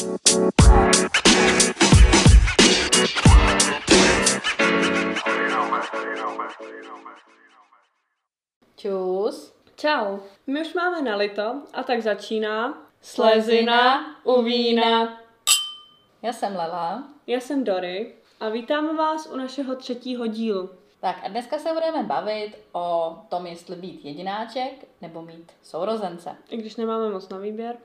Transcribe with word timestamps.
Čus. 0.00 0.12
Čau, 9.76 10.18
my 10.46 10.60
už 10.60 10.74
máme 10.74 11.02
nalito 11.02 11.62
a 11.72 11.82
tak 11.82 12.02
začíná 12.02 12.82
Slezina 13.00 14.06
u 14.24 14.42
vína. 14.42 15.20
Já 16.22 16.32
jsem 16.32 16.56
Lela. 16.56 17.08
Já 17.26 17.40
jsem 17.40 17.64
Dory 17.64 18.14
a 18.40 18.48
vítáme 18.48 18.94
vás 18.94 19.26
u 19.26 19.36
našeho 19.36 19.76
třetího 19.76 20.26
dílu. 20.26 20.70
Tak 21.00 21.16
a 21.24 21.28
dneska 21.28 21.58
se 21.58 21.72
budeme 21.72 22.02
bavit 22.02 22.58
o 22.72 23.16
tom, 23.28 23.46
jestli 23.46 23.76
být 23.76 24.04
jedináček 24.04 24.88
nebo 25.00 25.22
mít 25.22 25.52
sourozence. 25.62 26.36
I 26.48 26.56
když 26.56 26.76
nemáme 26.76 27.10
moc 27.10 27.28
na 27.28 27.38
výběr. 27.38 27.76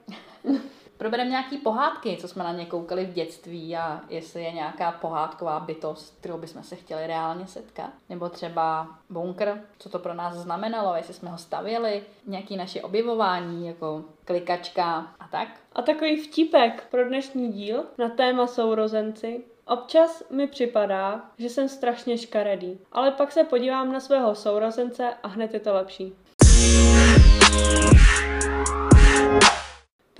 Probereme 0.97 1.29
nějaký 1.29 1.57
pohádky, 1.57 2.17
co 2.21 2.27
jsme 2.27 2.43
na 2.43 2.51
ně 2.51 2.65
koukali 2.65 3.05
v 3.05 3.13
dětství 3.13 3.77
a 3.77 4.01
jestli 4.09 4.43
je 4.43 4.51
nějaká 4.51 4.91
pohádková 4.91 5.59
bytost, 5.59 6.17
kterou 6.19 6.37
bychom 6.37 6.63
se 6.63 6.75
chtěli 6.75 7.07
reálně 7.07 7.47
setkat. 7.47 7.89
Nebo 8.09 8.29
třeba 8.29 8.87
bunkr, 9.09 9.61
co 9.77 9.89
to 9.89 9.99
pro 9.99 10.13
nás 10.13 10.35
znamenalo, 10.35 10.95
jestli 10.95 11.13
jsme 11.13 11.29
ho 11.29 11.37
stavěli, 11.37 12.03
nějaký 12.27 12.57
naše 12.57 12.81
objevování, 12.81 13.67
jako 13.67 14.03
klikačka 14.25 15.07
a 15.19 15.27
tak. 15.27 15.47
A 15.73 15.81
takový 15.81 16.21
vtipek 16.21 16.87
pro 16.91 17.07
dnešní 17.07 17.51
díl 17.51 17.83
na 17.97 18.09
téma 18.09 18.47
sourozenci. 18.47 19.43
Občas 19.67 20.23
mi 20.29 20.47
připadá, 20.47 21.21
že 21.37 21.49
jsem 21.49 21.69
strašně 21.69 22.17
škaredý, 22.17 22.79
ale 22.91 23.11
pak 23.11 23.31
se 23.31 23.43
podívám 23.43 23.91
na 23.93 23.99
svého 23.99 24.35
sourozence 24.35 25.13
a 25.23 25.27
hned 25.27 25.53
je 25.53 25.59
to 25.59 25.73
lepší. 25.73 26.15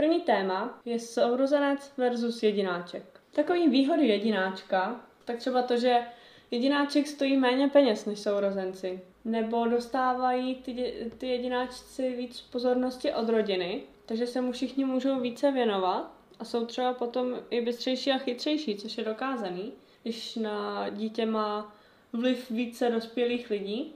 První 0.06 0.22
téma 0.22 0.80
je 0.86 1.00
sourozenec 1.00 1.94
versus 1.98 2.44
jedináček. 2.44 3.22
Takový 3.32 3.70
výhody 3.70 4.08
jedináčka, 4.08 5.02
tak 5.26 5.38
třeba 5.38 5.62
to, 5.62 5.78
že 5.78 6.00
jedináček 6.52 7.08
stojí 7.08 7.38
méně 7.38 7.68
peněz 7.68 8.06
než 8.06 8.20
sourozenci, 8.20 9.02
nebo 9.26 9.66
dostávají 9.66 10.56
ty, 10.56 10.94
ty 11.18 11.28
jedináčci 11.28 12.16
víc 12.16 12.42
pozornosti 12.42 13.14
od 13.14 13.30
rodiny, 13.30 13.84
takže 14.06 14.28
se 14.28 14.42
mu 14.42 14.52
všichni 14.52 14.86
můžou 14.86 15.20
více 15.20 15.52
věnovat 15.52 16.12
a 16.40 16.46
jsou 16.46 16.66
třeba 16.66 16.94
potom 16.94 17.36
i 17.50 17.62
bystřejší 17.62 18.12
a 18.12 18.18
chytřejší, 18.18 18.76
což 18.76 18.98
je 18.98 19.04
dokázaný, 19.04 19.74
když 20.04 20.36
na 20.36 20.90
dítě 20.90 21.26
má 21.26 21.76
vliv 22.14 22.52
více 22.52 22.90
dospělých 22.90 23.50
lidí. 23.50 23.94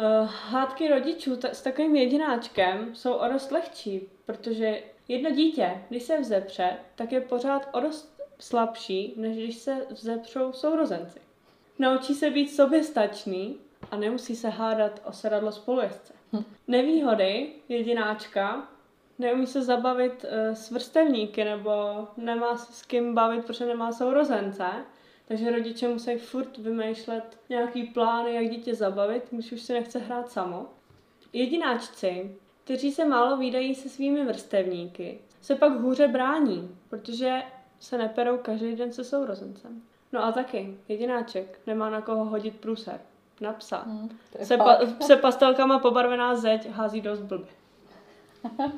Uh, 0.00 0.28
hádky 0.50 0.88
rodičů 0.88 1.36
ta- 1.36 1.48
s 1.48 1.62
takovým 1.62 1.96
jedináčkem 1.96 2.94
jsou 2.94 3.12
o 3.12 3.28
dost 3.28 3.50
lehčí, 3.50 4.08
protože 4.26 4.82
jedno 5.08 5.30
dítě, 5.30 5.84
když 5.88 6.02
se 6.02 6.20
vzepře, 6.20 6.76
tak 6.94 7.12
je 7.12 7.20
pořád 7.20 7.68
o 7.72 7.80
dost 7.80 8.20
slabší, 8.38 9.14
než 9.16 9.36
když 9.36 9.56
se 9.56 9.86
vzepřou 9.90 10.52
sourozenci. 10.52 11.20
Naučí 11.78 12.14
se 12.14 12.30
být 12.30 12.48
soběstačný 12.50 13.58
a 13.90 13.96
nemusí 13.96 14.36
se 14.36 14.48
hádat 14.48 15.02
o 15.04 15.12
sedadlo 15.12 15.52
spolujezdce. 15.52 16.12
Nevýhody 16.68 17.52
jedináčka, 17.68 18.68
neumí 19.18 19.46
se 19.46 19.62
zabavit 19.62 20.24
uh, 20.24 20.54
s 20.54 20.70
vrstevníky 20.70 21.44
nebo 21.44 21.72
nemá 22.16 22.56
se 22.56 22.72
s 22.72 22.82
kým 22.82 23.14
bavit, 23.14 23.44
protože 23.44 23.66
nemá 23.66 23.92
sourozence. 23.92 24.66
Takže 25.30 25.50
rodiče 25.50 25.88
musí 25.88 26.18
furt 26.18 26.58
vymýšlet 26.58 27.38
nějaký 27.48 27.82
plány, 27.82 28.34
jak 28.34 28.50
dítě 28.50 28.74
zabavit, 28.74 29.22
když 29.30 29.52
už 29.52 29.62
si 29.62 29.72
nechce 29.72 29.98
hrát 29.98 30.30
samo. 30.30 30.66
Jedináčci, 31.32 32.36
kteří 32.64 32.92
se 32.92 33.04
málo 33.04 33.36
výdají 33.36 33.74
se 33.74 33.88
svými 33.88 34.24
vrstevníky, 34.24 35.20
se 35.40 35.54
pak 35.54 35.72
hůře 35.72 36.08
brání, 36.08 36.76
protože 36.88 37.42
se 37.80 37.98
neperou 37.98 38.38
každý 38.38 38.76
den 38.76 38.92
se 38.92 39.04
sourozencem. 39.04 39.82
No 40.12 40.24
a 40.24 40.32
taky, 40.32 40.78
jedináček 40.88 41.60
nemá 41.66 41.90
na 41.90 42.00
koho 42.00 42.24
hodit 42.24 42.60
průser. 42.60 43.00
Na 43.40 43.52
psa. 43.52 43.78
Hmm, 43.86 44.18
Se, 44.42 44.56
pa, 44.56 44.78
se 45.00 45.16
pastelkama 45.16 45.78
pobarvená 45.78 46.36
zeď 46.36 46.70
hází 46.70 47.00
dost 47.00 47.20
blbě. 47.20 47.52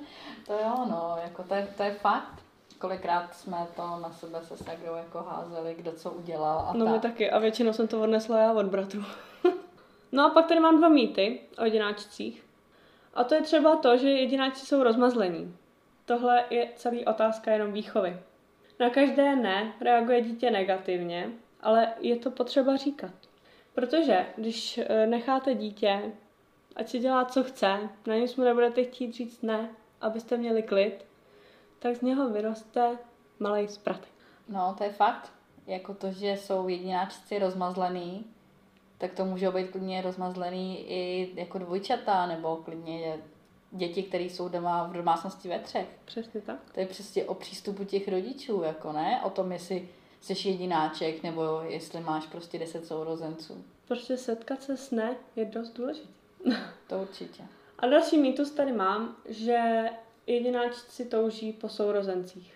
to 0.46 0.52
jo, 0.52 0.86
no, 0.90 1.16
jako 1.22 1.42
to 1.42 1.54
je, 1.54 1.68
to 1.76 1.82
je 1.82 1.94
fakt. 1.94 2.41
Kolikrát 2.82 3.34
jsme 3.34 3.66
to 3.76 3.82
na 3.82 4.10
sebe 4.12 4.40
se 4.42 4.56
Sagrou 4.56 4.94
jako 4.94 5.18
házeli, 5.18 5.74
kdo 5.74 5.92
co 5.92 6.10
udělal 6.10 6.58
a 6.58 6.72
No 6.76 6.86
my 6.86 6.92
tak. 6.92 7.02
taky. 7.02 7.30
A 7.30 7.38
většinou 7.38 7.72
jsem 7.72 7.88
to 7.88 8.02
odnesla 8.02 8.38
já 8.38 8.52
od 8.52 8.66
bratru. 8.66 9.04
no 10.12 10.24
a 10.26 10.30
pak 10.30 10.46
tady 10.46 10.60
mám 10.60 10.78
dva 10.78 10.88
mýty 10.88 11.40
o 11.58 11.64
jedináčcích. 11.64 12.44
A 13.14 13.24
to 13.24 13.34
je 13.34 13.42
třeba 13.42 13.76
to, 13.76 13.96
že 13.96 14.10
jedináčci 14.10 14.66
jsou 14.66 14.82
rozmazlení. 14.82 15.56
Tohle 16.04 16.44
je 16.50 16.68
celý 16.76 17.04
otázka 17.04 17.52
jenom 17.52 17.72
výchovy. 17.72 18.16
Na 18.80 18.90
každé 18.90 19.36
ne 19.36 19.72
reaguje 19.80 20.20
dítě 20.20 20.50
negativně, 20.50 21.30
ale 21.60 21.88
je 22.00 22.16
to 22.16 22.30
potřeba 22.30 22.76
říkat. 22.76 23.12
Protože 23.74 24.26
když 24.36 24.78
eh, 24.78 25.06
necháte 25.06 25.54
dítě, 25.54 26.12
ať 26.76 26.88
si 26.88 26.98
dělá, 26.98 27.24
co 27.24 27.44
chce, 27.44 27.78
na 28.06 28.14
nic 28.14 28.36
mu 28.36 28.44
nebudete 28.44 28.84
chtít 28.84 29.12
říct 29.12 29.42
ne, 29.42 29.70
abyste 30.00 30.36
měli 30.36 30.62
klid, 30.62 31.11
tak 31.82 31.96
z 31.96 32.00
něho 32.00 32.28
vyroste 32.28 32.98
malý 33.38 33.68
spratek. 33.68 34.08
No, 34.48 34.74
to 34.78 34.84
je 34.84 34.92
fakt. 34.92 35.32
Jako 35.66 35.94
to, 35.94 36.12
že 36.12 36.30
jsou 36.30 36.68
jedináčci 36.68 37.38
rozmazlený, 37.38 38.24
tak 38.98 39.12
to 39.12 39.24
můžou 39.24 39.52
být 39.52 39.70
klidně 39.70 40.02
rozmazlený 40.02 40.90
i 40.90 41.30
jako 41.34 41.58
dvojčata, 41.58 42.26
nebo 42.26 42.56
klidně 42.56 43.18
děti, 43.70 44.02
které 44.02 44.24
jsou 44.24 44.48
doma 44.48 44.84
v 44.84 44.92
domácnosti 44.92 45.48
ve 45.48 45.58
třech. 45.58 45.86
Přesně 46.04 46.40
tak. 46.40 46.56
To 46.74 46.80
je 46.80 46.86
přesně 46.86 47.24
o 47.24 47.34
přístupu 47.34 47.84
těch 47.84 48.08
rodičů, 48.08 48.62
jako 48.62 48.92
ne? 48.92 49.20
O 49.24 49.30
tom, 49.30 49.52
jestli 49.52 49.88
jsi 50.20 50.48
jedináček, 50.48 51.22
nebo 51.22 51.60
jestli 51.64 52.00
máš 52.00 52.26
prostě 52.26 52.58
deset 52.58 52.86
sourozenců. 52.86 53.64
Prostě 53.88 54.16
setkat 54.16 54.62
se 54.62 54.76
s 54.76 54.90
ne 54.90 55.16
je 55.36 55.44
dost 55.44 55.70
důležité. 55.70 56.08
To 56.86 56.98
určitě. 56.98 57.42
A 57.78 57.86
další 57.86 58.18
mýtus 58.18 58.50
tady 58.50 58.72
mám, 58.72 59.16
že 59.28 59.84
jedináčci 60.26 61.04
touží 61.04 61.52
po 61.52 61.68
sourozencích. 61.68 62.54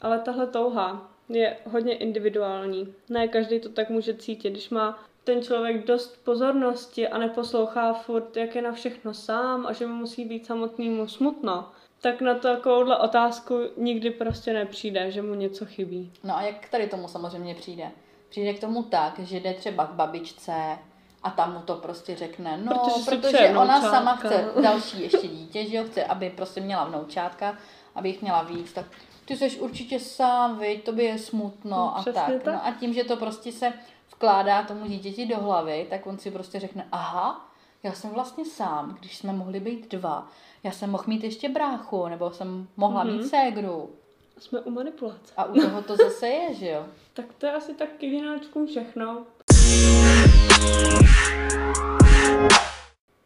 Ale 0.00 0.18
tahle 0.18 0.46
touha 0.46 1.10
je 1.28 1.56
hodně 1.66 1.94
individuální. 1.94 2.94
Ne 3.08 3.28
každý 3.28 3.60
to 3.60 3.68
tak 3.68 3.90
může 3.90 4.14
cítit, 4.14 4.50
když 4.50 4.70
má 4.70 5.04
ten 5.24 5.42
člověk 5.42 5.86
dost 5.86 6.24
pozornosti 6.24 7.08
a 7.08 7.18
neposlouchá 7.18 7.92
furt, 7.92 8.36
jak 8.36 8.54
je 8.54 8.62
na 8.62 8.72
všechno 8.72 9.14
sám 9.14 9.66
a 9.66 9.72
že 9.72 9.86
mu 9.86 9.94
musí 9.94 10.24
být 10.24 10.46
samotnému 10.46 11.08
smutno, 11.08 11.68
tak 12.00 12.20
na 12.20 12.34
takovouhle 12.34 12.98
otázku 12.98 13.60
nikdy 13.76 14.10
prostě 14.10 14.52
nepřijde, 14.52 15.10
že 15.10 15.22
mu 15.22 15.34
něco 15.34 15.66
chybí. 15.66 16.12
No 16.24 16.36
a 16.36 16.42
jak 16.42 16.68
tady 16.68 16.88
tomu 16.88 17.08
samozřejmě 17.08 17.54
přijde? 17.54 17.90
Přijde 18.28 18.54
k 18.54 18.60
tomu 18.60 18.82
tak, 18.82 19.18
že 19.18 19.40
jde 19.40 19.54
třeba 19.54 19.86
k 19.86 19.90
babičce 19.90 20.52
a 21.22 21.30
tam 21.30 21.52
mu 21.52 21.60
to 21.60 21.74
prostě 21.74 22.16
řekne, 22.16 22.56
no, 22.64 22.74
Protože 22.74 23.16
protože, 23.16 23.48
ona 23.50 23.64
vnoučátka. 23.78 23.90
sama 23.90 24.16
chce 24.16 24.48
další 24.62 25.02
ještě 25.02 25.28
dítě, 25.28 25.66
že 25.66 25.76
jo, 25.76 25.84
chce, 25.84 26.04
aby 26.04 26.30
prostě 26.30 26.60
měla 26.60 26.84
vnoučátka, 26.84 27.56
aby 27.94 28.08
jich 28.08 28.22
měla 28.22 28.42
víc, 28.42 28.72
tak 28.72 28.86
ty 29.24 29.36
jsi 29.36 29.60
určitě 29.60 30.00
sám, 30.00 30.58
viď, 30.58 30.84
tobě 30.84 31.04
je 31.04 31.18
smutno 31.18 31.70
No, 31.76 31.98
a 31.98 32.02
tak. 32.02 32.14
tak. 32.14 32.46
No 32.46 32.66
a 32.66 32.70
tím, 32.80 32.94
že 32.94 33.04
to 33.04 33.16
prostě 33.16 33.52
se 33.52 33.72
vkládá 34.12 34.62
tomu 34.62 34.86
dítěti 34.86 35.26
do 35.26 35.36
hlavy, 35.40 35.86
tak 35.90 36.06
on 36.06 36.18
si 36.18 36.30
prostě 36.30 36.60
řekne, 36.60 36.88
aha, 36.92 37.46
já 37.82 37.92
jsem 37.92 38.10
vlastně 38.10 38.44
sám, 38.44 38.96
když 39.00 39.18
jsme 39.18 39.32
mohli 39.32 39.60
být 39.60 39.90
dva. 39.90 40.28
Já 40.62 40.70
jsem 40.70 40.90
mohl 40.90 41.04
mít 41.06 41.24
ještě 41.24 41.48
bráchu, 41.48 42.08
nebo 42.08 42.30
jsem 42.30 42.68
mohla 42.76 43.04
Mhm. 43.04 43.16
mít 43.16 43.28
ségru. 43.28 43.90
Jsme 44.38 44.60
u 44.60 44.70
manipulace. 44.70 45.32
A 45.36 45.44
u 45.44 45.60
toho 45.60 45.82
to 45.82 45.96
zase 45.96 46.28
je, 46.28 46.54
že 46.54 46.68
jo. 46.68 46.86
Tak 47.14 47.26
to 47.38 47.46
je 47.46 47.52
asi 47.52 47.74
tak 47.74 47.88
k 47.88 48.66
všechno. 48.66 49.22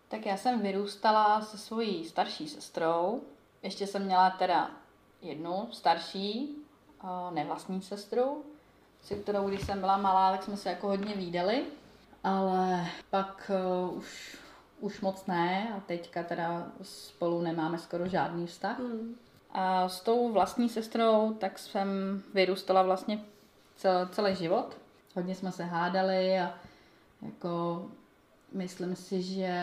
Tak 0.08 0.26
já 0.26 0.36
jsem 0.36 0.60
vyrůstala 0.60 1.40
se 1.40 1.58
svojí 1.58 2.04
starší 2.04 2.48
sestrou. 2.48 3.22
Ještě 3.62 3.86
jsem 3.86 4.04
měla 4.04 4.30
teda 4.30 4.70
jednu 5.22 5.68
starší, 5.72 6.56
eh, 7.04 7.34
nevlastní 7.34 7.82
sestru, 7.82 8.44
se 9.04 9.14
kterou, 9.14 9.48
když 9.48 9.66
jsem 9.66 9.80
byla 9.80 9.96
malá, 9.96 10.32
tak 10.32 10.42
jsme 10.42 10.56
se 10.56 10.68
jako 10.68 10.86
hodně 10.86 11.14
výdali. 11.14 11.64
Ale 12.24 12.86
pak 13.10 13.50
uh, 13.90 13.98
už, 13.98 14.38
už 14.80 15.00
moc 15.00 15.26
ne 15.26 15.74
a 15.76 15.80
teďka 15.80 16.22
teda 16.22 16.66
spolu 16.82 17.42
nemáme 17.42 17.78
skoro 17.78 18.08
žádný 18.08 18.46
vztah. 18.46 18.78
Hmm. 18.78 19.14
A 19.50 19.88
s 19.88 20.00
tou 20.00 20.32
vlastní 20.32 20.68
sestrou 20.68 21.34
tak 21.40 21.58
jsem 21.58 21.88
vyrůstala 22.34 22.82
vlastně 22.82 23.24
cel, 23.76 24.08
celý 24.12 24.36
život. 24.36 24.76
Hodně 25.16 25.34
jsme 25.34 25.52
se 25.52 25.64
hádali 25.64 26.38
a 26.40 26.54
jako 27.22 27.86
myslím 28.52 28.96
si, 28.96 29.22
že 29.22 29.54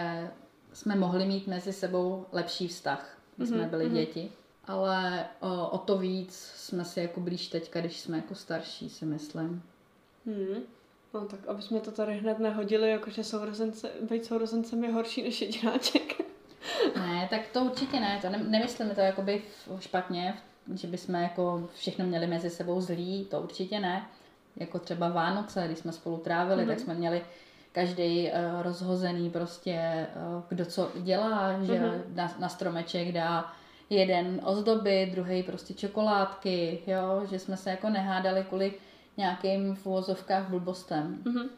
jsme 0.73 0.95
mohli 0.95 1.25
mít 1.25 1.47
mezi 1.47 1.73
sebou 1.73 2.25
lepší 2.31 2.67
vztah, 2.67 3.17
když 3.35 3.49
jsme 3.49 3.57
Mhm, 3.57 3.69
byli 3.69 3.85
mhm. 3.85 3.95
děti. 3.95 4.31
Ale 4.65 5.25
o, 5.39 5.67
o 5.67 5.77
to 5.77 5.97
víc 5.97 6.33
jsme 6.55 6.85
si 6.85 6.99
jako 6.99 7.19
blíž 7.19 7.47
teďka, 7.47 7.79
když 7.79 7.99
jsme 7.99 8.17
jako 8.17 8.35
starší, 8.35 8.89
si 8.89 9.05
myslím. 9.05 9.63
Hmm. 10.25 10.63
No 11.13 11.25
tak, 11.25 11.47
aby 11.47 11.61
jsme 11.61 11.79
to 11.79 11.91
tady 11.91 12.13
hned 12.17 12.39
nehodili, 12.39 12.89
jakože 12.89 13.23
sourozence, 13.23 13.91
být 14.09 14.25
sourozencem 14.25 14.83
je 14.83 14.91
horší 14.91 15.23
než 15.23 15.41
jedináček. 15.41 16.21
Ne, 16.95 17.27
tak 17.29 17.47
to 17.47 17.61
určitě 17.61 17.99
ne, 17.99 18.19
to 18.21 18.29
ne, 18.29 18.37
nemyslím 18.37 18.89
to 18.89 19.01
jakoby 19.01 19.43
špatně 19.79 20.37
že 20.75 20.87
bychom 20.87 21.15
jako 21.15 21.69
všechno 21.75 22.05
měli 22.05 22.27
mezi 22.27 22.49
sebou 22.49 22.81
zlý, 22.81 23.25
to 23.25 23.41
určitě 23.41 23.79
ne. 23.79 24.07
Jako 24.55 24.79
třeba 24.79 25.09
Vánoce, 25.09 25.63
když 25.65 25.79
jsme 25.79 25.91
spolu 25.91 26.17
trávili, 26.17 26.63
mm-hmm. 26.63 26.67
tak 26.67 26.79
jsme 26.79 26.93
měli 26.93 27.21
každý 27.71 28.23
uh, 28.23 28.61
rozhozený 28.61 29.29
prostě, 29.29 30.07
uh, 30.15 30.43
kdo 30.49 30.65
co 30.65 30.91
dělá, 30.95 31.63
že 31.63 31.73
mm-hmm. 31.73 32.01
na, 32.15 32.35
na 32.39 32.49
stromeček 32.49 33.11
dá 33.11 33.53
jeden 33.89 34.41
ozdoby, 34.43 35.09
druhý 35.11 35.43
prostě 35.43 35.73
čokoládky, 35.73 36.79
jo, 36.87 37.25
že 37.29 37.39
jsme 37.39 37.57
se 37.57 37.69
jako 37.69 37.89
nehádali 37.89 38.43
kvůli 38.43 38.73
nějakým 39.17 39.75
v 39.75 39.85
uvozovkách 39.85 40.49
blbostem. 40.49 41.21
Mm-hmm. 41.23 41.49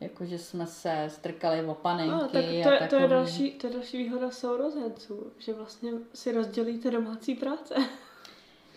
Jako, 0.00 0.24
že 0.24 0.38
jsme 0.38 0.66
se 0.66 1.04
strkali 1.08 1.64
o 1.64 1.74
panenky 1.74 2.10
no, 2.10 2.20
tak 2.20 2.30
to, 2.30 2.38
je, 2.38 2.78
a 2.78 2.86
to, 2.86 2.96
je 2.96 3.08
další, 3.08 3.50
to 3.50 3.66
je 3.66 3.72
další 3.72 3.98
výhoda 3.98 4.30
sourozenců, 4.30 5.32
že 5.38 5.54
vlastně 5.54 5.92
si 6.14 6.32
rozdělíte 6.32 6.90
domácí 6.90 7.34
práce. 7.34 7.74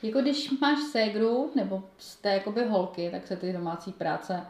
Jako 0.05 0.21
když 0.21 0.59
máš 0.59 0.79
ségru, 0.79 1.51
nebo 1.55 1.83
jste 1.97 2.33
jakoby 2.33 2.65
holky, 2.65 3.09
tak 3.11 3.27
se 3.27 3.35
ty 3.35 3.53
domácí 3.53 3.91
práce 3.91 4.47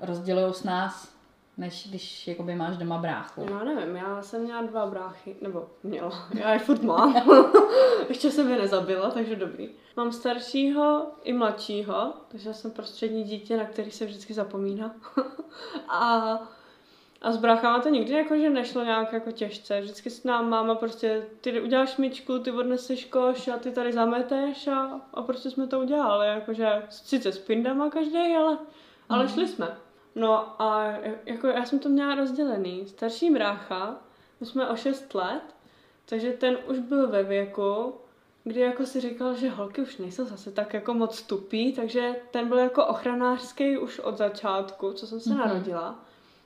rozdělují 0.00 0.54
s 0.54 0.64
nás 0.64 1.20
než 1.60 1.88
když 1.88 2.28
jakoby 2.28 2.54
máš 2.54 2.76
doma 2.76 2.98
bráchu. 2.98 3.46
Já 3.50 3.64
nevím, 3.64 3.96
já 3.96 4.22
jsem 4.22 4.42
měla 4.42 4.62
dva 4.62 4.86
bráchy, 4.86 5.36
nebo 5.40 5.68
měla, 5.82 6.28
já 6.34 6.52
je 6.52 6.58
furt 6.58 6.82
mám. 6.82 7.14
Ještě 8.08 8.30
jsem 8.30 8.50
je 8.50 8.58
nezabila, 8.58 9.10
takže 9.10 9.36
dobrý. 9.36 9.70
Mám 9.96 10.12
staršího 10.12 11.06
i 11.22 11.32
mladšího, 11.32 12.12
takže 12.28 12.54
jsem 12.54 12.70
prostřední 12.70 13.24
dítě, 13.24 13.56
na 13.56 13.64
který 13.64 13.90
se 13.90 14.06
vždycky 14.06 14.34
zapomíná. 14.34 14.94
a 15.88 16.38
a 17.22 17.32
s 17.32 17.36
bráchama 17.36 17.80
to 17.80 17.88
nikdy 17.88 18.12
jako, 18.12 18.36
že 18.36 18.50
nešlo 18.50 18.84
nějak 18.84 19.12
jako 19.12 19.32
těžce. 19.32 19.80
Vždycky 19.80 20.10
s 20.10 20.24
nám 20.24 20.50
máma 20.50 20.74
prostě, 20.74 21.26
ty 21.40 21.60
uděláš 21.60 21.96
myčku, 21.96 22.38
ty 22.38 22.52
odneseš 22.52 23.04
koš 23.04 23.48
a 23.48 23.56
ty 23.56 23.70
tady 23.70 23.92
zameteš 23.92 24.68
a, 24.68 25.00
a 25.14 25.22
prostě 25.22 25.50
jsme 25.50 25.66
to 25.66 25.80
udělali. 25.80 26.26
Jakože 26.26 26.82
sice 26.90 27.32
s 27.32 27.38
pindama 27.38 27.90
každý, 27.90 28.36
ale, 28.36 28.58
ale 29.08 29.24
mm. 29.24 29.28
šli 29.28 29.48
jsme. 29.48 29.76
No 30.14 30.62
a 30.62 30.94
jako 31.26 31.46
já 31.46 31.64
jsem 31.64 31.78
to 31.78 31.88
měla 31.88 32.14
rozdělený. 32.14 32.86
Starší 32.86 33.30
brácha, 33.30 33.96
my 34.40 34.46
jsme 34.46 34.68
o 34.68 34.76
6 34.76 35.14
let, 35.14 35.42
takže 36.04 36.32
ten 36.32 36.58
už 36.68 36.78
byl 36.78 37.08
ve 37.08 37.22
věku, 37.22 37.94
kdy 38.44 38.60
jako 38.60 38.86
si 38.86 39.00
říkal, 39.00 39.34
že 39.34 39.50
holky 39.50 39.82
už 39.82 39.98
nejsou 39.98 40.24
zase 40.24 40.50
tak 40.50 40.74
jako 40.74 40.94
moc 40.94 41.22
tupý, 41.22 41.72
takže 41.72 42.16
ten 42.30 42.48
byl 42.48 42.58
jako 42.58 42.86
ochranářský 42.86 43.78
už 43.78 43.98
od 43.98 44.16
začátku, 44.16 44.92
co 44.92 45.06
jsem 45.06 45.20
se 45.20 45.30
mm-hmm. 45.30 45.36
narodila. 45.36 46.04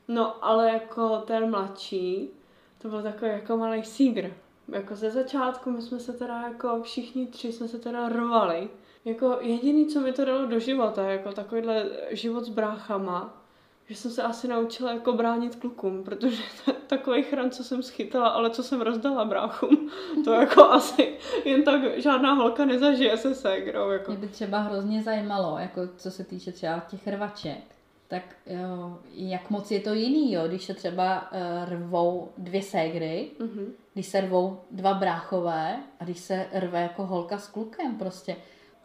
No, 0.09 0.45
ale 0.45 0.71
jako 0.71 1.19
ten 1.19 1.51
mladší, 1.51 2.31
to 2.79 2.89
byl 2.89 3.03
takový 3.03 3.31
jako 3.31 3.57
malý 3.57 3.85
sígr. 3.85 4.33
Jako 4.69 4.97
ze 4.97 5.11
začátku 5.11 5.71
my 5.71 5.83
jsme 5.83 6.01
se 6.01 6.13
teda 6.13 6.41
jako 6.41 6.83
všichni 6.83 7.27
tři 7.27 7.53
jsme 7.53 7.69
se 7.69 7.79
teda 7.79 8.09
rovali. 8.09 8.69
Jako 9.05 9.39
jediný, 9.41 9.87
co 9.87 10.01
mi 10.01 10.13
to 10.13 10.25
dalo 10.25 10.47
do 10.47 10.59
života, 10.59 11.11
jako 11.11 11.33
takovýhle 11.33 11.87
život 12.11 12.45
s 12.45 12.49
bráchama, 12.49 13.45
že 13.87 13.95
jsem 13.95 14.11
se 14.11 14.23
asi 14.23 14.49
naučila 14.49 14.93
jako 14.93 15.13
bránit 15.13 15.57
klukům, 15.57 16.05
protože 16.05 16.43
takový 16.87 17.23
chran, 17.23 17.51
co 17.51 17.65
jsem 17.65 17.83
schytala, 17.83 18.29
ale 18.29 18.51
co 18.51 18.63
jsem 18.63 18.81
rozdala 18.81 19.25
bráchům, 19.25 19.91
to 20.25 20.33
jako 20.33 20.65
asi 20.71 21.19
jen 21.45 21.63
tak 21.63 21.99
žádná 22.01 22.33
holka 22.33 22.65
nezažije 22.65 23.17
se 23.17 23.35
ségrou. 23.35 23.91
Jako. 23.91 24.11
Mě 24.11 24.21
by 24.21 24.29
třeba 24.29 24.59
hrozně 24.59 25.03
zajímalo, 25.03 25.59
jako 25.59 25.81
co 25.97 26.11
se 26.11 26.25
týče 26.25 26.53
třeba 26.53 26.81
těch 26.91 27.07
rvaček, 27.07 27.65
tak 28.09 28.23
jo, 28.47 28.99
jak 29.13 29.51
moc 29.51 29.71
je 29.71 29.81
to 29.81 29.95
jiný, 29.95 30.33
jo, 30.33 30.49
když 30.49 30.65
se 30.65 30.75
třeba 30.75 31.33
uh, 31.33 31.71
rvou 31.71 32.29
dvě 32.39 32.63
ségry, 32.63 33.31
mm-hmm. 33.39 33.67
když 33.95 34.07
se 34.07 34.21
rvou 34.21 34.61
dva 34.71 34.95
bráchové 34.95 35.83
a 36.01 36.05
když 36.05 36.19
se 36.19 36.47
rve 36.53 36.83
jako 36.83 37.07
holka 37.07 37.39
s 37.39 37.49
klukem 37.49 37.99
prostě 37.99 38.37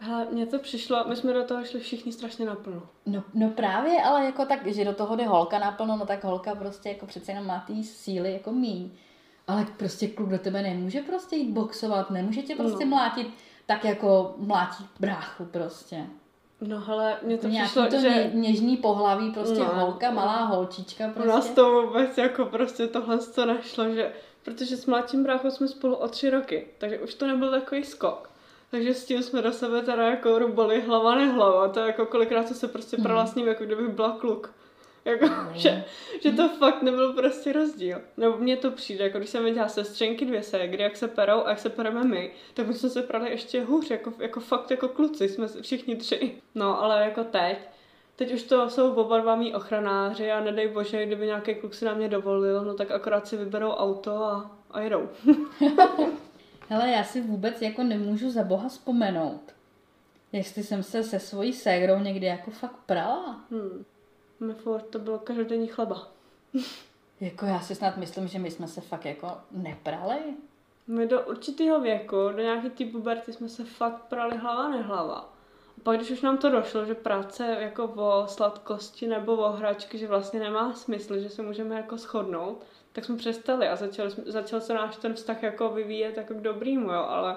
Hele, 0.01 0.27
mně 0.31 0.45
to 0.45 0.60
přišlo, 0.60 1.06
my 1.07 1.16
jsme 1.16 1.33
do 1.33 1.44
toho 1.44 1.66
šli 1.66 1.80
všichni 1.80 2.12
strašně 2.12 2.45
naplno. 2.45 2.81
No, 3.06 3.24
no 3.33 3.50
právě, 3.50 4.04
ale 4.04 4.25
jako 4.25 4.45
tak, 4.45 4.68
že 4.68 4.86
do 4.86 4.94
toho 4.94 5.16
jde 5.16 5.25
holka 5.25 5.60
naplno, 5.60 5.98
no 5.98 6.06
tak 6.06 6.24
holka 6.24 6.56
prostě 6.56 6.89
jako 6.89 7.06
přece 7.06 7.31
jenom 7.31 7.48
má 7.48 7.63
ty 7.68 7.83
síly 7.83 8.33
jako 8.33 8.51
míň. 8.51 8.92
Ale 9.48 9.66
prostě 9.77 10.07
kluk 10.07 10.30
do 10.30 10.38
tebe 10.38 10.62
nemůže 10.62 11.01
prostě 11.01 11.36
jít 11.36 11.51
boxovat, 11.51 12.12
nemůže 12.12 12.42
tě 12.42 12.56
prostě 12.56 12.86
no. 12.86 12.89
mlátit 12.89 13.27
tak 13.66 13.86
jako 13.86 14.36
mlátí 14.38 14.86
bráchu 15.00 15.45
prostě. 15.45 16.06
No 16.61 16.79
hele, 16.79 17.17
mně 17.21 17.38
to 17.38 17.47
Nějaký 17.47 17.69
přišlo, 17.69 17.88
to 17.88 18.00
že... 18.00 18.31
něžný 18.33 18.77
pohlaví, 18.77 19.31
prostě 19.31 19.59
no. 19.59 19.65
holka, 19.65 20.11
malá 20.11 20.45
holčička 20.45 21.03
prostě. 21.07 21.29
U 21.29 21.31
nás 21.31 21.50
to 21.50 21.81
vůbec 21.81 22.17
jako 22.17 22.45
prostě 22.45 22.88
tohle 22.88 23.17
to 23.17 23.45
nešlo, 23.45 23.89
že... 23.89 24.13
Protože 24.44 24.77
s 24.77 24.85
mladším 24.85 25.23
bráchou 25.23 25.51
jsme 25.51 25.67
spolu 25.67 25.95
o 25.95 26.07
tři 26.07 26.29
roky, 26.29 26.67
takže 26.77 27.00
už 27.00 27.13
to 27.13 27.27
nebyl 27.27 27.51
takový 27.51 27.83
skok. 27.83 28.29
Takže 28.71 28.94
s 28.94 29.06
tím 29.06 29.23
jsme 29.23 29.41
do 29.41 29.51
sebe 29.51 29.81
teda 29.81 30.03
jako 30.03 30.39
rubali 30.39 30.81
hlava 30.81 31.15
nehlava. 31.15 31.67
To 31.67 31.79
je 31.79 31.88
jako 31.88 32.06
kolikrát 32.06 32.47
se 32.47 32.67
prostě 32.67 32.97
hmm. 32.97 33.03
prala 33.03 33.25
s 33.25 33.35
ním, 33.35 33.47
jako 33.47 33.65
kdybych 33.65 33.89
byla 33.89 34.17
kluk. 34.19 34.53
Jako, 35.06 35.25
mm. 35.25 35.50
že, 35.54 35.84
že 36.22 36.31
to 36.31 36.50
fakt 36.50 36.81
nebyl 36.81 37.13
prostě 37.13 37.54
rozdíl. 37.54 38.01
Nebo 38.18 38.38
mně 38.38 38.57
to 38.57 38.72
přijde, 38.72 39.04
jako 39.04 39.18
když 39.18 39.30
jsem 39.30 39.44
viděla 39.44 39.68
sestřenky 39.68 40.25
dvě 40.25 40.44
ségry, 40.44 40.84
jak 40.84 40.98
se 40.98 41.07
perou 41.07 41.44
a 41.46 41.50
jak 41.50 41.60
se 41.60 41.69
pereme 41.69 42.04
my, 42.04 42.31
tak 42.54 42.68
my 42.68 42.74
jsme 42.74 42.90
se 42.90 43.01
prali 43.01 43.30
ještě 43.30 43.63
hůř, 43.63 43.90
jako, 43.90 44.13
jako 44.19 44.40
fakt 44.40 44.72
jako 44.72 44.88
kluci, 44.88 45.30
jsme 45.30 45.48
všichni 45.62 45.96
tři. 45.96 46.42
No, 46.56 46.84
ale 46.84 47.04
jako 47.04 47.24
teď, 47.24 47.57
teď 48.16 48.34
už 48.34 48.44
to 48.44 48.69
jsou 48.69 48.94
oba 48.94 49.19
dva 49.19 49.36
mý 49.36 49.56
ochranáři 49.56 50.31
a 50.31 50.44
nedej 50.44 50.68
bože, 50.68 51.06
kdyby 51.06 51.25
nějaký 51.25 51.56
kluk 51.56 51.74
si 51.74 51.86
na 51.86 51.94
mě 51.94 52.10
dovolil, 52.10 52.66
no 52.66 52.74
tak 52.74 52.92
akorát 52.92 53.28
si 53.28 53.38
vyberou 53.38 53.69
auto 53.69 54.24
a, 54.24 54.52
a 54.72 54.81
jedou. 54.81 55.10
Hele, 56.69 56.90
já 56.90 57.04
si 57.04 57.22
vůbec 57.22 57.62
jako 57.62 57.84
nemůžu 57.84 58.31
za 58.31 58.44
boha 58.44 58.69
vzpomenout, 58.69 59.42
jestli 60.31 60.63
jsem 60.63 60.84
se 60.84 61.04
se 61.04 61.19
svojí 61.19 61.54
ségrou 61.54 62.00
někdy 62.00 62.25
jako 62.25 62.52
fakt 62.52 62.80
prala. 62.86 63.42
Hmm. 63.52 63.86
My 64.39 64.53
furt 64.53 64.81
to 64.81 65.00
bylo 65.00 65.19
každodenní 65.19 65.68
chleba. 65.68 66.07
jako 67.19 67.45
já 67.45 67.59
si 67.59 67.75
snad 67.75 67.97
myslím, 67.97 68.27
že 68.27 68.39
my 68.39 68.51
jsme 68.51 68.68
se 68.68 68.81
fakt 68.81 69.06
jako 69.06 69.38
neprali. 69.51 70.19
My 70.88 71.07
do 71.07 71.21
určitého 71.21 71.81
věku, 71.81 72.15
do 72.15 72.41
nějaké 72.41 72.69
té 72.69 72.86
puberty 72.86 73.33
jsme 73.33 73.50
se 73.50 73.65
fakt 73.65 74.01
prali 74.01 74.38
hlava 74.38 74.69
nehlava. 74.69 75.33
A 75.77 75.81
pak 75.83 75.97
když 75.97 76.12
už 76.12 76.21
nám 76.21 76.38
to 76.38 76.50
došlo, 76.50 76.86
že 76.86 76.95
práce 76.95 77.57
jako 77.59 77.83
o 77.83 78.27
sladkosti 78.27 79.07
nebo 79.07 79.36
o 79.38 79.51
hračky, 79.51 79.97
že 79.97 80.07
vlastně 80.07 80.39
nemá 80.39 80.74
smysl, 80.74 81.19
že 81.19 81.30
se 81.30 81.42
můžeme 81.42 81.75
jako 81.75 81.97
shodnout, 81.97 82.65
tak 82.92 83.06
jsme 83.06 83.18
přestali 83.18 83.68
a 83.68 83.75
začal, 83.75 84.09
začal 84.25 84.62
se 84.62 84.74
náš 84.74 84.97
ten 84.97 85.13
vztah 85.13 85.44
jako 85.44 85.69
vyvíjet 85.69 86.18
jako 86.18 86.33
k 86.33 86.42
dobrýmu, 86.42 86.92
jo, 86.92 87.06
ale 87.07 87.35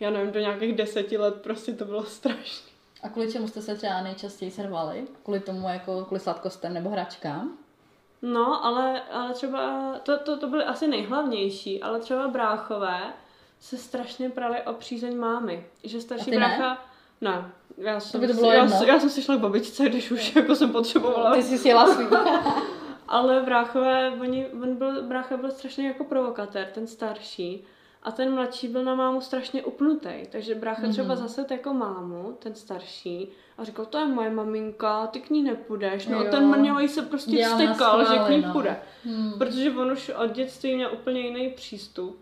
já 0.00 0.10
nevím, 0.10 0.32
do 0.32 0.40
nějakých 0.40 0.74
deseti 0.74 1.18
let 1.18 1.42
prostě 1.42 1.72
to 1.72 1.84
bylo 1.84 2.04
strašné. 2.04 2.75
A 3.02 3.08
kvůli 3.08 3.32
čemu 3.32 3.48
jste 3.48 3.62
se 3.62 3.74
třeba 3.74 4.00
nejčastěji 4.02 4.50
servali? 4.50 5.06
Kvůli 5.22 5.40
tomu, 5.40 5.68
jako 5.68 6.04
kvůli 6.04 6.20
sladkostem 6.20 6.74
nebo 6.74 6.90
hračkám? 6.90 7.58
No, 8.22 8.64
ale, 8.64 9.02
ale 9.12 9.34
třeba, 9.34 9.92
to, 10.02 10.18
to, 10.18 10.38
to 10.38 10.48
byly 10.48 10.64
asi 10.64 10.88
nejhlavnější, 10.88 11.82
ale 11.82 12.00
třeba 12.00 12.28
bráchové 12.28 13.00
se 13.60 13.76
strašně 13.76 14.30
prali 14.30 14.62
o 14.62 14.72
přízeň 14.72 15.16
mámy. 15.16 15.66
Že 15.84 16.00
starší 16.00 16.30
brácha... 16.30 16.78
Ne? 17.20 17.30
ne. 17.30 17.50
Já 17.78 18.00
jsem, 18.00 18.20
to 18.20 18.26
by 18.26 18.32
to 18.32 18.38
bylo 18.38 18.52
já, 18.52 18.84
já, 18.84 19.00
jsem 19.00 19.10
si 19.10 19.22
šla 19.22 19.36
k 19.36 19.40
babičce, 19.40 19.88
když 19.88 20.10
už 20.10 20.36
jako 20.36 20.54
jsem 20.54 20.72
potřebovala. 20.72 21.34
Ty 21.34 21.42
jsi 21.42 21.58
sjela 21.58 21.94
svý. 21.94 22.06
Ale 23.08 23.42
bráchové, 23.42 24.12
oni, 24.20 24.46
on 24.46 24.76
byl, 24.76 25.02
brácha 25.02 25.36
byl 25.36 25.50
strašně 25.50 25.88
jako 25.88 26.04
provokatér, 26.04 26.70
ten 26.74 26.86
starší. 26.86 27.64
A 28.06 28.10
ten 28.10 28.34
mladší 28.34 28.68
byl 28.68 28.84
na 28.84 28.94
mámu 28.94 29.20
strašně 29.20 29.62
upnutý. 29.62 30.10
Takže 30.32 30.54
brácha 30.54 30.82
mm-hmm. 30.82 30.92
třeba 30.92 31.16
zase 31.16 31.46
jako 31.50 31.74
mámu, 31.74 32.36
ten 32.38 32.54
starší, 32.54 33.28
a 33.58 33.64
říkal, 33.64 33.86
to 33.86 33.98
je 33.98 34.06
moje 34.06 34.30
maminka, 34.30 35.06
ty 35.06 35.20
k 35.20 35.30
ní 35.30 35.42
nepůjdeš. 35.42 36.06
No 36.06 36.22
jo. 36.22 36.30
ten 36.30 36.46
mrňový 36.46 36.88
se 36.88 37.02
prostě 37.02 37.46
vstekal, 37.46 38.04
že 38.04 38.18
k 38.18 38.28
ní 38.28 38.40
no. 38.40 38.52
půjde. 38.52 38.80
Hmm. 39.04 39.32
Protože 39.38 39.70
on 39.70 39.92
už 39.92 40.08
od 40.08 40.30
dětství 40.30 40.74
měl 40.74 40.90
úplně 40.92 41.20
jiný 41.20 41.48
přístup. 41.50 42.20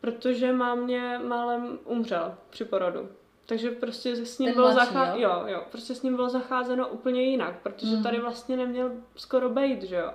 Protože 0.00 0.52
mámě 0.52 1.20
málem 1.24 1.78
umřel 1.84 2.34
při 2.50 2.64
porodu. 2.64 3.08
Takže 3.46 3.70
prostě 3.70 4.16
s 4.16 4.38
ním 4.38 4.54
bylo 4.54 4.72
zacházeno, 4.72 5.22
jo? 5.22 5.30
jo, 5.30 5.44
jo, 5.46 5.62
prostě 5.70 5.94
s 5.94 6.02
ním 6.02 6.16
bylo 6.16 6.28
zacházeno 6.28 6.88
úplně 6.88 7.22
jinak, 7.22 7.54
protože 7.62 7.96
mm. 7.96 8.02
tady 8.02 8.20
vlastně 8.20 8.56
neměl 8.56 8.90
skoro 9.16 9.50
bejt, 9.50 9.82
že 9.82 9.96
jo. 9.96 10.10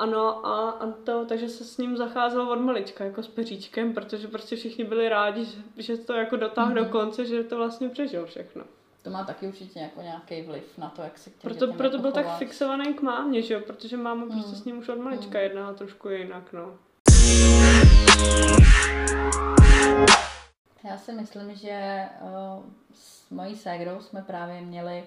Ano, 0.00 0.46
a, 0.46 0.70
a 0.70 0.90
to, 1.04 1.26
takže 1.26 1.48
se 1.48 1.64
s 1.64 1.78
ním 1.78 1.96
zacházelo 1.96 2.52
od 2.52 2.60
malička, 2.60 3.04
jako 3.04 3.22
s 3.22 3.28
peříčkem, 3.28 3.92
protože 3.92 4.28
prostě 4.28 4.56
všichni 4.56 4.84
byli 4.84 5.08
rádi, 5.08 5.44
že, 5.44 5.56
že 5.76 5.96
to 5.96 6.12
jako 6.12 6.36
dotáhl 6.36 6.68
mm. 6.68 6.74
do 6.74 6.82
mhm. 6.82 6.90
konce, 6.90 7.24
že 7.24 7.44
to 7.44 7.56
vlastně 7.56 7.88
přežil 7.88 8.26
všechno. 8.26 8.64
To 9.02 9.10
má 9.10 9.24
taky 9.24 9.48
určitě 9.48 9.80
jako 9.80 10.02
nějaký 10.02 10.42
vliv 10.42 10.78
na 10.78 10.88
to, 10.88 11.02
jak 11.02 11.18
se 11.18 11.30
k 11.30 11.32
Proto, 11.42 11.72
proto 11.72 11.98
byl 11.98 12.12
tak 12.12 12.38
fixovaný 12.38 12.94
k 12.94 13.02
mámě, 13.02 13.42
že 13.42 13.54
jo, 13.54 13.60
protože 13.66 13.96
máma 13.96 14.24
mm. 14.24 14.30
prostě 14.30 14.56
s 14.56 14.64
ním 14.64 14.78
už 14.78 14.88
od 14.88 14.98
malička 14.98 15.38
mm. 15.38 15.44
jednala 15.44 15.72
trošku 15.72 16.08
jinak, 16.08 16.52
no. 16.52 16.78
Já 20.84 20.98
si 20.98 21.12
myslím, 21.12 21.54
že 21.54 22.04
uh, 22.20 22.64
s 22.94 23.30
mojí 23.30 23.56
ségrou 23.56 24.00
jsme 24.00 24.22
právě 24.22 24.60
měli 24.60 25.04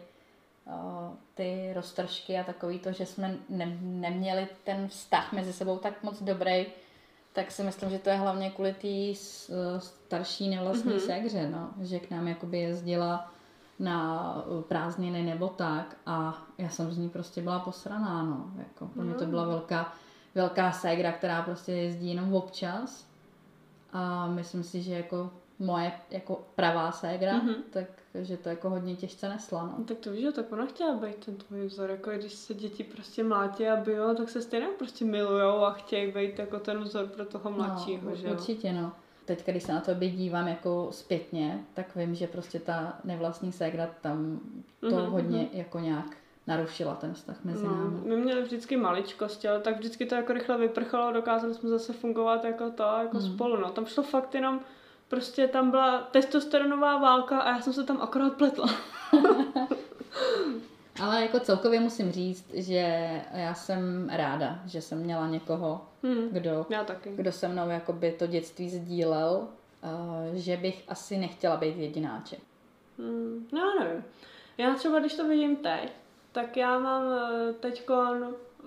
ty 1.33 1.71
roztržky 1.75 2.39
a 2.39 2.43
takový 2.43 2.79
to, 2.79 2.91
že 2.91 3.05
jsme 3.05 3.37
ne- 3.49 3.77
neměli 3.81 4.47
ten 4.63 4.87
vztah 4.87 5.33
mezi 5.33 5.53
sebou 5.53 5.77
tak 5.77 6.03
moc 6.03 6.21
dobrý, 6.23 6.65
Tak 7.35 7.51
si 7.51 7.63
myslím, 7.63 7.89
že 7.89 7.99
to 7.99 8.09
je 8.09 8.15
hlavně 8.15 8.49
kvůli 8.51 8.73
té 8.73 9.19
starší 9.79 10.49
nevlastní 10.49 10.91
Mhm. 10.91 10.99
mm-hmm. 10.99 11.05
segře, 11.05 11.49
no. 11.49 11.69
že 11.81 11.99
k 11.99 12.11
nám 12.11 12.27
jakoby 12.27 12.59
jezdila 12.59 13.31
na 13.79 14.35
prázdniny 14.67 15.23
nebo 15.23 15.47
tak 15.47 15.97
a 16.05 16.37
já 16.57 16.69
jsem 16.69 16.91
z 16.91 16.97
ní 16.97 17.09
prostě 17.09 17.41
byla 17.41 17.59
posraná, 17.59 18.23
no. 18.23 18.51
Jako, 18.57 18.87
pro 18.87 19.03
mě 19.03 19.13
to 19.13 19.25
byla 19.25 19.45
velká, 19.45 19.93
velká 20.35 20.71
ségra, 20.71 21.11
která 21.11 21.41
prostě 21.41 21.71
jezdí 21.71 22.09
jenom 22.09 22.33
občas 22.33 23.05
a 23.93 24.27
myslím 24.27 24.63
si, 24.63 24.81
že 24.81 24.93
jako 24.93 25.31
moje 25.65 25.91
jako 26.11 26.45
pravá 26.55 26.91
ségra, 26.91 27.33
Mhm. 27.33 27.49
mm-hmm. 27.49 27.63
tak 27.69 27.85
že 28.21 28.37
to 28.37 28.49
jako 28.49 28.69
hodně 28.69 28.95
těžce 28.95 29.29
nesla, 29.29 29.63
no. 29.63 29.75
No, 29.77 29.83
tak 29.85 29.97
to 29.97 30.11
víš, 30.11 30.21
že 30.21 30.31
tak 30.31 30.51
ona 30.51 30.65
chtěla 30.65 30.93
být 30.95 31.25
ten 31.25 31.35
tvůj 31.35 31.65
vzor, 31.65 31.89
jako 31.89 32.09
když 32.09 32.33
se 32.33 32.53
děti 32.53 32.83
prostě 32.83 33.23
mlátí 33.23 33.67
a 33.67 33.75
bijou, 33.75 34.15
tak 34.15 34.29
se 34.29 34.41
stejně 34.41 34.67
prostě 34.77 35.05
milujou 35.05 35.57
a 35.63 35.71
chtějí 35.71 36.11
být 36.11 36.39
jako 36.39 36.59
ten 36.59 36.79
vzor 36.83 37.07
pro 37.07 37.25
toho 37.25 37.51
mladšího, 37.51 38.09
no, 38.09 38.15
že 38.15 38.27
jo? 38.27 38.33
Určitě, 38.33 38.73
no. 38.73 38.91
Teď, 39.25 39.45
když 39.45 39.63
se 39.63 39.73
na 39.73 39.81
to 39.81 39.93
dívám 39.93 40.47
jako 40.47 40.87
zpětně, 40.91 41.63
tak 41.73 41.95
vím, 41.95 42.15
že 42.15 42.27
prostě 42.27 42.59
ta 42.59 42.97
nevlastní 43.03 43.51
ségra 43.51 43.89
tam 44.01 44.39
to 44.79 44.87
Mhm, 44.87 44.97
mm-hmm. 44.97 45.09
hodně 45.09 45.49
jako 45.53 45.79
nějak 45.79 46.17
narušila 46.47 46.95
ten 46.95 47.13
vztah 47.13 47.43
mezi 47.43 47.63
No, 47.65 47.71
námi. 47.75 47.97
my 48.03 48.15
měli 48.17 48.41
vždycky 48.41 48.77
maličkosti, 48.77 49.47
ale 49.47 49.59
tak 49.59 49.75
vždycky 49.77 50.05
to 50.05 50.15
jako 50.15 50.33
rychle 50.33 50.57
vyprchalo, 50.57 51.11
dokázali 51.11 51.53
jsme 51.53 51.69
zase 51.69 51.93
fungovat 51.93 52.43
jako 52.43 52.69
to, 52.69 52.83
jako 52.83 53.17
Mhm. 53.17 53.27
mm. 53.27 53.33
spolu, 53.33 53.57
no. 53.57 53.69
Tam 53.69 53.85
šlo 53.85 54.03
fakt 54.03 54.35
jenom, 54.35 54.59
prostě 55.13 55.47
tam 55.47 55.71
byla 55.71 56.01
testosteronová 56.01 56.97
válka 56.97 57.39
a 57.39 57.49
já 57.49 57.61
jsem 57.61 57.73
se 57.73 57.83
tam 57.83 58.01
akorát 58.01 58.33
pletla. 58.33 58.69
Ale 61.03 61.21
jako 61.21 61.39
celkově 61.39 61.79
musím 61.79 62.11
říct, 62.11 62.53
že 62.53 63.21
já 63.33 63.53
jsem 63.53 64.09
ráda, 64.09 64.59
že 64.65 64.81
jsem 64.81 64.99
měla 64.99 65.27
někoho, 65.27 65.81
Hmm. 66.03 66.29
kdo, 66.31 66.65
kdo 67.15 67.31
se 67.31 67.47
mnou 67.47 67.69
jakoby 67.69 68.11
to 68.11 68.27
dětství 68.27 68.69
sdílel, 68.69 69.47
uh, 69.83 70.35
že 70.35 70.57
bych 70.57 70.83
asi 70.87 71.17
nechtěla 71.17 71.57
být 71.57 71.77
jedináček. 71.77 72.39
Hmm. 72.99 73.47
No, 73.51 73.59
já 73.59 73.83
nevím. 73.83 74.03
Já 74.57 74.73
třeba, 74.73 74.99
když 74.99 75.13
to 75.15 75.27
vidím 75.27 75.55
teď, 75.55 75.91
tak 76.31 76.57
já 76.57 76.79
mám 76.79 77.03
teď 77.59 77.89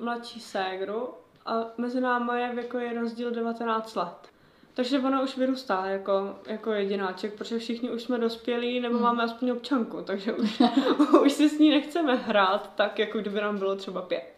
mladší 0.01 0.41
ségru 0.41 1.09
a 1.47 1.65
mezi 1.77 2.01
námi 2.01 2.41
je 2.41 2.55
věkový 2.55 2.93
rozdíl 2.95 3.31
19 3.31 3.97
let. 3.97 4.36
Takže 4.77 4.99
ona 4.99 5.23
už 5.23 5.37
vyrůstá 5.37 5.87
jako, 5.87 6.37
jako 6.47 6.73
jedináček, 6.73 7.35
protože 7.35 7.59
všichni 7.59 7.91
už 7.91 8.03
jsme 8.03 8.19
dospělí 8.19 8.81
nebo 8.81 8.95
hmm. 8.95 9.05
máme 9.05 9.23
aspoň 9.23 9.51
občanku, 9.51 10.03
takže 10.05 10.33
už, 10.33 10.63
už 11.25 11.33
si 11.33 11.49
s 11.49 11.59
ní 11.59 11.71
nechceme 11.71 12.17
hrát 12.17 12.71
tak, 12.75 12.99
jako 12.99 13.19
kdyby 13.19 13.41
nám 13.41 13.59
bylo 13.59 13.77
třeba 13.77 14.03
pět. 14.03 14.35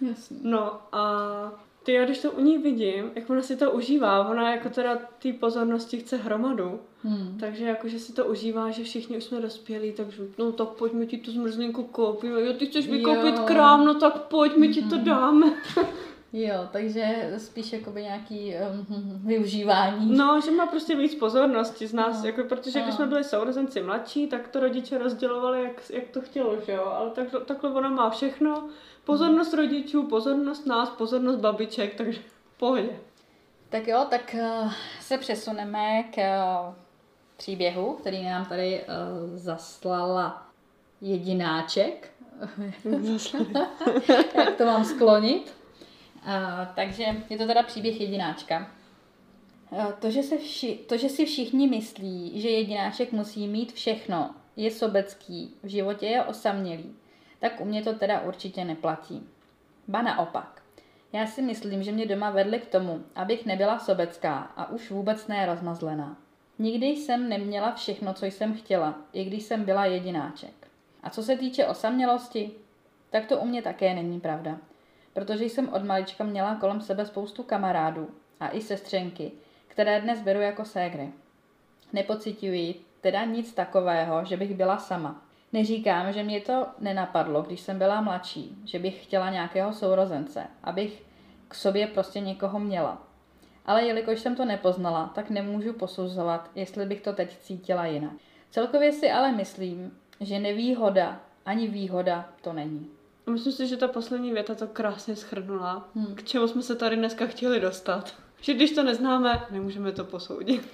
Jasně. 0.00 0.36
No 0.42 0.80
a 0.92 1.12
ty 1.82 1.92
já 1.92 2.04
když 2.04 2.18
to 2.18 2.30
u 2.30 2.40
ní 2.40 2.58
vidím, 2.58 3.10
jak 3.14 3.30
ona 3.30 3.42
si 3.42 3.56
to 3.56 3.72
užívá, 3.72 4.28
ona 4.28 4.50
jako 4.50 4.68
teda 4.68 4.98
té 5.22 5.32
pozornosti 5.32 5.98
chce 5.98 6.16
hromadu, 6.16 6.80
Hmm. 7.06 7.36
takže 7.40 7.64
jakože 7.64 7.98
si 7.98 8.12
to 8.12 8.24
užívá, 8.24 8.70
že 8.70 8.84
všichni 8.84 9.16
už 9.16 9.24
jsme 9.24 9.40
dospělí, 9.40 9.92
takže 9.92 10.22
no 10.38 10.52
tak 10.52 10.68
pojďme 10.68 11.06
ti 11.06 11.18
tu 11.18 11.30
zmrzlinku 11.30 11.82
koupit, 11.82 12.28
jo 12.28 12.52
ty 12.52 12.66
chceš 12.66 12.88
vykoupit 12.88 13.34
Jo. 13.36 13.44
krám, 13.46 13.84
no 13.84 13.94
tak 13.94 14.18
pojď, 14.18 14.56
my 14.56 14.68
ti 14.68 14.82
to 14.82 14.98
dáme. 14.98 15.52
Jo, 16.36 16.68
takže 16.72 17.32
spíš 17.38 17.72
jakoby 17.72 18.02
nějaký 18.02 18.54
um, 18.54 19.20
využívání. 19.26 20.16
No, 20.16 20.40
že 20.44 20.50
má 20.50 20.66
prostě 20.66 20.96
víc 20.96 21.14
pozornosti 21.14 21.86
z 21.86 21.92
nás, 21.94 22.22
No. 22.22 22.26
jako, 22.26 22.42
protože 22.44 22.80
když 22.80 22.90
No. 22.90 22.96
jsme 22.96 23.06
byli 23.06 23.24
sourozenci 23.24 23.82
mladší, 23.82 24.26
tak 24.26 24.48
to 24.48 24.60
rodiče 24.60 24.98
rozdělovali, 24.98 25.62
jak, 25.64 25.90
jak 25.90 26.08
to 26.08 26.20
chtělo, 26.20 26.56
že 26.66 26.72
jo, 26.72 26.84
ale 26.84 27.10
tak, 27.10 27.28
takhle 27.44 27.70
ona 27.70 27.88
má 27.88 28.10
všechno, 28.10 28.68
pozornost 29.04 29.54
rodičů, 29.54 30.02
pozornost 30.02 30.66
nás, 30.66 30.90
pozornost 30.90 31.36
babiček, 31.36 31.94
takže 31.94 32.20
pohodě. 32.56 32.90
Tak 33.68 33.86
jo, 33.88 34.06
tak 34.10 34.36
uh, 34.62 34.72
se 35.00 35.18
přesuneme 35.18 36.02
k 36.02 36.16
uh, 36.16 36.74
příběhu, 37.36 37.92
který 37.92 38.24
nám 38.24 38.44
tady 38.46 38.80
uh, 38.84 39.36
zaslala 39.38 40.46
jedináček. 41.00 42.10
Jak 44.34 44.56
to 44.58 44.64
mám 44.64 44.84
sklonit? 44.84 45.63
Uh, 46.26 46.74
takže 46.74 47.04
je 47.30 47.38
to 47.38 47.46
teda 47.46 47.62
příběh 47.62 48.00
jedináčka. 48.00 48.70
Uh, 49.70 49.92
to, 49.92 50.10
že 50.10 50.22
se 50.22 50.36
vši- 50.36 50.78
to, 50.88 50.96
že 50.96 51.08
si 51.08 51.24
všichni 51.24 51.68
myslí, 51.68 52.40
že 52.40 52.48
jedináček 52.48 53.12
musí 53.12 53.48
mít 53.48 53.72
všechno, 53.72 54.34
je 54.56 54.70
sobecký, 54.70 55.54
v 55.62 55.68
životě 55.68 56.06
je 56.06 56.24
osamělý, 56.24 56.96
tak 57.40 57.60
u 57.60 57.64
mě 57.64 57.82
to 57.82 57.94
teda 57.94 58.20
určitě 58.20 58.64
neplatí. 58.64 59.28
Ba 59.88 60.02
naopak. 60.02 60.62
Já 61.12 61.26
si 61.26 61.42
myslím, 61.42 61.82
že 61.82 61.92
mě 61.92 62.06
doma 62.06 62.30
vedli 62.30 62.58
k 62.58 62.66
tomu, 62.66 63.02
abych 63.14 63.46
nebyla 63.46 63.78
sobecká 63.78 64.36
a 64.36 64.70
už 64.70 64.90
vůbec 64.90 65.26
ne 65.26 65.46
rozmazlená. 65.46 66.16
Nikdy 66.58 66.86
jsem 66.86 67.28
neměla 67.28 67.72
všechno, 67.72 68.14
co 68.14 68.26
jsem 68.26 68.54
chtěla, 68.54 68.98
i 69.12 69.24
když 69.24 69.42
jsem 69.42 69.64
byla 69.64 69.86
jedináček. 69.86 70.68
A 71.02 71.10
co 71.10 71.22
se 71.22 71.36
týče 71.36 71.66
osamělosti, 71.66 72.50
tak 73.10 73.26
to 73.26 73.38
u 73.38 73.46
mě 73.46 73.62
také 73.62 73.94
není 73.94 74.20
pravda. 74.20 74.58
Protože 75.14 75.44
jsem 75.44 75.68
od 75.68 75.84
malička 75.84 76.24
měla 76.24 76.54
kolem 76.54 76.80
sebe 76.80 77.06
spoustu 77.06 77.42
kamarádů 77.42 78.08
a 78.40 78.48
i 78.48 78.60
sestřenky, 78.60 79.32
které 79.68 80.00
dnes 80.00 80.22
beru 80.22 80.40
jako 80.40 80.64
ségry. 80.64 81.12
Nepocituji 81.92 82.84
teda 83.00 83.24
nic 83.24 83.52
takového, 83.52 84.24
že 84.24 84.36
bych 84.36 84.54
byla 84.54 84.78
sama. 84.78 85.22
Neříkám, 85.52 86.12
že 86.12 86.22
mě 86.22 86.40
to 86.40 86.66
nenapadlo, 86.78 87.42
když 87.42 87.60
jsem 87.60 87.78
byla 87.78 88.00
mladší, 88.00 88.58
že 88.64 88.78
bych 88.78 89.04
chtěla 89.04 89.30
nějakého 89.30 89.72
sourozence, 89.72 90.46
abych 90.62 91.02
k 91.48 91.54
sobě 91.54 91.86
prostě 91.86 92.20
někoho 92.20 92.60
měla. 92.60 93.02
Ale 93.66 93.84
jelikož 93.84 94.20
jsem 94.20 94.36
to 94.36 94.44
nepoznala, 94.44 95.12
tak 95.14 95.30
nemůžu 95.30 95.72
posuzovat, 95.72 96.50
jestli 96.54 96.86
bych 96.86 97.00
to 97.00 97.12
teď 97.12 97.38
cítila 97.38 97.86
jinak. 97.86 98.12
Celkově 98.50 98.92
si 98.92 99.10
ale 99.10 99.32
myslím, 99.32 99.98
že 100.20 100.38
nevýhoda 100.38 101.20
ani 101.46 101.68
výhoda 101.68 102.28
to 102.40 102.52
není. 102.52 102.90
Myslím 103.30 103.52
si, 103.52 103.66
že 103.66 103.76
ta 103.76 103.88
poslední 103.88 104.32
věta 104.32 104.54
to 104.54 104.66
krásně 104.66 105.16
schrnula, 105.16 105.88
Hmm. 105.94 106.14
k 106.14 106.24
čemu 106.24 106.48
jsme 106.48 106.62
se 106.62 106.76
tady 106.76 106.96
dneska 106.96 107.26
chtěli 107.26 107.60
dostat. 107.60 108.14
Že 108.40 108.54
když 108.54 108.70
to 108.70 108.82
neznáme, 108.82 109.46
nemůžeme 109.50 109.92
to 109.92 110.04
posoudit. 110.04 110.68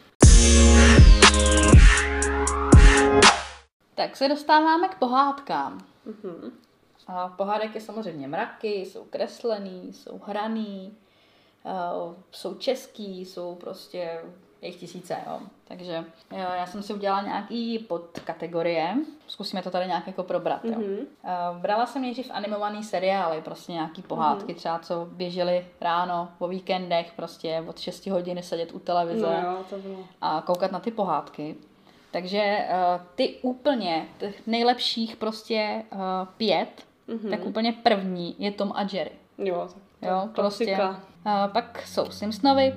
Tak 3.94 4.16
se 4.16 4.28
dostáváme 4.28 4.88
k 4.88 4.98
pohádkám. 4.98 5.86
Mhm. 6.04 6.52
A 7.06 7.28
pohádek 7.28 7.74
je 7.74 7.80
samozřejmě 7.80 8.28
mraky, 8.28 8.68
jsou 8.68 9.04
kreslený, 9.04 9.92
jsou 9.92 10.20
hraný, 10.26 10.96
uh, 11.64 12.14
jsou 12.30 12.54
český, 12.54 13.24
jsou 13.24 13.54
prostě 13.54 14.20
jejich 14.62 14.76
tisíce, 14.76 15.16
jo. 15.26 15.40
Takže 15.68 15.92
jo, 16.32 16.38
já 16.56 16.66
jsem 16.66 16.82
si 16.82 16.94
udělala 16.94 17.22
nějaký 17.22 17.78
podkategorie, 17.78 18.94
zkusíme 19.26 19.62
to 19.62 19.70
tady 19.70 19.86
nějak 19.86 20.06
jako 20.06 20.22
probrat, 20.22 20.64
jo. 20.64 20.70
Mhm. 20.78 20.82
Uh, 20.92 21.58
brala 21.60 21.86
jsem 21.86 22.02
nejdřív 22.02 22.30
animovaný 22.30 22.84
seriály, 22.84 23.40
prostě 23.42 23.72
nějaký 23.72 24.02
pohádky, 24.02 24.54
třeba 24.54 24.78
co 24.78 25.08
běžely 25.12 25.66
ráno, 25.80 26.28
o 26.38 26.48
víkendech, 26.48 27.12
prostě 27.16 27.64
od 27.68 27.78
6 27.78 28.06
hodiny 28.06 28.42
sedět 28.42 28.72
u 28.72 28.78
televize 28.78 29.26
No 29.42 29.50
jo, 29.50 29.58
to 29.70 29.76
bylo. 29.78 29.98
a 30.20 30.42
koukat 30.46 30.72
na 30.72 30.80
ty 30.80 30.90
pohádky. 30.90 31.54
Takže 32.12 32.68
uh, 32.70 33.06
ty 33.14 33.34
úplně, 33.42 34.06
těch 34.18 34.46
nejlepších 34.46 35.16
prostě 35.16 35.82
uh, 35.92 35.98
pět, 36.36 36.68
Mhm. 37.08 37.18
mm-hmm. 37.18 37.30
tak 37.30 37.44
úplně 37.46 37.72
první 37.72 38.36
je 38.38 38.50
Tom 38.50 38.72
a 38.74 38.82
Jerry. 38.92 39.10
Jo, 39.38 39.68
tak 39.70 39.78
to 40.00 40.06
Jo, 40.06 40.28
prostě. 40.34 40.78
Uh, 40.80 41.52
pak 41.52 41.82
jsou 41.86 42.10
Simpsonovi, 42.10 42.74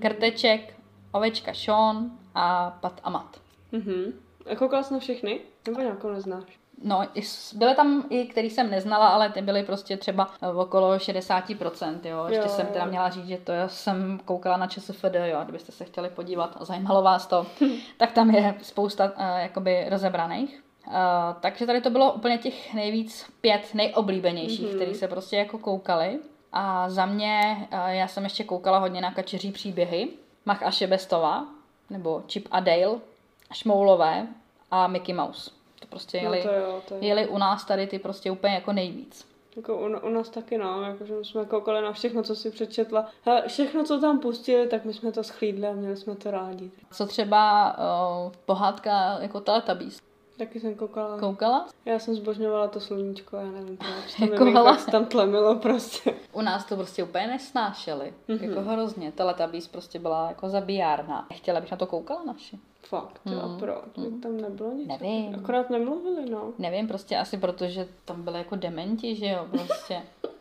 Krteček, 0.00 0.74
Ovečka 1.12 1.54
Sean 1.54 2.10
a 2.34 2.70
Pat 2.80 3.00
a 3.04 3.10
Mat. 3.10 3.40
Mhm. 3.72 4.12
A 4.52 4.56
koukala 4.56 4.82
jsi 4.82 4.94
na 4.94 5.00
všechny? 5.00 5.40
Nebo 5.66 5.80
nějakou 5.80 6.10
neznáš? 6.10 6.62
No, 6.84 7.02
byly 7.54 7.74
tam 7.74 8.04
i, 8.10 8.26
který 8.26 8.50
jsem 8.50 8.70
neznala, 8.70 9.08
ale 9.08 9.30
ty 9.30 9.42
byly 9.42 9.62
prostě 9.62 9.96
třeba 9.96 10.30
eh, 10.42 10.48
okolo 10.48 10.96
60%, 10.96 11.98
jo. 12.04 12.24
Ještě 12.28 12.48
Jo, 12.48 12.48
jsem 12.48 12.66
teda 12.66 12.84
měla 12.84 13.10
říct, 13.10 13.26
že 13.26 13.36
to 13.36 13.52
jsem 13.66 14.20
koukala 14.24 14.56
na 14.56 14.66
ČSFD, 14.66 15.14
jo, 15.14 15.38
a 15.38 15.44
kdybyste 15.44 15.72
se 15.72 15.84
chtěli 15.84 16.08
podívat 16.08 16.56
a 16.60 16.64
zajímalo 16.64 17.02
vás 17.02 17.26
to, 17.26 17.46
tak 17.96 18.12
tam 18.12 18.30
je 18.30 18.54
spousta 18.62 19.04
uh, 19.04 19.38
jakoby 19.38 19.86
rozebraných. 19.88 20.62
Uh, 20.86 20.92
takže 21.40 21.66
tady 21.66 21.80
to 21.80 21.90
bylo 21.90 22.12
úplně 22.12 22.38
těch 22.38 22.74
nejvíc 22.74 23.26
pět 23.40 23.74
nejoblíbenějších, 23.74 24.66
mm-hmm. 24.66 24.76
který 24.76 24.94
se 24.94 25.08
prostě 25.08 25.36
jako 25.36 25.58
koukali. 25.58 26.18
A 26.52 26.90
za 26.90 27.06
mě, 27.06 27.56
uh, 27.72 27.88
já 27.88 28.08
jsem 28.08 28.24
ještě 28.24 28.44
koukala 28.44 28.78
hodně 28.78 29.00
na 29.00 29.14
kačeří 29.14 29.52
příběhy. 29.52 30.08
Mach 30.44 30.62
a 30.62 30.70
Šebestova, 30.70 31.46
nebo 31.90 32.22
Chip 32.28 32.48
a 32.50 32.60
Dale, 32.60 32.98
Šmoulové 33.52 34.26
a 34.70 34.86
Mickey 34.86 35.14
Mouse. 35.14 35.50
To 35.80 35.86
prostě 35.86 36.18
No 36.18 36.24
jeli, 36.24 36.42
to 36.42 36.48
jo, 36.48 36.82
to 36.88 36.94
je. 36.94 37.04
jeli 37.06 37.26
u 37.28 37.38
nás 37.38 37.64
tady 37.64 37.86
ty 37.86 37.98
prostě 37.98 38.30
úplně 38.30 38.54
jako 38.54 38.72
nejvíc. 38.72 39.32
Jako 39.56 39.76
u, 39.76 40.06
u, 40.06 40.08
nás 40.08 40.28
taky, 40.28 40.58
no, 40.58 40.82
jakože 40.82 41.14
my 41.14 41.24
jsme 41.24 41.44
koukali 41.44 41.82
na 41.82 41.92
všechno, 41.92 42.22
co 42.22 42.36
si 42.36 42.50
přečetla. 42.50 43.08
Hele, 43.24 43.44
všechno, 43.48 43.84
co 43.84 44.00
tam 44.00 44.18
pustili, 44.20 44.66
tak 44.66 44.84
my 44.84 44.94
jsme 44.94 45.12
to 45.12 45.24
schlídli 45.24 45.66
a 45.66 45.72
měli 45.72 45.96
jsme 45.96 46.14
to 46.16 46.30
rádi. 46.30 46.70
Co 46.92 47.06
třeba 47.06 47.74
uh, 47.78 48.32
pohádka 48.46 49.18
jako 49.20 49.40
Teletubbies. 49.40 49.98
Taky 50.42 50.60
jsem 50.60 50.74
koukala. 50.74 51.18
Koukala? 51.18 51.66
Já 51.84 51.98
jsem 51.98 52.14
zbožňovala 52.14 52.68
to 52.68 52.80
sluníčko, 52.80 53.36
já 53.36 53.50
nevím 53.50 53.76
proč. 53.76 54.14
To 54.18 54.24
Jako 54.24 54.44
nevím, 54.44 54.76
tam 54.90 55.06
tlemilo 55.06 55.56
prostě. 55.56 56.14
U 56.32 56.40
nás 56.40 56.64
to 56.64 56.76
prostě 56.76 57.04
úplně 57.04 57.26
nesnášeli. 57.26 58.12
Mhm. 58.28 58.38
Mm-hmm. 58.38 58.48
Jako 58.48 58.60
hrozně. 58.60 59.12
Teletubbies 59.12 59.68
prostě 59.68 59.98
byla 59.98 60.28
jako 60.28 60.48
zabijárna. 60.48 61.26
Chtěla 61.34 61.60
bych 61.60 61.70
na 61.70 61.76
to 61.76 61.86
koukala 61.86 62.22
naši. 62.26 62.58
Fakt, 62.88 63.20
Mm. 63.24 63.58
proč? 63.58 63.96
Mm. 63.96 64.20
Tam 64.20 64.36
nebylo 64.36 64.72
nic. 64.72 64.88
Nevím. 64.88 65.34
Akorát 65.34 65.70
nemluvili, 65.70 66.30
no. 66.30 66.52
Nevím, 66.58 66.88
prostě 66.88 67.16
asi 67.16 67.36
proto, 67.38 67.66
že 67.68 67.88
tam 68.04 68.22
byly 68.22 68.38
jako 68.38 68.56
dementi, 68.56 69.16
že 69.16 69.26
jo, 69.26 69.46
prostě. 69.50 70.02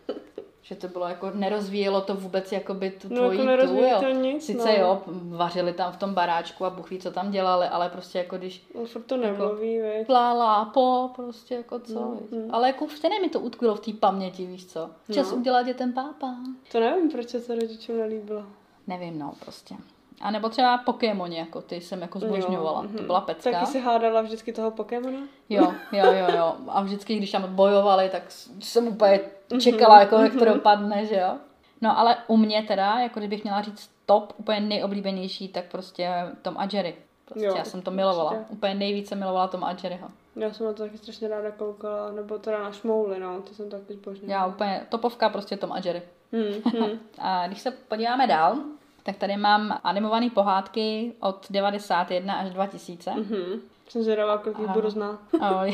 že 0.64 0.76
to 0.76 0.88
bylo 0.88 1.08
jako, 1.08 1.32
nerozvíjelo 1.34 2.02
to 2.02 2.16
vůbec 2.16 2.52
jakoby 2.52 2.92
tu 2.92 3.08
No, 3.10 3.16
tvojí 3.16 3.46
jako 3.46 3.68
tu, 3.68 3.76
jo. 3.76 3.98
to 4.02 4.10
nic, 4.10 4.46
Sice 4.46 4.68
no. 4.68 4.74
jo, 4.84 5.02
vařili 5.30 5.74
tam 5.74 5.92
v 5.92 5.98
tom 5.98 6.14
baráčku 6.14 6.66
a 6.66 6.70
Bůh 6.70 6.90
ví, 6.90 7.00
co 7.00 7.12
tam 7.12 7.32
dělali, 7.32 7.68
ale 7.68 7.90
prostě 7.90 8.18
jako 8.18 8.38
když 8.38 8.68
On 8.74 8.86
furt 8.86 9.02
to 9.02 9.18
nemluví, 9.18 9.74
jako... 9.76 10.06
plá, 10.06 10.34
lápo, 10.34 11.10
prostě 11.16 11.56
jako 11.56 11.80
co, 11.80 12.12
viď. 12.22 12.32
mm. 12.32 12.50
Ale 12.56 12.68
jako 12.68 12.86
vždycky 12.86 13.20
mi 13.22 13.30
to 13.30 13.40
utkvělo 13.40 13.76
v 13.76 13.80
té 13.80 13.94
paměti, 13.94 14.46
víš 14.46 14.66
co. 14.66 14.90
Čas 15.14 15.32
No. 15.32 15.38
udělat 15.38 15.68
je 15.68 15.74
ten 15.74 15.94
pápa. 15.94 16.36
To 16.72 16.80
nevím, 16.80 17.12
proč 17.12 17.30
se 17.30 17.40
to 17.42 17.56
rodičům 17.56 17.98
nelíbilo. 17.98 18.44
Nevím, 18.88 19.20
no, 19.20 19.34
prostě. 19.40 19.76
A 20.22 20.32
nebo 20.32 20.50
třeba 20.50 20.78
Pokémoni, 20.78 21.38
jako 21.38 21.62
ty 21.62 21.82
jsem 21.82 22.02
jako 22.02 22.20
zbožňovala. 22.20 22.82
Jo, 22.82 22.88
To 22.88 22.98
mhm. 22.98 23.06
byla 23.06 23.22
pecka. 23.22 23.52
Taky 23.52 23.66
si 23.66 23.80
hádala 23.80 24.22
vždycky 24.22 24.54
toho 24.54 24.72
Pokémona? 24.72 25.20
Jo, 25.50 25.74
jo, 25.92 26.06
jo, 26.12 26.28
jo. 26.38 26.56
A 26.68 26.82
vždycky, 26.82 27.16
když 27.16 27.32
tam 27.32 27.56
bojovali, 27.56 28.10
tak 28.10 28.24
jsem 28.60 28.88
úplně 28.88 29.20
čekala, 29.60 30.00
jako 30.00 30.16
jak 30.16 30.34
to 30.34 30.46
dopadne, 30.46 31.06
že 31.06 31.16
jo. 31.16 31.38
No 31.82 32.00
ale 32.00 32.18
u 32.28 32.38
mě 32.38 32.64
teda, 32.64 33.00
jako 33.00 33.20
kdybych 33.20 33.44
měla 33.44 33.62
říct 33.62 33.90
top, 34.06 34.34
úplně 34.38 34.60
nejoblíbenější, 34.60 35.48
tak 35.48 35.66
prostě 35.66 36.10
Tom 36.42 36.58
a 36.58 36.68
Jerry. 36.74 36.96
Prostě 37.26 37.46
Jo, 37.46 37.56
já 37.58 37.64
jsem 37.64 37.82
to 37.82 37.92
milovala. 37.92 38.32
určitě. 38.32 38.54
Úplně 38.54 38.76
nejvíce 38.76 39.16
milovala 39.16 39.48
Tom 39.48 39.64
a 39.64 39.76
Jerryho. 39.84 40.08
Já 40.36 40.54
jsem 40.54 40.66
na 40.66 40.74
to 40.74 40.84
taky 40.84 40.98
strašně 40.98 41.28
ráda 41.28 41.52
koukala, 41.52 42.12
nebo 42.12 42.38
teda 42.38 42.64
na 42.64 42.72
šmouly, 42.72 43.20
no, 43.20 43.42
ty 43.42 43.56
jsem 43.56 43.70
taky 43.70 43.94
zbožňovala. 43.94 44.40
Já 44.40 44.46
úplně 44.48 44.82
topovka 44.90 45.30
prostě 45.30 45.58
Tom 45.58 45.72
a 45.72 45.78
Jerry. 45.86 46.02
Hmm, 46.34 46.80
hmm. 46.82 47.00
A 47.20 47.48
když 47.48 47.62
se 47.62 47.72
podíváme 47.72 48.28
dál, 48.28 48.56
tak 49.04 49.16
tady 49.16 49.38
mám 49.38 49.80
animované 49.84 50.30
pohádky 50.30 51.14
od 51.20 51.46
91 51.50 52.34
až 52.34 52.50
2000. 52.50 53.12
Mhm. 53.12 53.62
Jsem 53.92 54.04
zvědavá, 54.04 54.38
kolik 54.38 54.60
jich 54.60 54.70
budu 54.70 54.90
znát. 54.90 55.20
A, 55.42 55.66
jo. 55.66 55.74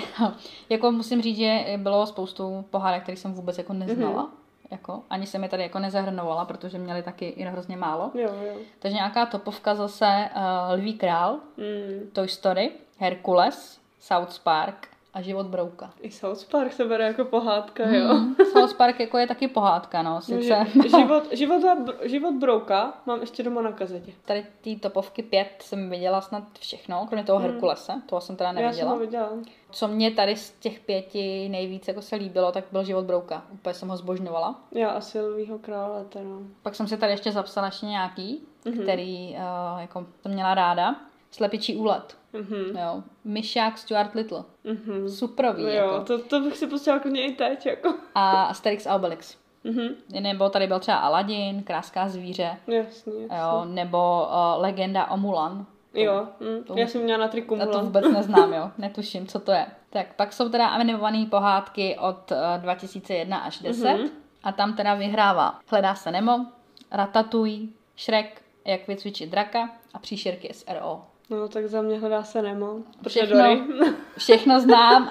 jako 0.69 0.91
musím 0.91 1.21
říct, 1.21 1.37
že 1.37 1.65
bylo 1.77 2.05
spoustu 2.05 2.65
pohádek, 2.69 3.03
které 3.03 3.17
jsem 3.17 3.33
vůbec 3.33 3.57
jako 3.57 3.73
neznala. 3.73 4.21
Mhm. 4.23 4.31
Jako, 4.71 5.01
ani 5.09 5.27
jsem 5.27 5.43
je 5.43 5.49
tady 5.49 5.63
jako 5.63 5.79
nezahrnovala, 5.79 6.45
protože 6.45 6.77
měli 6.77 7.03
taky 7.03 7.25
i 7.25 7.43
hrozně 7.43 7.77
málo. 7.77 8.11
Jo, 8.13 8.29
jo. 8.47 8.53
Takže 8.79 8.95
nějaká 8.95 9.25
topovka 9.25 9.75
zase 9.75 10.29
uh, 10.35 10.41
Lví 10.79 10.93
král, 10.93 11.39
Mm. 11.57 12.09
Toy 12.13 12.27
Story, 12.27 12.71
Herkules, 12.97 13.79
South 13.99 14.39
Park 14.39 14.87
a 15.13 15.21
Život 15.21 15.45
brouka. 15.47 15.93
I 16.01 16.11
South 16.11 16.45
Park 16.51 16.73
se 16.73 16.85
bere 16.85 17.03
jako 17.07 17.25
pohádka, 17.25 17.89
jo. 17.89 18.13
Mm, 18.13 18.35
South 18.53 18.73
Park 18.73 18.99
jako 18.99 19.17
je 19.17 19.27
taky 19.27 19.47
pohádka, 19.47 20.01
no. 20.01 20.13
No, 20.13 20.21
Sice 20.21 20.41
že- 20.83 20.89
život, 20.97 21.23
život, 21.31 21.63
a 21.65 21.77
život 22.07 22.33
brouka 22.33 22.93
mám 23.05 23.21
ještě 23.21 23.43
doma 23.43 23.61
na 23.61 23.71
kazetě. 23.71 24.11
tady 24.25 24.45
té 24.63 24.75
topovky 24.81 25.23
pět 25.23 25.47
jsem 25.59 25.89
viděla 25.89 26.21
snad 26.21 26.43
všechno, 26.59 27.05
kromě 27.07 27.23
toho 27.23 27.39
Herkulese, 27.39 27.93
toho 28.05 28.21
jsem 28.21 28.35
teda 28.35 28.49
Hmm. 28.49 28.59
Já 28.59 28.63
jsem 28.63 28.69
neviděla. 28.87 28.91
ho 28.91 28.99
viděla. 28.99 29.29
Co 29.71 29.87
mě 29.87 30.11
tady 30.11 30.35
z 30.35 30.51
těch 30.51 30.79
pěti 30.79 31.49
nejvíc 31.49 31.87
jako 31.87 32.01
se 32.01 32.15
líbilo, 32.15 32.51
tak 32.51 32.63
byl 32.71 32.83
Život 32.83 33.05
brouka. 33.05 33.43
Úplně 33.53 33.73
jsem 33.73 33.89
ho 33.89 33.97
zbožňovala. 33.97 34.55
Já 34.71 34.89
a 34.89 35.01
Silvího 35.01 35.59
krále, 35.59 36.05
teda. 36.05 36.29
Pak 36.61 36.75
jsem 36.75 36.87
si 36.87 36.97
tady 36.97 37.11
ještě 37.11 37.31
zapsala 37.31 37.67
ještě 37.67 37.85
nějaký, 37.85 38.41
Mhm. 38.65 38.75
mm-hmm. 38.75 38.83
který 38.83 39.29
uh, 39.29 39.81
jako 39.81 40.05
jsem 40.21 40.31
měla 40.33 40.53
ráda. 40.55 40.95
Slepičí 41.37 41.75
úlet. 41.75 42.17
Mhm. 42.33 42.77
Jo. 42.77 43.03
Myšák 43.23 43.77
Stuart 43.77 44.15
Little. 44.15 44.43
Mhm. 44.63 45.09
Suprový. 45.09 45.63
Jo, 45.63 45.69
Jako. 45.69 45.99
to, 46.05 46.19
to 46.19 46.39
bych 46.39 46.57
si 46.57 46.67
pustila 46.67 46.99
klidně 46.99 47.25
i 47.25 47.31
teď, 47.35 47.65
jako. 47.65 47.93
A 48.15 48.43
Asterix 48.43 48.87
a 48.87 48.95
Obelix. 48.95 49.37
Mhm. 49.63 49.87
Nebo 50.19 50.49
tady 50.49 50.67
byl 50.67 50.79
třeba 50.79 50.97
Aladdin, 50.97 51.63
Kráská 51.63 52.09
zvíře. 52.09 52.57
Jasně, 52.67 52.77
jasně. 53.21 53.37
Jo. 53.37 53.65
Nebo 53.65 54.27
uh, 54.29 54.61
Legenda 54.61 55.05
o 55.11 55.17
Mulan. 55.17 55.65
To- 55.93 55.99
Jo, 55.99 56.27
hm. 56.41 56.63
to- 56.63 56.77
já 56.77 56.87
jsem 56.87 57.01
měla 57.01 57.19
na 57.19 57.27
triku 57.27 57.55
Já 57.55 57.65
to 57.65 57.71
Mulan. 57.71 57.85
vůbec 57.85 58.05
neznám, 58.13 58.53
jo. 58.53 58.71
Netuším, 58.77 59.27
co 59.27 59.39
to 59.39 59.51
je. 59.51 59.65
Tak 59.89 60.15
pak 60.15 60.33
jsou 60.33 60.49
teda 60.49 60.67
animované 60.67 61.25
pohádky 61.25 61.97
od 61.99 62.31
uh, 62.31 62.37
2001 62.61 63.37
až 63.37 63.59
10. 63.59 63.87
Mhm. 63.93 63.97
Mm-hmm. 64.05 64.09
A 64.43 64.51
tam 64.51 64.73
teda 64.75 64.93
vyhrává 64.93 65.59
Hledá 65.67 65.95
se 65.95 66.11
Nemo, 66.11 66.45
Ratatouille, 66.91 67.67
Shrek, 67.99 68.41
Jak 68.65 68.87
vycvičit 68.87 69.29
draka 69.29 69.69
a 69.93 69.99
Příšerky 69.99 70.53
SRO. 70.53 71.01
No, 71.29 71.47
tak 71.47 71.65
za 71.67 71.81
mě 71.81 71.99
hledá 71.99 72.23
se 72.23 72.41
Nemo. 72.41 72.75
Všechno. 73.07 73.43
Všechno 74.17 74.59
znám. 74.59 75.09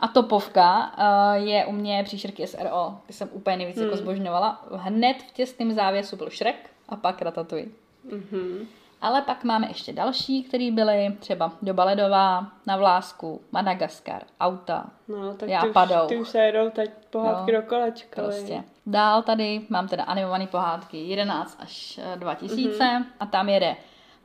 a 0.00 0.08
topovka 0.08 0.92
uh, 0.98 1.46
je 1.46 1.66
u 1.66 1.72
mě 1.72 2.02
Příšerky 2.04 2.46
SRO. 2.46 2.94
Ty 3.06 3.12
jsem 3.12 3.28
úplně 3.32 3.56
nejvíc 3.56 3.76
Hmm. 3.76 3.84
jako 3.84 3.96
zbožňovala. 3.96 4.64
Hned 4.72 5.16
v 5.28 5.32
těsném 5.32 5.72
závěsu 5.72 6.16
byl 6.16 6.30
Shrek 6.30 6.70
a 6.88 6.96
pak 6.96 7.22
Ratatouille. 7.22 7.68
Mhm. 8.12 8.66
Ale 9.02 9.22
pak 9.22 9.44
máme 9.44 9.68
ještě 9.68 9.92
další, 9.92 10.42
které 10.42 10.70
byly 10.70 11.16
třeba 11.18 11.52
Doba 11.62 11.84
ledová, 11.84 12.46
Na 12.66 12.76
vlásku, 12.76 13.40
Madagaskar, 13.52 14.22
Auta, 14.40 14.86
No, 15.08 15.34
tak 15.34 15.48
Já 15.48 15.60
ty 15.60 15.66
už, 15.68 15.72
padou. 15.74 16.06
ty 16.08 16.16
už 16.16 16.28
se 16.28 16.38
jedou 16.38 16.70
teď 16.70 16.90
pohádky 17.10 17.52
Jo, 17.52 17.60
do 17.60 17.66
kolečka. 17.66 18.22
prostě. 18.22 18.64
Dál 18.86 19.22
tady 19.22 19.60
mám 19.68 19.88
teda 19.88 20.04
animované 20.04 20.46
pohádky 20.46 20.96
11 20.98 21.56
až 21.60 22.00
eh, 22.14 22.16
2000 22.16 22.84
Mhm. 22.84 23.06
a 23.20 23.26
tam 23.26 23.48
jede 23.48 23.76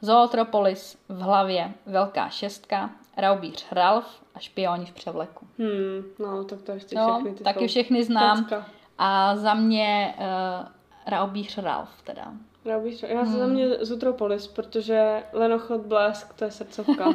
Zootropolis, 0.05 0.97
v 1.09 1.19
hlavě 1.21 1.71
Velká 1.85 2.29
šestka, 2.29 2.89
Raubíř 3.17 3.65
Ralf 3.71 4.05
a 4.35 4.39
Špioni 4.39 4.85
v 4.85 4.91
převleku. 4.93 5.47
Hmm, 5.59 6.03
no, 6.19 6.43
tak 6.43 6.61
to 6.61 6.71
ještě 6.71 6.95
Jo, 6.95 7.13
všechny 7.13 7.33
ty 7.33 7.43
taky 7.43 7.59
jsou. 7.59 7.67
všechny 7.67 8.03
znám. 8.03 8.43
Pecka. 8.43 8.65
A 8.97 9.35
za 9.35 9.53
mě 9.53 10.15
uh, 10.17 10.67
Raubíř 11.07 11.57
Ralf 11.57 11.89
teda. 12.03 12.33
Já, 12.65 12.79
bych, 12.79 13.03
já 13.03 13.21
Hmm. 13.21 13.39
za 13.39 13.47
mě 13.47 13.69
Zutropolis, 13.85 14.47
protože 14.47 15.23
Lenochod 15.33 15.81
Blesk, 15.81 16.33
to 16.33 16.43
je 16.45 16.51
srdcovka. 16.51 17.05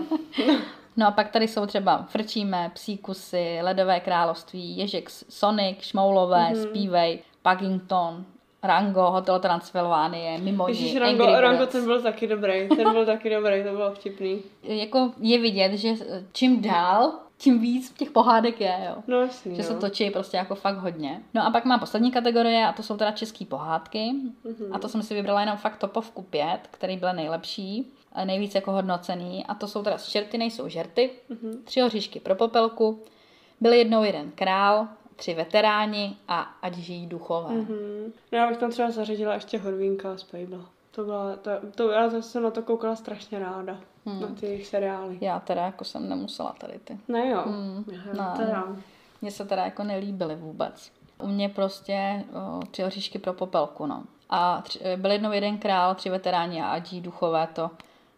No 0.97 1.07
a 1.07 1.11
pak 1.11 1.31
tady 1.31 1.49
jsou 1.49 1.67
třeba 1.67 2.03
Frčíme, 2.09 2.71
Psíkusy, 2.75 3.59
Ledové 3.63 4.01
království, 4.01 4.77
Ježek 4.79 5.11
Sonic, 5.11 5.79
Šmoulové, 5.81 6.45
Mhm. 6.51 6.53
mm-hmm. 6.55 6.69
Spívej, 6.71 7.23
Paddington, 7.43 8.25
Rango, 8.63 9.11
Hotel 9.11 9.39
Transylvánie, 9.41 10.39
Mimo 10.39 10.69
Ježíš, 10.69 10.93
ní, 10.93 10.99
Rango, 10.99 11.25
Angry 11.25 11.41
Rango, 11.41 11.67
ten 11.67 11.85
byl 11.85 12.03
taky 12.03 12.27
dobrý, 12.27 12.69
ten 12.69 12.93
byl 12.93 13.07
taky 13.07 13.31
dobrý, 13.31 13.65
to 13.65 13.71
bylo 13.71 13.95
vtipný. 13.95 14.43
Jako 14.63 15.13
je 15.21 15.39
vidět, 15.39 15.73
že 15.73 15.95
čím 16.33 16.63
dál, 16.63 17.13
tím 17.39 17.59
víc 17.61 17.91
těch 17.93 18.11
pohádek 18.11 18.61
je, 18.61 18.87
jo. 18.89 19.03
No 19.07 19.21
jasný, 19.21 19.57
Že 19.57 19.63
se 19.63 19.73
no. 19.75 19.81
točí 19.81 20.11
prostě 20.11 20.37
jako 20.37 20.55
fakt 20.55 20.77
hodně. 20.79 21.23
No 21.35 21.47
a 21.47 21.51
pak 21.51 21.65
mám 21.65 21.81
poslední 21.81 22.11
kategorie 22.11 22.67
a 22.67 22.73
to 22.73 22.83
jsou 22.83 22.97
teda 22.97 23.11
české 23.11 23.45
pohádky. 23.45 24.13
Mhm. 24.45 24.71
A 24.73 24.79
to 24.79 24.89
jsem 24.89 25.03
si 25.03 25.15
vybrala 25.15 25.41
jenom 25.41 25.57
fakt 25.57 25.77
topovku 25.77 26.23
pět, 26.23 26.59
který 26.71 26.97
byly 26.97 27.13
nejlepší, 27.13 27.93
a 28.13 28.25
nejvíc 28.25 28.55
jako 28.55 28.73
hodnocený. 28.73 29.47
A 29.47 29.55
to 29.55 29.69
jsou 29.69 29.83
teda 29.83 29.99
Šerty 29.99 30.39
nejsou 30.39 30.69
žerty, 30.69 31.11
Mhm. 31.29 31.53
Tři 31.65 31.81
hoříšky 31.81 32.21
pro 32.21 32.35
popelku, 32.35 33.01
Byl 33.63 33.73
jednou 33.73 34.05
jeden 34.05 34.31
král, 34.35 34.89
tři 35.21 35.35
veteráni 35.35 36.17
a 36.29 36.41
ať 36.63 36.75
žijí 36.75 37.07
duchové. 37.07 37.51
Mhm. 37.55 38.13
No 38.33 38.39
já 38.39 38.49
bych 38.49 38.57
tam 38.57 38.71
třeba 38.71 38.91
zařadila 38.91 39.35
ještě 39.35 39.59
Horvínka 39.59 40.17
z 40.17 40.23
Pejbla. 40.25 40.61
To 40.91 41.05
byla, 41.05 41.37
to, 41.37 41.51
to, 41.75 41.91
já 41.91 42.11
jsem 42.21 42.43
na 42.43 42.51
to 42.51 42.63
koukala 42.63 42.97
strašně 42.97 43.39
ráda, 43.39 43.77
Hmm. 44.07 44.21
na 44.21 44.29
ty 44.29 44.47
jejich 44.47 44.67
seriály. 44.67 45.19
Já 45.21 45.41
teda 45.41 45.63
jako 45.65 45.85
jsem 45.85 46.09
nemusela 46.09 46.55
tady 46.61 46.79
ty. 46.85 46.99
Ne 47.09 47.29
jo, 47.29 47.43
Hmm. 47.47 47.85
já, 47.93 48.13
Ne. 48.13 48.37
teda. 48.37 48.65
Mně 49.23 49.31
se 49.31 49.45
teda 49.45 49.65
jako 49.65 49.85
nelíbily 49.85 50.37
vůbec. 50.37 50.93
U 51.19 51.27
mě 51.27 51.49
prostě 51.49 52.25
o, 52.33 52.61
tři 52.71 52.83
hoříšky 52.83 53.19
pro 53.19 53.33
popelku, 53.33 53.87
no. 53.87 54.03
A 54.31 54.61
tři, 54.63 54.81
byl 54.97 55.11
jednou 55.11 55.33
jeden 55.33 55.59
král, 55.59 55.95
tři 55.95 56.11
veteráni 56.11 56.63
a 56.63 56.69
ať 56.69 56.87
žijí 56.89 57.01
duchové, 57.03 57.49
to 57.53 57.71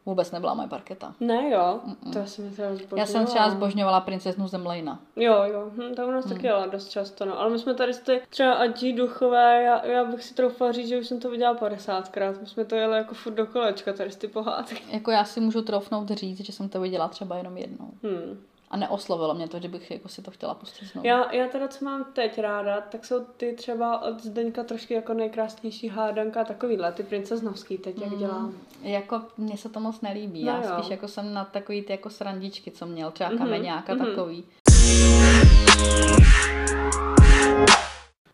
vůbec 0.06 0.30
nebyla 0.30 0.54
moje 0.54 0.68
parketa. 0.68 1.14
Ne 1.20 1.50
jo, 1.50 1.80
to 2.12 2.18
já 2.18 2.26
jsem 2.26 2.50
třeba 2.50 2.68
zbožňovala. 2.68 3.00
Já 3.00 3.06
jsem 3.06 3.26
třeba 3.26 3.50
zbožňovala 3.50 4.00
princeznu 4.00 4.48
Zemlejna. 4.48 5.00
Jo, 5.16 5.42
jo, 5.44 5.70
hm, 5.72 5.94
to 5.94 6.06
u 6.06 6.10
nás 6.10 6.24
taky 6.24 6.46
jela 6.46 6.66
dost 6.66 6.88
často, 6.88 7.24
no. 7.24 7.40
Ale 7.40 7.50
my 7.50 7.58
jsme 7.58 7.74
tady 7.74 7.94
ty 7.94 8.20
třeba 8.30 8.52
Adži 8.52 8.92
duchové, 8.92 9.62
já, 9.62 9.86
já 9.86 10.04
bych 10.04 10.24
si 10.24 10.34
troufala 10.34 10.72
říct, 10.72 10.88
že 10.88 10.98
už 10.98 11.06
jsem 11.06 11.20
to 11.20 11.30
viděla 11.30 11.54
50krát. 11.54 12.40
My 12.40 12.46
jsme 12.46 12.64
to 12.64 12.74
jeli 12.74 12.96
jako 12.96 13.14
furt 13.14 13.34
do 13.34 13.46
kolečka, 13.46 13.92
tady 13.92 14.10
ty 14.10 14.28
pohádky. 14.28 14.82
Jako 14.90 15.10
já 15.10 15.24
si 15.24 15.40
můžu 15.40 15.62
troufnout 15.62 16.10
říct, 16.10 16.40
že 16.40 16.52
jsem 16.52 16.68
to 16.68 16.80
viděla 16.80 17.08
třeba 17.08 17.36
jenom 17.36 17.56
jednou. 17.56 17.90
Hmm. 18.02 18.40
A 18.72 18.76
neoslovilo 18.76 19.34
mě 19.34 19.48
to, 19.48 19.60
že 19.60 19.68
bych 19.68 19.90
jako 19.90 20.08
si 20.08 20.22
to 20.22 20.30
chtěla 20.30 20.54
pustit 20.54 20.84
znovu. 20.84 21.08
Já, 21.08 21.32
já 21.32 21.48
teda, 21.48 21.68
co 21.68 21.84
mám 21.84 22.04
teď 22.12 22.38
ráda, 22.38 22.80
tak 22.80 23.04
jsou 23.04 23.24
ty 23.36 23.52
třeba 23.52 24.02
od 24.02 24.22
Zdeňka 24.22 24.64
trošku 24.64 24.92
jako 24.92 25.14
nejkrásnější 25.14 25.88
hádanka, 25.88 26.44
takovýhle, 26.44 26.92
ty 26.92 27.02
princeznovský 27.02 27.78
teď, 27.78 28.00
jak 28.00 28.18
dělám. 28.18 28.54
Jako 28.82 29.22
mně 29.38 29.56
se 29.56 29.68
to 29.68 29.80
moc 29.80 30.00
nelíbí. 30.00 30.44
No 30.44 30.52
Já 30.52 30.62
jo. 30.62 30.70
spíš 30.78 30.90
jako 30.90 31.08
jsem 31.08 31.34
na 31.34 31.44
takový 31.44 31.82
ty 31.82 31.92
jako 31.92 32.10
srandičky, 32.10 32.70
co 32.70 32.86
měl, 32.86 33.10
třeba 33.10 33.30
Mhm, 33.30 33.38
kameňáka 33.38 33.94
mhm. 33.94 34.06
takový. 34.06 34.44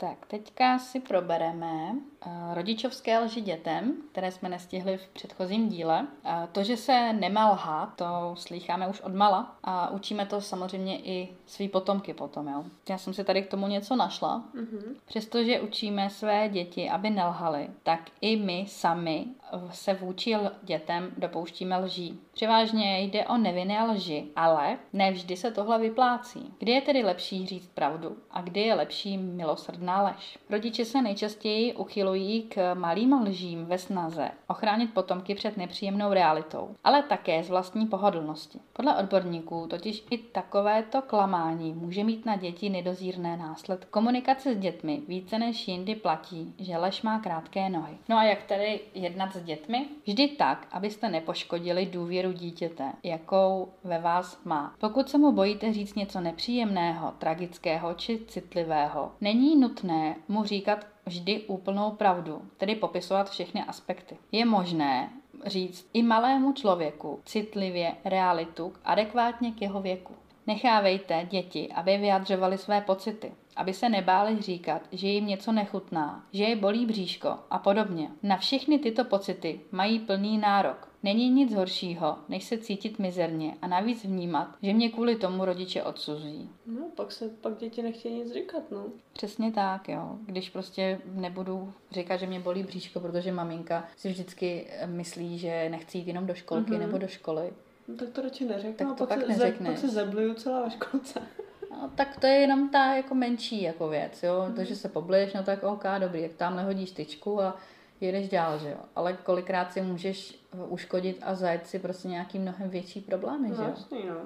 Tak, 0.00 0.26
teďka 0.26 0.78
si 0.78 1.00
probereme 1.00 1.90
uh, 2.26 2.54
rodičovské 2.54 3.18
lži 3.18 3.40
dětem, 3.40 3.96
které 4.12 4.32
jsme 4.32 4.48
nestihli 4.48 4.96
v 4.96 5.08
předchozím 5.08 5.68
díle. 5.68 6.00
Uh, 6.00 6.30
to, 6.52 6.62
že 6.62 6.76
se 6.76 7.12
nemá 7.12 7.50
lhát, 7.50 7.94
to 7.96 8.34
slýcháme 8.34 8.88
už 8.88 9.00
od 9.00 9.14
mala 9.14 9.56
a 9.62 9.90
učíme 9.90 10.26
to 10.26 10.40
samozřejmě 10.40 10.98
i 10.98 11.28
svý 11.46 11.68
potomky 11.68 12.14
potom, 12.14 12.48
jo. 12.48 12.64
Já 12.88 12.98
jsem 12.98 13.14
si 13.14 13.24
tady 13.24 13.42
k 13.42 13.50
tomu 13.50 13.66
něco 13.66 13.96
našla. 13.96 14.44
Mhm. 14.54 14.96
Přestože 15.06 15.60
učíme 15.60 16.10
své 16.10 16.48
děti, 16.48 16.90
aby 16.90 17.10
nelhali, 17.10 17.70
tak 17.82 18.00
i 18.20 18.36
my 18.36 18.64
sami 18.68 19.26
se 19.70 19.94
vůči 19.94 20.36
dětem 20.62 21.10
dopouštíme 21.16 21.76
lží. 21.78 22.20
Převážně 22.32 23.00
jde 23.00 23.26
o 23.26 23.36
nevinné 23.36 23.84
lži, 23.84 24.28
ale 24.36 24.78
ne 24.92 25.10
vždy 25.12 25.36
se 25.36 25.50
tohle 25.50 25.78
vyplácí. 25.78 26.54
Kdy 26.58 26.72
je 26.72 26.80
tedy 26.80 27.02
lepší 27.04 27.46
říct 27.46 27.68
pravdu 27.68 28.16
a 28.30 28.40
kdy 28.40 28.60
je 28.60 28.74
lepší 28.74 29.18
milosrdná 29.88 30.02
lež? 30.02 30.38
Rodiče 30.50 30.84
se 30.84 31.02
nejčastěji 31.02 31.74
uchylují 31.74 32.42
k 32.42 32.74
malým 32.74 33.12
lžím 33.12 33.66
ve 33.66 33.78
snaze 33.78 34.30
ochránit 34.46 34.94
potomky 34.94 35.34
před 35.34 35.56
nepříjemnou 35.56 36.12
realitou, 36.12 36.76
ale 36.84 37.02
také 37.02 37.42
z 37.42 37.48
vlastní 37.48 37.86
pohodlnosti. 37.86 38.58
Podle 38.72 38.96
odborníků 38.96 39.66
totiž 39.70 40.04
i 40.10 40.18
takovéto 40.18 41.02
klamání 41.02 41.72
může 41.72 42.04
mít 42.04 42.26
na 42.26 42.36
děti 42.36 42.70
nedozírné 42.70 43.36
následky. 43.36 43.86
Komunikace 43.90 44.54
s 44.54 44.58
dětmi 44.58 45.02
více 45.08 45.38
než 45.38 45.68
jindy 45.68 45.94
platí, 45.94 46.54
že 46.58 46.76
lež 46.76 47.02
má 47.02 47.18
krátké 47.18 47.68
nohy. 47.68 47.96
No 48.08 48.16
a 48.16 48.24
jak 48.24 48.42
tedy 48.42 48.80
jednat 48.94 49.32
s 49.32 49.42
dětmi? 49.42 49.86
Vždy 50.06 50.28
tak, 50.28 50.66
abyste 50.72 51.08
nepoškodili 51.08 51.86
důvěru 51.86 52.32
dítěte, 52.32 52.92
jakou 53.02 53.68
ve 53.84 53.98
vás 53.98 54.40
má. 54.44 54.74
Pokud 54.78 55.08
se 55.08 55.18
mu 55.18 55.32
bojíte 55.32 55.72
říct 55.72 55.94
něco 55.94 56.20
nepříjemného, 56.20 57.12
tragického 57.18 57.94
či 57.94 58.20
citlivého, 58.28 59.12
není 59.20 59.56
nutné 59.56 59.77
mu 60.28 60.44
říkat 60.44 60.86
vždy 61.06 61.40
úplnou 61.40 61.90
pravdu, 61.90 62.42
tedy 62.56 62.74
popisovat 62.74 63.30
všechny 63.30 63.62
aspekty. 63.62 64.16
Je 64.32 64.44
možné 64.44 65.10
říct 65.46 65.90
i 65.92 66.02
malému 66.02 66.52
člověku 66.52 67.20
citlivě 67.24 67.94
realitu 68.04 68.72
adekvátně 68.84 69.52
k 69.52 69.62
jeho 69.62 69.80
věku. 69.80 70.14
Nechávejte 70.46 71.26
děti, 71.30 71.68
aby 71.74 71.98
vyjadřovali 71.98 72.58
své 72.58 72.80
pocity, 72.80 73.32
aby 73.58 73.74
se 73.74 73.88
nebáli 73.88 74.42
říkat, 74.42 74.82
že 74.92 75.08
jim 75.08 75.26
něco 75.26 75.52
nechutná, 75.52 76.24
že 76.32 76.44
je 76.44 76.56
bolí 76.56 76.86
bříško 76.86 77.28
a 77.50 77.58
podobně. 77.58 78.10
Na 78.22 78.36
všechny 78.36 78.78
tyto 78.78 79.04
pocity 79.04 79.60
mají 79.72 79.98
plný 79.98 80.38
nárok. 80.38 80.88
Není 81.02 81.30
nic 81.30 81.54
horšího, 81.54 82.18
než 82.28 82.44
se 82.44 82.58
cítit 82.58 82.98
mizerně 82.98 83.54
a 83.62 83.66
navíc 83.66 84.04
vnímat, 84.04 84.48
že 84.62 84.72
mě 84.74 84.88
kvůli 84.90 85.16
tomu 85.16 85.44
rodiče 85.44 85.82
odsuzují. 85.82 86.50
No, 86.66 86.80
pak 86.96 87.12
se 87.12 87.28
pak 87.28 87.56
děti 87.58 87.82
nechtějí 87.82 88.14
nic 88.14 88.32
říkat, 88.32 88.62
no. 88.70 88.84
Přesně 89.12 89.52
tak, 89.52 89.88
jo. 89.88 90.16
Když 90.26 90.50
prostě 90.50 91.00
nebudu 91.14 91.72
říkat, 91.90 92.16
že 92.16 92.26
mě 92.26 92.40
bolí 92.40 92.62
bříško, 92.62 93.00
protože 93.00 93.32
maminka 93.32 93.84
si 93.96 94.08
vždycky 94.08 94.66
eh, 94.70 94.86
myslí, 94.86 95.38
že 95.38 95.68
nechci 95.70 95.98
jít 95.98 96.06
jenom 96.08 96.26
do 96.26 96.34
školky 96.34 96.70
Mhm. 96.70 96.80
nebo 96.80 96.98
do 96.98 97.08
školy. 97.08 97.52
no 97.88 97.96
tak 97.96 98.08
to 98.08 98.20
radši 98.22 98.44
neřeknu, 98.44 98.86
Tak 98.88 98.98
to 98.98 99.06
pak, 99.06 99.18
pak 99.18 99.26
se, 99.26 99.32
neřekneš. 99.32 99.70
pak 99.70 99.78
se 99.78 99.88
zebliju 99.88 100.34
celá 100.34 100.62
ve 100.64 100.70
školce. 100.70 101.22
No, 101.82 101.90
tak 101.94 102.16
to 102.20 102.26
je 102.26 102.34
jenom 102.34 102.68
ta 102.68 102.94
jako 102.94 103.14
menší 103.14 103.62
jako 103.62 103.88
věc, 103.88 104.22
jo. 104.22 104.46
To, 104.56 104.64
že 104.64 104.76
se 104.76 104.88
poblíž, 104.88 105.32
no 105.32 105.42
tak 105.42 105.62
OK, 105.62 105.84
dobrý, 105.98 106.22
jak 106.22 106.32
tamhle 106.32 106.64
hodíš 106.64 106.90
tyčku 106.90 107.42
a 107.42 107.56
jedeš 108.00 108.28
dál, 108.28 108.58
že 108.58 108.70
jo. 108.70 108.78
Ale 108.96 109.12
kolikrát 109.12 109.72
si 109.72 109.80
můžeš 109.80 110.38
eh, 110.52 110.56
uškodit 110.68 111.18
a 111.22 111.34
zajet 111.34 111.66
si 111.66 111.78
prostě 111.78 112.08
nějaký 112.08 112.38
mnohem 112.38 112.70
větší 112.70 113.00
problémy, 113.00 113.48
že 113.48 113.62
jo. 113.62 113.68
jasný, 113.68 113.98
no. 114.08 114.16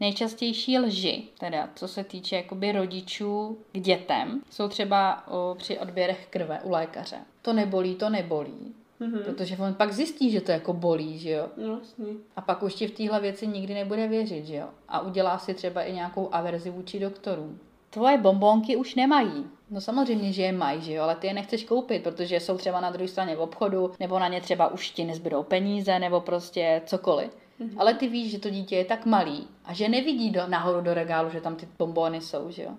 Nejčastější 0.00 0.78
lži, 0.78 1.28
teda 1.38 1.68
co 1.74 1.88
se 1.88 2.04
týče 2.04 2.36
jakoby 2.36 2.72
rodičů 2.72 3.58
k 3.72 3.78
dětem, 3.78 4.42
jsou 4.50 4.68
třeba 4.68 5.28
o, 5.28 5.54
při 5.58 5.78
odběrech 5.78 6.26
krve 6.30 6.60
u 6.60 6.70
lékaře. 6.70 7.18
To 7.42 7.52
nebolí, 7.52 7.94
to 7.94 8.10
nebolí. 8.10 8.74
Mhm. 9.00 9.22
Protože 9.22 9.56
on 9.56 9.74
pak 9.74 9.92
zjistí, 9.92 10.30
že 10.30 10.40
to 10.40 10.52
jako 10.52 10.72
bolí, 10.72 11.18
že 11.18 11.30
jo. 11.30 11.48
No, 11.56 11.78
jasný. 11.78 12.18
A 12.36 12.40
pak 12.40 12.62
už 12.62 12.74
ti 12.74 12.86
v 12.86 12.90
téhle 12.90 13.20
věci 13.20 13.46
nikdy 13.46 13.74
nebude 13.74 14.08
věřit, 14.08 14.46
že 14.46 14.56
jo. 14.56 14.66
A 14.88 15.00
udělá 15.00 15.38
si 15.38 15.54
třeba 15.54 15.82
i 15.82 15.92
nějakou 15.92 16.28
averzi 16.32 16.70
vůči 16.70 17.00
doktorům. 17.00 17.58
Tvoje 17.90 18.18
bombonky 18.18 18.76
už 18.76 18.94
nemají. 18.94 19.46
No 19.70 19.80
samozřejmě, 19.80 20.32
že 20.32 20.42
je 20.42 20.52
mají, 20.52 20.80
že 20.80 20.92
jo, 20.92 21.02
ale 21.02 21.14
ty 21.14 21.26
je 21.26 21.34
nechceš 21.34 21.64
koupit, 21.64 22.02
protože 22.02 22.40
jsou 22.40 22.56
třeba 22.56 22.80
na 22.80 22.90
druhé 22.90 23.08
straně 23.08 23.36
v 23.36 23.40
obchodu, 23.40 23.92
nebo 24.00 24.18
na 24.18 24.28
ně 24.28 24.40
třeba 24.40 24.72
už 24.72 24.90
ti 24.90 25.04
nezbydou 25.04 25.42
peníze, 25.42 25.98
nebo 25.98 26.20
prostě 26.20 26.82
cokoliv. 26.86 27.36
Mm-hmm. 27.60 27.74
Ale 27.76 27.94
ty 27.94 28.08
víš, 28.08 28.30
že 28.30 28.38
to 28.38 28.50
dítě 28.50 28.76
je 28.76 28.84
tak 28.84 29.06
malý 29.06 29.48
a 29.64 29.72
že 29.72 29.88
nevidí 29.88 30.30
do, 30.30 30.46
nahoru 30.46 30.80
do 30.80 30.94
regálu, 30.94 31.30
že 31.30 31.40
tam 31.40 31.56
ty 31.56 31.68
bombony 31.78 32.20
jsou, 32.20 32.50
že 32.50 32.62
jo. 32.62 32.70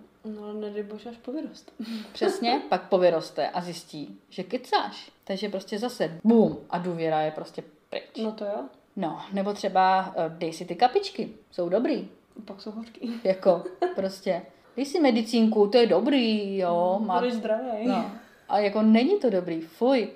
Nedej 0.61 0.83
bože, 0.83 1.09
až 1.09 1.17
povyrost. 1.17 1.73
Přesně, 2.13 2.61
pak 2.69 2.89
povyroste 2.89 3.49
a 3.49 3.61
zjistí, 3.61 4.19
že 4.29 4.43
kecáš. 4.43 5.11
Takže 5.23 5.49
prostě 5.49 5.79
zase 5.79 6.19
bum 6.23 6.57
a 6.69 6.77
důvěra 6.77 7.21
je 7.21 7.31
prostě 7.31 7.63
pryč. 7.89 8.23
No 8.23 8.31
to 8.31 8.45
jo. 8.45 8.63
No, 8.95 9.21
nebo 9.33 9.53
třeba 9.53 10.13
eh, 10.17 10.29
dej 10.29 10.53
si 10.53 10.65
ty 10.65 10.75
kapičky, 10.75 11.29
jsou 11.51 11.69
dobrý. 11.69 12.07
Pak 12.45 12.61
jsou 12.61 12.71
hořký. 12.71 13.11
Jako 13.23 13.63
prostě, 13.95 14.41
dej 14.75 14.85
si 14.85 14.99
medicínku, 14.99 15.67
to 15.67 15.77
je 15.77 15.87
dobrý, 15.87 16.57
jo. 16.57 16.99
Má, 17.05 17.19
Budeš 17.19 17.33
zdravý. 17.33 17.87
no, 17.87 18.11
a 18.49 18.59
jako 18.59 18.81
není 18.81 19.19
to 19.19 19.29
dobrý, 19.29 19.61
fuj. 19.61 20.09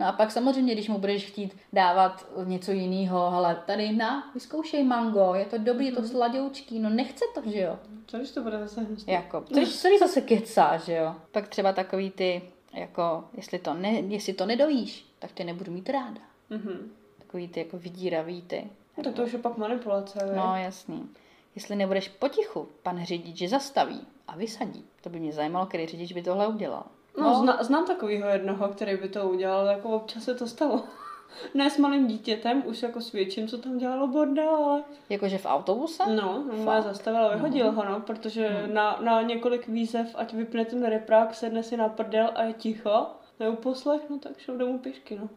No 0.00 0.06
a 0.06 0.12
pak 0.12 0.30
samozřejmě, 0.30 0.74
když 0.74 0.88
mu 0.88 0.98
budeš 0.98 1.26
chtít 1.26 1.56
dávat 1.72 2.26
něco 2.44 2.72
jiného, 2.72 3.26
ale 3.26 3.62
tady 3.66 3.92
na, 3.92 4.30
vyzkoušej 4.34 4.84
mango, 4.84 5.34
je 5.34 5.44
to 5.44 5.58
dobrý, 5.58 5.86
je 5.86 5.92
to 5.92 6.02
sladoučký, 6.02 6.78
no 6.78 6.90
nechce 6.90 7.24
to, 7.34 7.50
že 7.50 7.60
jo. 7.60 7.78
Co 8.06 8.16
když 8.16 8.30
to 8.30 8.42
bude 8.42 8.58
zase 8.58 8.80
hnusný? 8.80 9.12
Jako, 9.12 9.44
což 9.54 9.68
celý 9.74 9.98
zase 9.98 10.20
kecá, 10.20 10.76
že 10.76 10.94
jo. 10.94 11.14
Pak 11.32 11.48
třeba 11.48 11.72
takový 11.72 12.10
ty, 12.10 12.42
jako, 12.74 13.24
jestli 13.34 13.58
to, 13.58 13.74
ne, 13.74 13.90
jestli 13.90 14.32
to 14.32 14.46
nedojíš, 14.46 15.06
tak 15.18 15.32
tě 15.32 15.44
nebudu 15.44 15.72
mít 15.72 15.90
ráda. 15.90 16.20
Mhm. 16.50 16.92
Takový 17.18 17.48
ty 17.48 17.60
jako 17.60 17.78
vydíravý 17.78 18.42
ty. 18.42 18.64
No, 18.98 19.04
tak 19.04 19.14
to 19.14 19.22
už 19.22 19.32
je 19.32 19.38
pak 19.38 19.58
manipulace, 19.58 20.18
no. 20.26 20.46
No 20.46 20.56
jasný. 20.56 21.08
Jestli 21.54 21.76
nebudeš 21.76 22.08
potichu, 22.08 22.68
pan 22.82 23.04
řidič 23.04 23.50
zastaví 23.50 24.00
a 24.28 24.36
vysadí. 24.36 24.84
To 25.00 25.10
by 25.10 25.20
mě 25.20 25.32
zajímalo, 25.32 25.66
který 25.66 25.86
řidič 25.86 26.12
by 26.12 26.22
tohle 26.22 26.48
udělal. 26.48 26.84
No, 27.18 27.34
zna, 27.34 27.62
znám 27.62 27.86
takového 27.86 28.28
jednoho, 28.28 28.68
který 28.68 28.96
by 28.96 29.08
to 29.08 29.28
udělal, 29.28 29.66
jako 29.66 29.88
občas 29.88 30.24
se 30.24 30.34
to 30.34 30.46
stalo. 30.46 30.84
ne 31.54 31.70
s 31.70 31.78
malým 31.78 32.06
dítětem, 32.06 32.62
už 32.66 32.82
jako 32.82 33.00
s 33.00 33.12
větším, 33.12 33.48
co 33.48 33.58
tam 33.58 33.78
dělalo 33.78 34.06
bordel, 34.06 34.48
ale... 34.48 34.82
Jakože 35.08 35.38
v 35.38 35.46
autobuse? 35.46 36.02
No, 36.14 36.44
má 36.64 36.80
zastavil 36.80 37.24
a 37.24 37.34
vyhodil 37.34 37.72
ho, 37.72 37.84
no, 37.84 38.00
protože 38.00 38.64
na, 38.72 38.98
na 39.00 39.22
několik 39.22 39.68
výzev, 39.68 40.14
ať 40.14 40.32
vypne 40.32 40.64
ten 40.64 40.86
reprák, 40.86 41.34
sedne 41.34 41.62
si 41.62 41.76
na 41.76 41.88
prdel 41.88 42.30
a 42.34 42.42
je 42.42 42.52
ticho, 42.52 43.06
neuposlech, 43.40 44.02
no 44.10 44.18
tak 44.18 44.38
šel 44.38 44.56
domů 44.56 44.78
pěšky, 44.78 45.16
no. 45.16 45.28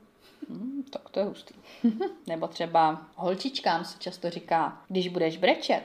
Hmm, 0.49 0.83
tak 0.89 1.09
to 1.09 1.19
je 1.19 1.25
hustý. 1.25 1.53
Nebo 2.27 2.47
třeba 2.47 3.01
holčičkám 3.15 3.85
se 3.85 3.99
často 3.99 4.29
říká, 4.29 4.81
když 4.87 5.07
budeš 5.07 5.37
brečet, 5.37 5.83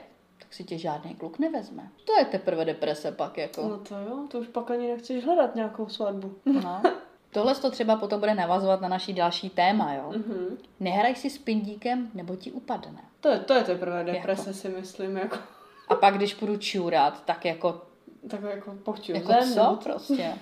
tak 0.48 0.54
si 0.54 0.64
tě 0.64 0.78
žádný 0.78 1.14
kluk 1.14 1.38
nevezme. 1.38 1.88
To 2.04 2.12
je 2.18 2.24
teprve 2.24 2.64
deprese 2.64 3.12
pak 3.12 3.38
jako. 3.38 3.68
No 3.68 3.78
to 3.78 3.94
jo, 3.94 4.26
to 4.30 4.38
už 4.38 4.46
pak 4.48 4.70
ani 4.70 4.88
nechceš 4.88 5.24
hledat 5.24 5.54
nějakou 5.54 5.88
svatbu. 5.88 6.34
No. 6.44 6.82
Tohle 7.30 7.54
to 7.54 7.70
třeba 7.70 7.96
potom 7.96 8.20
bude 8.20 8.34
navazovat 8.34 8.80
na 8.80 8.88
naší 8.88 9.12
další 9.12 9.50
téma, 9.50 9.94
jo. 9.94 10.12
Mhm. 10.16 10.58
Nehraj 10.80 11.14
si 11.14 11.30
s 11.30 11.38
pindíkem, 11.38 12.11
nebo 12.14 12.37
ti 12.37 12.52
upadne. 12.52 13.02
To 13.20 13.28
je, 13.28 13.38
to 13.38 13.54
je 13.54 13.64
teprve 13.64 14.04
deprese, 14.04 14.54
si 14.54 14.68
myslím, 14.68 15.16
jako. 15.16 15.37
A 15.88 15.94
pak, 15.94 16.14
když 16.14 16.34
půjdu 16.34 16.56
čůrat, 16.56 17.24
tak 17.24 17.44
jako, 17.44 17.82
Tak 18.30 18.40
jako 18.42 18.74
pochču 18.84 19.12
jako 19.12 19.32
zem, 19.32 19.54
co 19.54 19.62
nebo 19.62 19.76
prostě? 19.76 20.34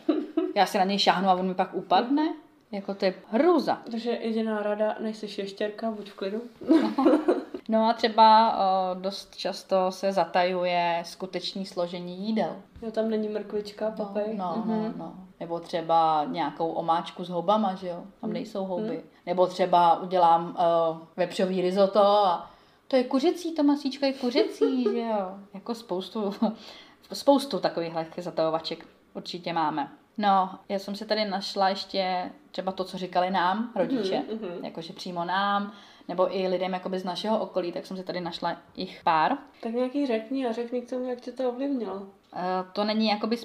Já 0.55 0.67
si 0.67 0.79
na 0.79 0.85
něj 0.85 0.99
šáhnu 0.99 1.29
a 1.29 1.35
on 1.35 1.49
mi 1.49 1.55
pak 1.55 1.75
upadne? 1.75 2.35
Jako 2.73 2.95
to 2.95 3.05
je 3.05 3.15
hrůza. 3.27 3.83
Takže 3.91 4.11
jediná 4.11 4.63
rada, 4.63 4.97
nejsi 5.01 5.29
šeštěrka, 5.29 5.91
buď 5.91 6.11
v 6.11 6.15
klidu. 6.15 6.43
No 7.69 7.89
a 7.89 7.93
třeba 7.93 8.57
o, 8.59 8.95
dost 8.95 9.37
často 9.37 9.93
se 9.93 10.13
zatajuje 10.13 11.03
skutečný 11.07 11.67
složení 11.67 12.27
jídel. 12.27 12.57
Jo, 12.83 12.91
tam 12.91 13.11
není 13.11 13.29
mrkvička, 13.29 13.85
No, 13.99 14.05
papej. 14.05 14.37
no, 14.37 14.55
Mhm. 14.57 14.83
no, 14.83 14.93
no. 15.05 15.15
Nebo 15.41 15.61
třeba 15.61 16.25
nějakou 16.29 16.69
omáčku 16.73 17.25
s 17.25 17.29
houbama, 17.29 17.75
že 17.75 17.89
jo? 17.89 18.03
Tam 18.21 18.33
nejsou 18.33 18.65
houby. 18.65 19.03
Nebo 19.27 19.47
třeba 19.47 20.01
udělám 20.01 20.45
uh, 20.91 20.99
vepřový 21.17 21.61
risotto 21.63 22.01
a 22.07 22.51
to 22.89 22.97
je 22.97 23.05
kuřecí, 23.05 23.55
to 23.55 23.63
masíčko 23.63 24.07
je 24.07 24.13
kuřecí, 24.13 24.83
že 24.93 25.01
jo? 25.01 25.39
Jako 25.55 25.75
spoustu, 25.75 26.35
spoustu 27.13 27.59
takovýchhle 27.61 28.07
zatajovaček 28.19 28.87
určitě 29.15 29.53
máme. 29.53 29.89
No, 30.19 30.51
já 30.69 30.79
jsem 30.79 30.95
si 30.97 31.05
tady 31.07 31.25
našla 31.25 31.69
ještě 31.69 32.31
třeba 32.51 32.73
to, 32.73 32.85
co 32.85 32.99
říkali 32.99 33.31
nám, 33.31 33.73
rodiče, 33.77 34.23
mhm. 34.33 34.65
jakože 34.65 34.93
přímo 34.93 35.25
nám, 35.25 35.73
nebo 36.09 36.37
i 36.37 36.49
lidem 36.49 36.73
jakoby 36.73 36.99
z 36.99 37.05
našeho 37.05 37.39
okolí, 37.39 37.73
tak 37.73 37.87
jsem 37.87 37.97
si 37.97 38.05
tady 38.05 38.21
našla 38.21 38.57
jich 38.77 39.01
pár. 39.05 39.37
Tak 39.63 39.73
nějaký 39.73 40.07
řekni 40.07 40.47
a 40.47 40.53
řekni 40.53 40.83
k 40.83 40.91
tomu, 40.91 41.09
jak 41.09 41.21
tě 41.21 41.33
to 41.33 41.49
ovlivnilo. 41.49 42.03
Eh, 42.35 42.65
to 42.73 42.85
není 42.85 43.09
jakoby 43.09 43.37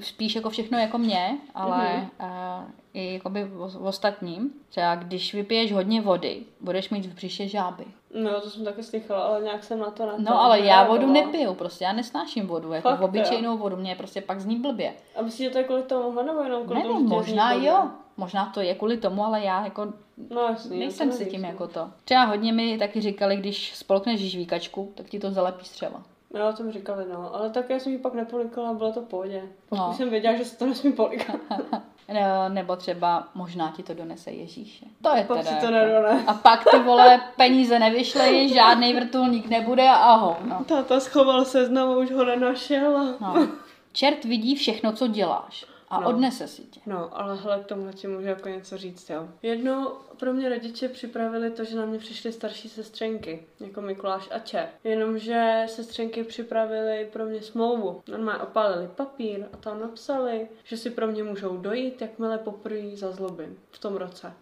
spíš 0.00 0.34
jako 0.34 0.50
všechno 0.50 0.78
jako 0.78 0.98
mě, 0.98 1.38
ale 1.54 2.08
mm-hmm. 2.20 2.60
uh, 2.60 2.70
i 2.94 3.14
jakoby 3.14 3.44
v, 3.44 3.78
v 3.78 3.86
ostatním. 3.86 4.50
Třeba 4.68 4.94
když 4.94 5.34
vypiješ 5.34 5.72
hodně 5.72 6.00
vody, 6.00 6.42
budeš 6.60 6.90
mít 6.90 7.06
v 7.06 7.14
břiše 7.14 7.48
žáby. 7.48 7.84
No, 8.14 8.40
to 8.40 8.50
jsem 8.50 8.64
taky 8.64 8.82
slychala, 8.82 9.20
ale 9.20 9.42
nějak 9.42 9.64
jsem 9.64 9.78
na 9.78 9.90
to 9.90 10.06
na 10.06 10.14
No, 10.18 10.40
ale 10.40 10.60
já 10.60 10.84
vodu 10.84 11.12
nepiju, 11.12 11.54
prostě 11.54 11.84
já 11.84 11.92
nesnáším 11.92 12.46
vodu, 12.46 12.72
jako 12.72 12.88
Fakt, 12.88 13.00
obyčejnou 13.00 13.50
jo. 13.50 13.56
vodu, 13.56 13.76
mě 13.76 13.96
prostě 13.96 14.20
pak 14.20 14.40
zní 14.40 14.56
blbě. 14.56 14.94
A 15.16 15.22
myslíš, 15.22 15.46
že 15.46 15.50
to 15.50 15.58
je 15.58 15.64
kvůli 15.64 15.82
tomu, 15.82 16.22
nebo 16.22 16.40
jenom 16.40 16.64
kvůli 16.64 16.82
Nevím, 16.82 16.96
tomu, 16.96 17.08
možná 17.08 17.52
jo, 17.52 17.88
možná 18.18 18.46
to 18.46 18.60
je 18.60 18.74
kvůli 18.74 18.96
tomu, 18.96 19.24
ale 19.24 19.44
já 19.44 19.64
jako 19.64 19.92
no, 20.30 20.40
jasný, 20.40 20.78
nejsem 20.78 21.12
si 21.12 21.26
tím 21.26 21.44
jako 21.44 21.68
to. 21.68 21.90
Třeba 22.04 22.24
hodně 22.24 22.52
mi 22.52 22.78
taky 22.78 23.00
říkali, 23.00 23.36
když 23.36 23.76
spolkneš 23.76 24.20
žvíkačku, 24.20 24.92
tak 24.94 25.06
ti 25.06 25.18
to 25.18 25.30
zalepí 25.30 25.64
střeva. 25.64 26.02
Jo, 26.34 26.52
to 26.56 26.62
mi 26.62 26.72
říkali, 26.72 27.04
no. 27.12 27.34
Ale 27.34 27.50
tak 27.50 27.70
já 27.70 27.78
jsem 27.78 27.92
ji 27.92 27.98
pak 27.98 28.14
nepolikala, 28.14 28.74
bylo 28.74 28.92
to 28.92 29.00
v 29.00 29.04
pohodě. 29.04 29.42
No. 29.72 29.88
Už 29.90 29.96
jsem 29.96 30.10
věděla, 30.10 30.36
že 30.36 30.44
se 30.44 30.58
to 30.58 30.66
nesmí 30.66 30.92
polikat. 30.92 31.36
ne, 32.08 32.48
nebo 32.48 32.76
třeba 32.76 33.28
možná 33.34 33.72
ti 33.76 33.82
to 33.82 33.94
donese 33.94 34.30
Ježíše. 34.30 34.86
To 35.02 35.16
je 35.16 35.24
pak 35.24 35.44
teda. 35.44 35.60
To 35.60 35.72
jako... 35.72 36.30
A 36.30 36.34
pak 36.34 36.64
ty 36.70 36.78
vole 36.78 37.20
peníze 37.36 37.78
nevyšly, 37.78 38.48
žádný 38.48 38.94
vrtulník 38.94 39.48
nebude 39.48 39.88
a 39.88 39.94
aho. 39.94 40.36
No. 40.44 40.64
Tata 40.64 41.00
schoval 41.00 41.44
se 41.44 41.66
znovu, 41.66 42.00
už 42.00 42.10
ho 42.10 42.24
nenašel. 42.24 43.16
No. 43.20 43.48
Čert 43.92 44.24
vidí 44.24 44.56
všechno, 44.56 44.92
co 44.92 45.06
děláš 45.06 45.77
a 45.90 46.00
no. 46.00 46.08
odnese 46.08 46.48
si 46.48 46.62
tě. 46.62 46.80
No, 46.86 47.20
ale 47.20 47.36
hele, 47.36 47.60
k 47.60 47.66
tomu 47.66 47.92
ti 47.92 48.06
můžu 48.06 48.26
jako 48.26 48.48
něco 48.48 48.78
říct, 48.78 49.10
jo. 49.10 49.28
Jednou 49.42 49.88
pro 50.16 50.32
mě 50.32 50.48
rodiče 50.48 50.88
připravili 50.88 51.50
to, 51.50 51.64
že 51.64 51.76
na 51.76 51.84
mě 51.84 51.98
přišly 51.98 52.32
starší 52.32 52.68
sestřenky, 52.68 53.46
jako 53.60 53.80
Mikuláš 53.80 54.28
a 54.30 54.38
Čer. 54.38 54.68
Jenomže 54.84 55.64
sestřenky 55.66 56.24
připravili 56.24 57.08
pro 57.12 57.24
mě 57.24 57.42
smlouvu. 57.42 58.02
Normálně 58.08 58.42
opálili 58.42 58.88
papír 58.96 59.46
a 59.52 59.56
tam 59.56 59.80
napsali, 59.80 60.48
že 60.64 60.76
si 60.76 60.90
pro 60.90 61.06
mě 61.06 61.22
můžou 61.22 61.56
dojít, 61.56 62.00
jakmile 62.00 62.38
poprvé 62.38 62.96
za 62.96 63.12
zloby 63.12 63.48
v 63.70 63.78
tom 63.78 63.96
roce. 63.96 64.32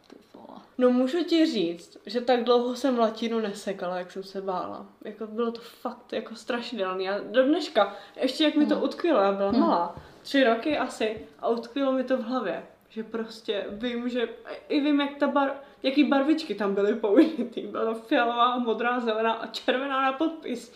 No 0.78 0.90
můžu 0.90 1.24
ti 1.24 1.46
říct, 1.46 1.98
že 2.06 2.20
tak 2.20 2.44
dlouho 2.44 2.74
jsem 2.74 2.98
latinu 2.98 3.40
nesekala, 3.40 3.98
jak 3.98 4.12
jsem 4.12 4.22
se 4.22 4.40
bála. 4.40 4.86
Jako 5.04 5.26
bylo 5.26 5.52
to 5.52 5.60
fakt 5.60 6.12
jako 6.12 6.34
strašidelný. 6.34 7.08
A 7.08 7.18
do 7.18 7.42
dneška, 7.42 7.96
ještě 8.16 8.44
jak 8.44 8.54
mi 8.54 8.66
to 8.66 8.74
hmm. 8.74 8.84
utkvělo, 8.84 9.20
já 9.20 9.32
byla 9.32 9.50
hmm. 9.50 9.60
malá, 9.60 9.96
tři 10.26 10.44
roky 10.44 10.78
asi 10.78 11.16
a 11.38 11.48
utkvělo 11.48 11.92
mi 11.92 12.04
to 12.04 12.16
v 12.16 12.24
hlavě. 12.24 12.62
Že 12.88 13.02
prostě 13.02 13.64
vím, 13.68 14.08
že 14.08 14.28
i 14.68 14.80
vím, 14.80 15.00
jak 15.00 15.16
ta 15.16 15.28
bar, 15.28 15.54
jaký 15.82 16.04
barvičky 16.04 16.54
tam 16.54 16.74
byly 16.74 16.94
použitý. 16.94 17.66
Byla 17.66 17.84
to 17.84 17.94
fialová, 17.94 18.58
modrá, 18.58 19.00
zelená 19.00 19.32
a 19.32 19.46
červená 19.46 20.02
na 20.02 20.12
podpis. 20.12 20.72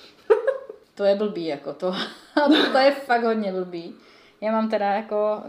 to 0.94 1.04
je 1.04 1.14
blbý, 1.14 1.46
jako 1.46 1.72
to. 1.74 1.94
to 2.72 2.78
je 2.78 2.90
fakt 2.90 3.24
hodně 3.24 3.52
blbý. 3.52 3.94
Já 4.40 4.52
mám 4.52 4.70
teda 4.70 4.86
jako, 4.86 5.42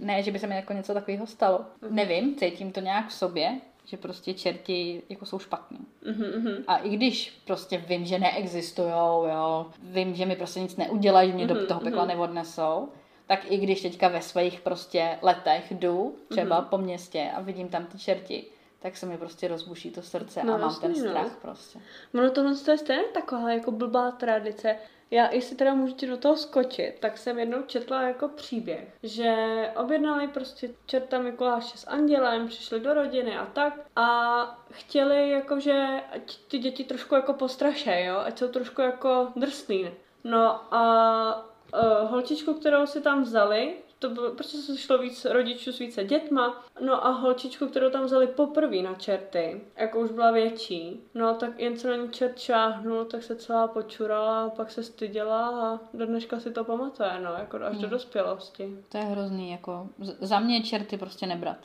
ne, 0.00 0.22
že 0.22 0.30
by 0.30 0.38
se 0.38 0.46
mi 0.46 0.56
jako 0.56 0.72
něco 0.72 0.94
takového 0.94 1.26
stalo. 1.26 1.60
Nevím, 1.90 2.36
cítím 2.36 2.72
to 2.72 2.80
nějak 2.80 3.08
v 3.08 3.12
sobě, 3.12 3.60
že 3.84 3.96
prostě 3.96 4.34
čerti 4.34 5.02
jako 5.08 5.26
jsou 5.26 5.38
špatní. 5.38 5.78
Mm-hmm. 6.06 6.64
A 6.66 6.76
i 6.76 6.88
když 6.88 7.40
prostě 7.46 7.78
vím, 7.78 8.04
že 8.04 8.18
neexistujou, 8.18 9.26
jo, 9.26 9.66
vím, 9.82 10.14
že 10.14 10.26
mi 10.26 10.36
prostě 10.36 10.60
nic 10.60 10.76
neudělají, 10.76 11.30
že 11.30 11.34
mě 11.34 11.46
mm-hmm. 11.46 11.60
do 11.60 11.66
toho 11.66 11.80
pekla 11.80 12.04
mm-hmm. 12.04 12.08
neodnesou, 12.08 12.88
tak 13.26 13.50
i 13.50 13.56
když 13.56 13.82
teďka 13.82 14.08
ve 14.08 14.22
svých 14.22 14.60
prostě 14.60 15.18
letech 15.22 15.72
jdu 15.72 16.16
třeba 16.28 16.62
mm-hmm. 16.62 16.68
po 16.68 16.78
městě 16.78 17.30
a 17.36 17.40
vidím 17.40 17.68
tam 17.68 17.86
ty 17.86 17.98
čerti, 17.98 18.46
tak 18.78 18.96
se 18.96 19.06
mi 19.06 19.18
prostě 19.18 19.48
rozbuší 19.48 19.90
to 19.90 20.02
srdce 20.02 20.42
no, 20.44 20.54
a 20.54 20.56
mám 20.56 20.70
jasný, 20.70 20.80
ten 20.80 21.04
no. 21.04 21.10
strach 21.10 21.32
no. 21.32 21.38
prostě. 21.42 21.78
Ono 22.14 22.30
tohle 22.30 22.52
je 22.70 22.78
stejně 22.78 23.02
taková 23.02 23.50
jako 23.50 23.70
blbá 23.70 24.10
tradice. 24.10 24.76
Já, 25.10 25.32
jestli 25.32 25.56
teda 25.56 25.74
můžu 25.74 25.94
ti 25.94 26.06
do 26.06 26.16
toho 26.16 26.36
skočit, 26.36 26.98
tak 27.00 27.18
jsem 27.18 27.38
jednou 27.38 27.62
četla 27.62 28.02
jako 28.02 28.28
příběh, 28.28 28.88
že 29.02 29.34
objednali 29.76 30.28
prostě 30.28 30.70
čerta 30.86 31.18
Mikuláše 31.18 31.78
s 31.78 31.88
andělem, 31.88 32.48
přišli 32.48 32.80
do 32.80 32.94
rodiny 32.94 33.36
a 33.36 33.46
tak 33.46 33.80
a 33.96 34.58
chtěli 34.70 35.30
jakože 35.30 36.00
ať 36.12 36.38
ty 36.48 36.58
děti 36.58 36.84
trošku 36.84 37.14
jako 37.14 37.32
postrašej, 37.32 38.04
jo, 38.04 38.16
ať 38.18 38.38
jsou 38.38 38.48
trošku 38.48 38.80
jako 38.80 39.28
drsný. 39.36 39.90
No 40.24 40.74
a 40.74 41.55
uh, 41.74 42.10
holčičku, 42.10 42.54
kterou 42.54 42.86
si 42.86 43.00
tam 43.00 43.22
vzali, 43.22 43.74
to 43.98 44.08
bylo, 44.10 44.30
prostě 44.30 44.58
se 44.58 44.76
šlo 44.76 44.98
víc 44.98 45.24
rodičů 45.24 45.72
s 45.72 45.78
více 45.78 46.04
dětma, 46.04 46.64
no 46.80 47.06
a 47.06 47.10
holčičku, 47.10 47.66
kterou 47.66 47.90
tam 47.90 48.04
vzali 48.04 48.26
poprvé 48.26 48.76
na 48.82 48.94
čerty, 48.94 49.60
jako 49.76 50.00
už 50.00 50.10
byla 50.10 50.30
větší, 50.30 51.00
no 51.14 51.34
tak 51.34 51.58
jen 51.58 51.76
co 51.76 51.88
na 51.88 51.96
ní 51.96 52.08
čert 52.10 52.38
šáhnul, 52.38 53.04
tak 53.04 53.22
se 53.22 53.36
celá 53.36 53.68
počurala, 53.68 54.50
pak 54.50 54.70
se 54.70 54.82
styděla 54.82 55.48
a 55.48 55.80
do 55.94 56.06
dneška 56.06 56.40
si 56.40 56.50
to 56.50 56.64
pamatuje, 56.64 57.20
no, 57.24 57.32
jako 57.32 57.56
až 57.56 57.72
hmm. 57.72 57.82
do 57.82 57.88
dospělosti. 57.88 58.76
To 58.88 58.98
je 58.98 59.04
hrozný, 59.04 59.50
jako 59.50 59.88
za 60.20 60.40
mě 60.40 60.62
čerty 60.62 60.96
prostě 60.96 61.26
nebrat. 61.26 61.58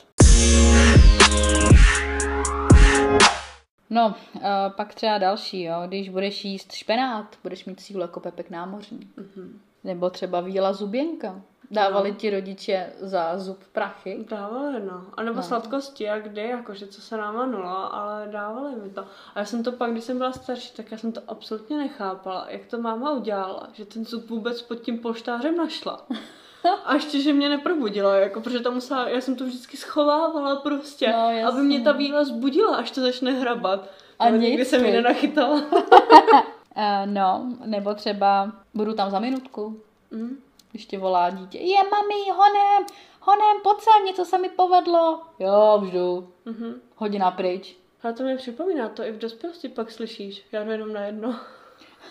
No, 3.90 4.14
uh, 4.34 4.42
pak 4.76 4.94
třeba 4.94 5.18
další, 5.18 5.62
jo, 5.62 5.82
když 5.86 6.08
budeš 6.08 6.44
jíst 6.44 6.72
špenát, 6.72 7.36
budeš 7.42 7.64
mít 7.64 7.80
sílu 7.80 8.00
jako 8.00 8.20
Pepek 8.20 8.50
námořní. 8.50 9.10
Mm-hmm. 9.18 9.58
Nebo 9.84 10.10
třeba 10.10 10.40
víla 10.40 10.72
zuběnka. 10.72 11.42
Dávali 11.72 12.10
no. 12.10 12.16
ti 12.16 12.30
rodiče 12.30 12.92
za 13.00 13.38
zub 13.38 13.64
prachy? 13.72 14.26
Dávali, 14.30 14.80
no. 14.80 15.04
A 15.14 15.22
nebo 15.22 15.36
no. 15.36 15.42
sladkosti, 15.42 16.04
jak 16.04 16.28
kdy, 16.28 16.48
jakože 16.48 16.86
co 16.86 17.00
se 17.00 17.16
nám 17.16 17.52
nulo, 17.52 17.94
ale 17.94 18.28
dávali 18.32 18.76
mi 18.76 18.90
to. 18.90 19.00
A 19.34 19.38
já 19.38 19.44
jsem 19.44 19.62
to 19.62 19.72
pak, 19.72 19.92
když 19.92 20.04
jsem 20.04 20.18
byla 20.18 20.32
starší, 20.32 20.72
tak 20.76 20.92
já 20.92 20.98
jsem 20.98 21.12
to 21.12 21.20
absolutně 21.28 21.78
nechápala, 21.78 22.46
jak 22.48 22.66
to 22.66 22.78
máma 22.78 23.10
udělala, 23.10 23.68
že 23.72 23.84
ten 23.84 24.04
zub 24.04 24.30
vůbec 24.30 24.62
pod 24.62 24.74
tím 24.74 24.98
polštářem 24.98 25.56
našla. 25.56 26.06
A 26.84 26.94
ještě, 26.94 27.20
že 27.20 27.32
mě 27.32 27.48
neprobudila, 27.48 28.16
jako, 28.16 28.40
protože 28.40 28.60
to 28.60 28.72
musela, 28.72 29.08
já 29.08 29.20
jsem 29.20 29.36
to 29.36 29.44
vždycky 29.44 29.76
schovávala 29.76 30.56
prostě, 30.56 31.08
no, 31.08 31.48
aby 31.48 31.62
mě 31.62 31.80
ta 31.80 31.92
víla 31.92 32.24
zbudila, 32.24 32.76
až 32.76 32.90
to 32.90 33.00
začne 33.00 33.32
hrabat. 33.32 33.88
A 34.18 34.30
no, 34.30 34.36
nikdy 34.36 34.64
jsem 34.64 34.84
ji 34.84 34.92
nenachytala. 34.92 35.62
uh, 36.76 37.12
no, 37.12 37.46
nebo 37.64 37.94
třeba 37.94 38.52
budu 38.74 38.94
tam 38.94 39.10
za 39.10 39.18
minutku. 39.18 39.80
Mm. 40.10 40.36
Když 40.70 40.86
tě 40.86 40.98
volá 40.98 41.30
dítě, 41.30 41.58
je 41.58 41.76
mami, 41.90 42.30
honem, 42.36 42.86
honem, 43.20 43.62
pojď 43.62 43.80
sem, 43.80 44.04
něco 44.06 44.24
se 44.24 44.38
mi 44.38 44.48
povedlo. 44.48 45.22
Jo, 45.38 45.80
už 45.82 45.90
jdu. 45.90 46.28
Mm-hmm. 46.46 46.74
Hodina 46.96 47.30
pryč. 47.30 47.76
Ale 48.02 48.12
to 48.12 48.22
mi 48.22 48.36
připomíná, 48.36 48.88
to 48.88 49.04
i 49.04 49.12
v 49.12 49.18
dospělosti 49.18 49.68
pak 49.68 49.90
slyšíš. 49.90 50.46
Já 50.52 50.64
jdu 50.64 50.70
jenom 50.70 50.92
na 50.92 51.00
jedno. 51.00 51.40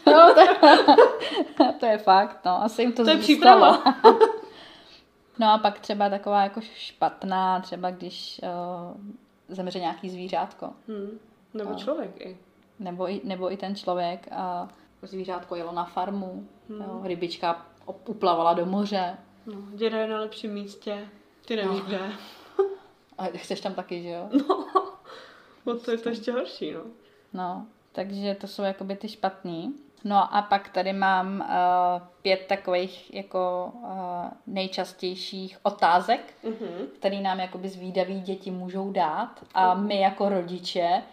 No, 0.08 0.34
to, 1.58 1.74
to 1.80 1.86
je 1.86 1.98
fakt, 1.98 2.46
no, 2.46 2.64
asi 2.64 2.82
jim 2.82 2.94
to 2.94 3.04
To 3.04 3.10
je 3.10 3.18
příprava. 3.18 3.84
no 5.40 5.48
a 5.48 5.58
pak 5.58 5.80
třeba 5.80 6.10
taková 6.10 6.44
jako 6.44 6.62
špatná, 6.62 7.60
třeba 7.60 7.92
když 7.92 8.42
uh, 8.44 9.02
zemře 9.48 9.80
nějaký 9.80 10.10
zvířátko. 10.10 10.70
Hmm. 10.88 11.20
Nebo 11.54 11.70
uh, 11.70 11.76
člověk 11.76 12.22
i. 12.22 12.38
Nebo 12.82 13.10
i, 13.10 13.22
nebo 13.24 13.54
i 13.54 13.58
ten 13.58 13.76
člověk 13.76 14.28
a 14.32 14.68
zvířátko 15.02 15.56
jelo 15.56 15.72
na 15.72 15.86
farmu, 15.86 16.48
hmm. 16.70 16.82
jo, 16.82 17.02
rybička 17.04 17.66
uplavala 17.86 18.54
do 18.54 18.66
moře. 18.66 19.18
No, 19.46 19.62
děda 19.74 19.98
je 19.98 20.08
na 20.08 20.20
lepším 20.20 20.54
místě, 20.54 21.08
ty 21.46 21.56
nevíš 21.56 21.80
no. 21.80 21.86
kde. 21.86 22.00
A 23.18 23.26
chceš 23.26 23.62
tam 23.62 23.74
taky, 23.74 24.04
že 24.04 24.10
jo? 24.10 24.30
No, 24.34 24.66
no 25.66 25.80
to 25.80 25.92
je 25.92 25.98
to 25.98 26.10
ještě 26.10 26.32
horší, 26.32 26.72
no. 26.72 26.82
No, 27.34 27.66
takže 27.92 28.36
to 28.36 28.48
jsou 28.48 28.64
jakoby 28.64 28.96
ty 28.96 29.10
špatný. 29.10 29.76
No 30.04 30.36
a 30.36 30.42
pak 30.42 30.70
tady 30.70 30.94
mám 30.94 31.40
uh, 31.40 32.08
pět 32.22 32.46
takových 32.50 33.14
jako 33.14 33.72
uh, 33.74 33.90
nejčastějších 34.48 35.58
otázek, 35.64 36.34
mm-hmm. 36.44 36.88
které 36.96 37.22
nám 37.22 37.40
jakoby 37.40 37.70
zvídaví 37.70 38.22
děti 38.22 38.52
můžou 38.52 38.92
dát 38.92 39.44
a 39.54 39.74
my 39.74 40.00
jako 40.00 40.30
rodiče 40.30 41.04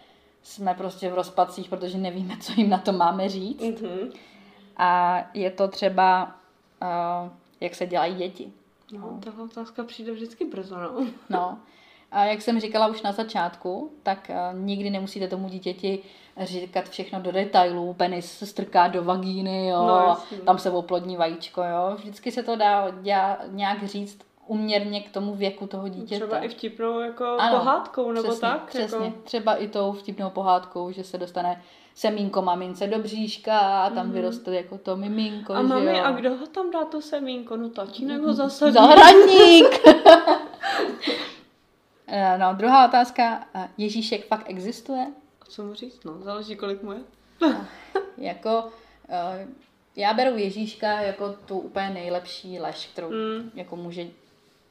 jsme 0.49 0.73
prostě 0.73 1.09
v 1.09 1.13
rozpacích, 1.13 1.69
protože 1.69 1.97
nevíme, 1.97 2.37
co 2.37 2.53
jim 2.57 2.69
na 2.69 2.77
to 2.77 2.91
máme 2.91 3.29
říct. 3.29 3.61
Mm-hmm. 3.61 4.11
A 4.77 5.17
je 5.33 5.51
to 5.51 5.67
třeba 5.67 6.35
uh, 6.81 7.29
jak 7.61 7.75
se 7.75 7.85
dělají 7.85 8.15
děti. 8.15 8.51
No, 8.91 8.99
no. 8.99 9.19
tahle 9.23 9.43
otázka 9.43 9.83
přijde 9.83 10.11
vždycky 10.11 10.45
brzo, 10.45 10.79
no. 10.79 11.05
No. 11.29 11.59
A 12.11 12.25
jak 12.25 12.41
jsem 12.41 12.59
říkala 12.59 12.87
už 12.87 13.01
na 13.01 13.11
začátku, 13.11 13.91
tak 14.03 14.31
uh, 14.53 14.59
nikdy 14.59 14.89
nemusíte 14.89 15.27
tomu 15.27 15.49
dítěti 15.49 15.99
říkat 16.37 16.89
všechno 16.89 17.21
do 17.21 17.31
detailů. 17.31 17.93
Penis 17.93 18.31
se 18.31 18.45
strká 18.45 18.87
do 18.87 19.03
vagíny, 19.03 19.67
jo, 19.67 19.87
no, 19.87 20.17
tam 20.45 20.57
se 20.57 20.71
oplodní 20.71 21.17
vajíčko, 21.17 21.63
jo. 21.63 21.95
Vždycky 21.95 22.31
se 22.31 22.43
to 22.43 22.55
dá 22.55 22.89
děla, 23.01 23.37
nějak 23.47 23.87
říct 23.87 24.19
uměrně 24.49 25.01
k 25.01 25.11
tomu 25.11 25.35
věku 25.35 25.67
toho 25.67 25.87
dítěte. 25.87 26.15
Třeba 26.25 26.39
i 26.39 26.47
vtipnou 26.47 26.99
jako 26.99 27.25
ano, 27.25 27.59
pohádkou, 27.59 28.11
nebo 28.11 28.27
přesně, 28.27 28.41
tak? 28.41 28.65
Přesně, 28.65 29.05
jako... 29.05 29.17
třeba 29.23 29.55
i 29.55 29.67
tou 29.67 29.91
vtipnou 29.91 30.29
pohádkou, 30.29 30.91
že 30.91 31.03
se 31.03 31.17
dostane 31.17 31.63
semínko 31.95 32.41
mamince 32.41 32.87
do 32.87 32.99
bříška 32.99 33.59
a 33.59 33.89
tam 33.89 34.05
mm. 34.07 34.11
vyroste 34.11 34.55
jako 34.55 34.77
to 34.77 34.97
miminko, 34.97 35.53
A 35.53 35.61
mami, 35.61 35.97
jo? 35.97 36.03
a 36.03 36.11
kdo 36.11 36.35
ho 36.35 36.47
tam 36.47 36.71
dá 36.71 36.85
to 36.85 37.01
semínko? 37.01 37.57
No 37.57 37.69
tatínek 37.69 38.21
ho 38.21 38.33
zase. 38.33 38.71
Zahradník! 38.71 39.79
Eh, 42.11 42.37
no, 42.37 42.53
druhá 42.53 42.87
otázka. 42.87 43.47
Eh, 43.55 43.69
Ježíšek 43.77 44.27
fakt 44.27 44.45
existuje? 44.49 45.07
A 45.41 45.45
co 45.45 45.63
mu 45.63 45.73
říct? 45.73 46.03
No, 46.03 46.21
záleží, 46.21 46.55
kolik 46.55 46.83
mu 46.83 46.91
je. 46.91 46.99
jako, 48.17 48.63
uh, 49.09 49.49
Já 49.95 50.13
beru 50.13 50.37
Ježíška 50.37 51.01
jako 51.01 51.35
tu 51.45 51.59
úplně 51.59 51.89
nejlepší 51.89 52.59
lež, 52.59 52.89
kterou 52.93 53.09
Mm. 53.09 53.51
jako 53.55 53.75
může 53.75 54.07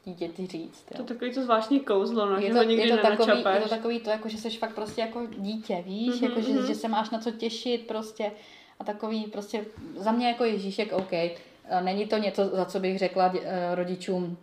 dítěti 0.08 0.46
říct. 0.46 0.82
To 0.82 0.94
Jo. 0.94 1.00
je 1.02 1.04
takový 1.04 1.32
to 1.34 1.42
zvláštní 1.42 1.80
kouzlo, 1.80 2.26
no, 2.26 2.36
Je 2.36 2.46
že 2.46 2.52
to, 2.52 2.58
ho 2.58 2.62
nikdy 2.62 2.88
je, 2.88 2.96
to 2.96 3.02
takový, 3.02 3.38
je 3.54 3.60
to 3.60 3.68
takový 3.68 4.00
to, 4.00 4.10
jako, 4.10 4.28
že 4.28 4.38
jsi 4.38 4.50
fakt 4.50 4.74
prostě 4.74 5.00
jako 5.00 5.26
dítě, 5.38 5.82
víš, 5.86 6.20
Mhm, 6.20 6.24
jako, 6.30 6.40
že, 6.40 6.52
mhm. 6.52 6.66
že 6.66 6.74
se 6.74 6.88
máš 6.88 7.10
na 7.10 7.18
co 7.18 7.30
těšit 7.30 7.86
prostě 7.86 8.32
a 8.80 8.84
takový 8.84 9.24
prostě, 9.24 9.64
za 9.96 10.12
mě 10.12 10.28
jako 10.28 10.44
Ježíšek 10.44 10.92
OK. 10.92 11.12
Není 11.82 12.06
to 12.06 12.18
něco, 12.18 12.48
za 12.48 12.64
co 12.64 12.80
bych 12.80 12.98
řekla 12.98 13.32
eh, 13.42 13.74
rodičům, 13.74 14.36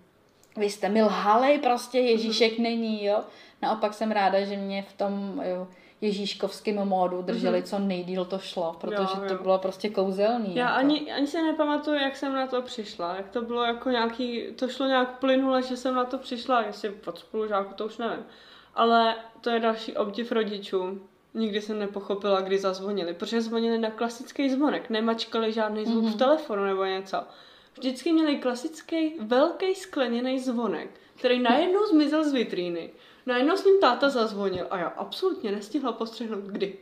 vy 0.58 0.70
jste 0.70 0.90
mi 0.90 1.04
lhali, 1.04 1.58
prostě 1.64 2.00
Ježíšek 2.00 2.54
Mhm. 2.54 2.64
není, 2.64 3.06
jo. 3.06 3.20
Naopak 3.62 3.94
jsem 3.94 4.12
ráda, 4.12 4.42
že 4.46 4.58
mě 4.58 4.84
v 4.90 4.94
tom 4.94 5.42
jo, 5.46 5.68
ježíškovském 6.02 6.76
módu 6.88 7.22
drželi 7.22 7.64
co 7.64 7.80
nejdíl 7.80 8.26
to 8.26 8.40
šlo, 8.40 8.76
protože 8.82 8.96
Mhm. 9.14 9.22
Jo, 9.24 9.28
to 9.28 9.34
jo. 9.34 9.40
bylo 9.44 9.58
prostě 9.58 9.90
kouzelný. 9.90 10.56
Já 10.56 10.66
jako. 10.66 10.80
ani, 10.80 11.12
ani 11.12 11.28
se 11.28 11.42
nepamatuju, 11.44 11.96
jak 12.00 12.16
jsem 12.18 12.34
na 12.34 12.48
to 12.48 12.62
přišla. 12.62 13.16
Jak 13.16 13.30
to 13.30 13.42
bylo 13.42 13.64
jako 13.64 13.90
nějaký, 13.90 14.44
to 14.56 14.68
šlo 14.68 14.86
nějak 14.88 15.20
plynule, 15.20 15.62
že 15.62 15.78
jsem 15.78 15.96
na 15.96 16.06
to 16.06 16.18
přišla, 16.18 16.62
jestli 16.62 16.94
od 17.06 17.20
spolužáku, 17.20 17.74
to 17.74 17.86
už 17.86 17.98
nevím. 17.98 18.26
Ale 18.76 19.16
to 19.42 19.50
je 19.50 19.60
další 19.60 19.98
obdiv 19.98 20.32
rodičům. 20.32 21.08
Nikdy 21.34 21.62
jsem 21.62 21.80
nepochopila, 21.80 22.42
kdy 22.42 22.58
zazvonili, 22.60 23.14
protože 23.14 23.42
zvonili 23.42 23.78
na 23.78 23.90
klasický 23.92 24.50
zvonek, 24.50 24.90
nemačkali 24.90 25.54
žádný 25.54 25.86
zvuk 25.86 26.04
Mhm. 26.04 26.14
v 26.14 26.18
telefonu 26.18 26.64
nebo 26.66 26.86
něco. 26.86 27.18
Vždycky 27.78 28.14
měli 28.14 28.36
klasický 28.38 29.14
velký 29.20 29.76
skleněný 29.76 30.40
zvonek, 30.40 30.90
který 31.16 31.40
najednou 31.40 31.86
zmizel 31.88 32.24
z 32.30 32.34
vitríny. 32.34 32.90
Najednou 33.26 33.58
s 33.58 33.66
ním 33.66 33.80
táta 33.82 34.10
zazvonil 34.10 34.68
a 34.72 34.78
já 34.78 34.88
absolutně 34.88 35.52
nestihla 35.52 35.92
postřehnout, 35.92 36.44
kdy. 36.44 36.76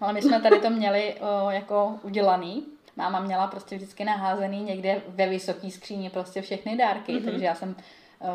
Ale 0.00 0.12
my 0.12 0.22
jsme 0.22 0.40
tady 0.40 0.60
to 0.60 0.70
měli 0.70 1.14
o, 1.20 1.50
jako 1.50 1.98
udělaný. 2.02 2.64
Máma 2.96 3.20
měla 3.20 3.46
prostě 3.46 3.76
vždycky 3.76 4.04
naházený 4.04 4.62
někde 4.62 5.02
ve 5.08 5.28
vysoké 5.28 5.70
skříni 5.70 6.10
prostě 6.10 6.42
všechny 6.42 6.76
dárky, 6.76 7.12
Mhm. 7.12 7.20
mm-hmm. 7.22 7.24
takže 7.30 7.44
já 7.44 7.54
jsem 7.54 7.76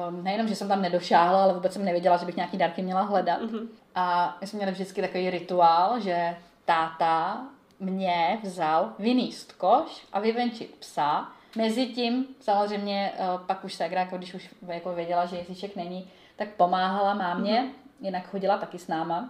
um, 0.09 0.23
nejenom, 0.23 0.47
že 0.47 0.55
jsem 0.55 0.67
tam 0.67 0.81
nedošáhla, 0.81 1.43
ale 1.43 1.53
vůbec 1.53 1.73
jsem 1.73 1.85
nevěděla, 1.85 2.17
že 2.17 2.25
bych 2.25 2.35
nějaký 2.35 2.57
dárky 2.57 2.81
měla 2.81 3.01
hledat. 3.01 3.41
Mhm. 3.41 3.69
A 3.95 4.37
my 4.41 4.47
jsme 4.47 4.57
měli 4.57 4.71
vždycky 4.71 5.01
takový 5.01 5.29
rituál, 5.29 5.99
že 5.99 6.35
táta 6.65 7.43
mě 7.79 8.39
vzal 8.43 8.93
vyníst 8.99 9.51
koš 9.51 10.05
a 10.13 10.19
vyvenčit 10.19 10.75
psa. 10.79 11.27
Mezitím 11.57 12.25
samozřejmě 12.41 13.13
pak 13.47 13.63
už 13.63 13.73
ségra, 13.73 14.01
jako 14.01 14.17
když 14.17 14.33
už 14.33 14.49
jako 14.67 14.93
věděla, 14.93 15.25
že 15.25 15.35
Ježíšek 15.35 15.75
není, 15.75 16.09
tak 16.39 16.47
pomáhala 16.57 17.13
mámě, 17.13 17.59
Mhm. 17.61 17.71
jinak 18.01 18.29
chodila 18.29 18.57
taky 18.57 18.79
s 18.79 18.87
náma. 18.87 19.29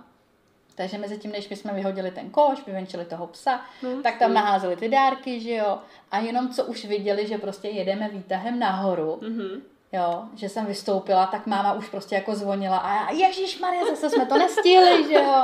Takže 0.75 0.97
mezi 0.97 1.17
tím, 1.17 1.31
než 1.31 1.49
my 1.49 1.55
jsme 1.55 1.73
vyhodili 1.73 2.11
ten 2.11 2.29
koš, 2.29 2.65
vyvenčili 2.65 3.05
toho 3.05 3.27
psa, 3.27 3.61
No, 3.83 3.89
tak 4.03 4.17
tam 4.19 4.33
naházeli 4.33 4.75
ty 4.75 4.89
dárky, 4.89 5.39
že 5.39 5.51
jo. 5.55 5.77
A 6.11 6.19
jenom 6.19 6.49
co 6.49 6.65
už 6.65 6.85
viděli, 6.85 7.27
že 7.27 7.37
prostě 7.37 7.67
jedeme 7.67 8.09
výtahem 8.09 8.59
nahoru, 8.59 9.19
Mhm. 9.21 9.61
jo, 9.91 10.23
že 10.35 10.49
jsem 10.49 10.65
vystoupila, 10.65 11.25
tak 11.27 11.47
máma 11.47 11.73
už 11.73 11.89
prostě 11.89 12.15
jako 12.15 12.35
zvonila 12.35 12.77
a 12.77 12.93
já, 13.11 13.27
Ježíš 13.27 13.59
Maria, 13.59 13.85
zase 13.85 14.09
jsme 14.09 14.25
to 14.25 14.37
nestihli, 14.37 15.03
že 15.07 15.13
jo. 15.13 15.43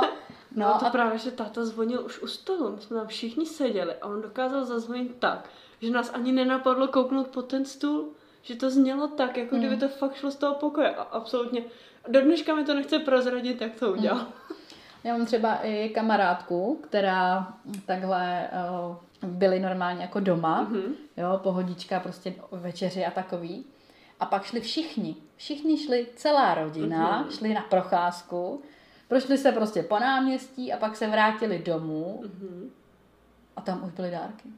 No, 0.54 0.68
No 0.72 0.78
to 0.78 0.86
a 0.86 0.90
právě, 0.90 1.18
že 1.18 1.30
táta 1.30 1.64
zvonil 1.64 2.04
už 2.06 2.22
u 2.22 2.26
stolu, 2.26 2.72
my 2.76 2.80
jsme 2.82 2.96
tam 2.96 3.06
všichni 3.06 3.46
seděli 3.46 3.94
a 3.94 4.06
on 4.06 4.22
dokázal 4.22 4.64
zazvonit 4.64 5.16
tak, 5.18 5.48
že 5.82 5.90
nás 5.90 6.10
ani 6.14 6.32
nenapadlo 6.32 6.88
kouknout 6.88 7.26
pod 7.28 7.42
ten 7.42 7.64
stůl, 7.64 8.08
že 8.46 8.56
to 8.56 8.70
znělo 8.70 9.08
tak, 9.08 9.36
jako 9.36 9.56
kdyby 9.56 9.76
to 9.76 9.88
fakt 9.88 10.14
šlo 10.14 10.30
z 10.30 10.36
toho 10.36 10.54
pokoje 10.54 10.94
a 10.94 11.02
absolutně. 11.02 11.62
Do 12.08 12.20
dneška 12.20 12.54
mi 12.54 12.64
to 12.64 12.74
nechce 12.74 12.98
prozradit, 12.98 13.60
jak 13.60 13.74
to 13.78 13.92
udělal. 13.92 14.26
já 15.04 15.16
mám 15.16 15.26
třeba 15.26 15.54
i 15.62 15.88
kamarádku, 15.88 16.80
která 16.82 17.54
takhle 17.86 18.50
uh, 19.22 19.30
byli 19.30 19.60
normálně 19.60 20.02
jako 20.02 20.20
doma, 20.20 20.60
Mhm. 20.62 20.94
jo, 21.16 21.40
pohodička, 21.42 22.00
prostě 22.00 22.34
večeři 22.52 23.04
a 23.06 23.10
takový. 23.10 23.64
A 24.20 24.26
pak 24.26 24.44
šli 24.44 24.60
všichni. 24.60 25.16
Všichni 25.36 25.78
šli, 25.78 26.06
celá 26.16 26.54
rodina, 26.54 27.20
Mhm. 27.20 27.30
šli 27.30 27.54
na 27.54 27.60
procházku, 27.62 28.62
prošli 29.08 29.38
se 29.38 29.52
prostě 29.52 29.82
po 29.82 29.98
náměstí 29.98 30.72
a 30.72 30.76
pak 30.76 30.96
se 30.96 31.06
vrátili 31.06 31.58
domů 31.58 32.20
Mhm. 32.24 32.70
a 33.56 33.60
tam 33.60 33.84
už 33.86 33.92
byly 33.92 34.10
dárky. 34.10 34.48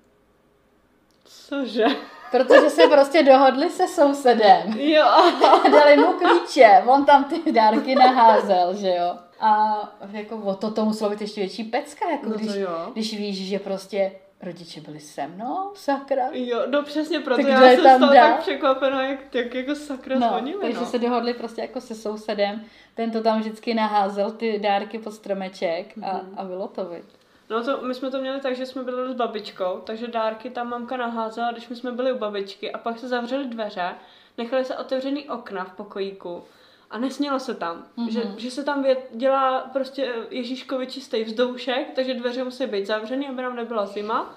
Cože? 1.29 1.85
Protože 2.31 2.71
se 2.71 2.87
prostě 2.89 3.23
dohodli 3.23 3.71
se 3.71 3.89
sousedem. 3.89 4.73
Jo. 4.81 5.05
Dali 5.73 5.97
mu 5.97 6.13
klíče, 6.13 6.83
on 6.87 7.05
tam 7.05 7.25
ty 7.25 7.53
dárky 7.53 7.95
naházel, 7.95 8.75
že 8.77 8.89
jo. 8.99 9.15
A 9.41 9.79
jako 10.13 10.37
o 10.37 10.55
to 10.55 10.71
to 10.71 10.85
muselo 10.85 11.11
být 11.11 11.21
ještě 11.21 11.41
větší 11.41 11.65
pecka, 11.65 12.11
jako 12.11 12.27
No 12.29 12.35
když, 12.37 12.55
jo. 12.55 12.91
když 12.93 13.17
víš, 13.19 13.49
že 13.49 13.59
prostě 13.59 14.13
rodiče 14.43 14.81
byli 14.81 15.01
se 15.01 15.27
mnou, 15.27 15.71
sakra. 15.75 16.23
Jo, 16.33 16.63
no 16.71 16.83
přesně 16.83 17.21
proto 17.21 17.43
Tak 17.43 17.51
já 17.51 17.61
jsem 17.71 17.83
tam 17.83 18.01
toho 18.01 18.15
dál? 18.15 18.31
tak 18.31 18.41
překvapená, 18.41 19.03
jak, 19.03 19.35
jak 19.35 19.55
jako 19.55 19.75
sakra 19.75 20.19
No, 20.19 20.29
zvonili, 20.29 20.61
takže 20.63 20.81
no. 20.81 20.87
se 20.87 20.99
dohodli 20.99 21.35
prostě 21.35 21.61
jako 21.61 21.81
se 21.81 21.95
sousedem, 21.95 22.65
ten 22.95 23.11
to 23.11 23.23
tam 23.23 23.41
vždycky 23.41 23.75
naházel 23.75 24.31
ty 24.31 24.59
dárky 24.59 24.99
pod 24.99 25.11
stromeček 25.15 25.95
a, 26.03 26.13
Mhm. 26.17 26.35
a 26.37 26.45
bylo 26.45 26.69
to 26.69 26.85
vy. 26.85 27.03
No 27.51 27.65
to, 27.65 27.81
my 27.83 27.95
jsme 27.95 28.11
to 28.11 28.21
měli 28.21 28.41
tak, 28.41 28.57
že 28.57 28.67
jsme 28.67 28.83
byli 28.83 29.13
s 29.13 29.17
babičkou, 29.17 29.81
takže 29.85 30.07
dárky 30.09 30.51
tam 30.51 30.69
mamka 30.69 30.97
naházela, 30.97 31.53
když 31.53 31.69
my 31.69 31.77
jsme 31.77 31.93
byli 31.93 32.13
u 32.13 32.19
babičky 32.19 32.73
a 32.73 32.79
pak 32.79 32.99
se 32.99 33.09
zavřely 33.09 33.45
dveře, 33.45 33.95
nechali 34.39 34.65
se 34.65 34.77
otevřený 34.77 35.29
okna 35.29 35.65
v 35.65 35.73
pokojíku 35.73 36.45
a 36.91 36.99
nesmělo 36.99 37.41
se 37.41 37.55
tam, 37.55 37.85
Mhm. 37.97 38.07
mm-hmm. 38.09 38.13
že, 38.13 38.23
že 38.37 38.51
se 38.51 38.65
tam 38.65 38.83
vě, 38.83 38.97
dělá 39.15 39.61
prostě 39.73 40.15
Ježíškovi 40.31 40.87
čistý 40.87 41.25
vzdoušek, 41.25 41.91
takže 41.95 42.15
dveře 42.15 42.45
musí 42.45 42.67
být 42.67 42.87
zavřený, 42.87 43.29
aby 43.29 43.43
nám 43.43 43.57
nebyla 43.57 43.87
zima. 43.87 44.35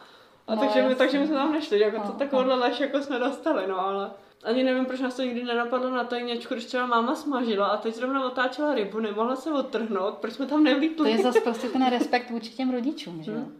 A 0.47 0.55
No, 0.55 0.61
takže, 0.61 0.81
my, 0.81 0.95
takže 0.95 1.19
my 1.19 1.27
jsme 1.27 1.35
tam 1.35 1.51
nešli, 1.53 1.79
jako 1.79 1.97
to 1.97 2.07
No, 2.07 2.13
takovouhle 2.13 2.55
lež 2.55 2.79
jako 2.79 2.99
jsme 3.01 3.19
dostali, 3.19 3.67
no 3.67 3.79
ale 3.79 4.11
ani 4.43 4.63
nevím, 4.63 4.85
proč 4.85 4.99
nás 4.99 5.15
to 5.15 5.21
nikdy 5.23 5.43
nenapadlo 5.43 5.89
na 5.89 6.03
tajněčku, 6.03 6.53
když 6.53 6.65
třeba 6.65 6.85
máma 6.85 7.15
smažila 7.15 7.67
a 7.67 7.77
teď 7.77 7.95
zrovna 7.95 8.25
otáčela 8.25 8.73
rybu, 8.75 8.99
nemohla 8.99 9.35
se 9.35 9.51
odtrhnout, 9.51 10.17
proč 10.17 10.33
jsme 10.33 10.45
tam 10.45 10.57
To 10.59 10.63
nevlítli. 10.63 11.11
je 11.11 11.17
zase 11.23 11.41
prostě 11.41 11.69
ten 11.69 11.89
respekt 11.89 12.29
vůči 12.29 12.49
těm 12.49 12.71
rodičům, 12.71 13.23
že 13.23 13.31
jo. 13.31 13.37
Mhm. 13.37 13.57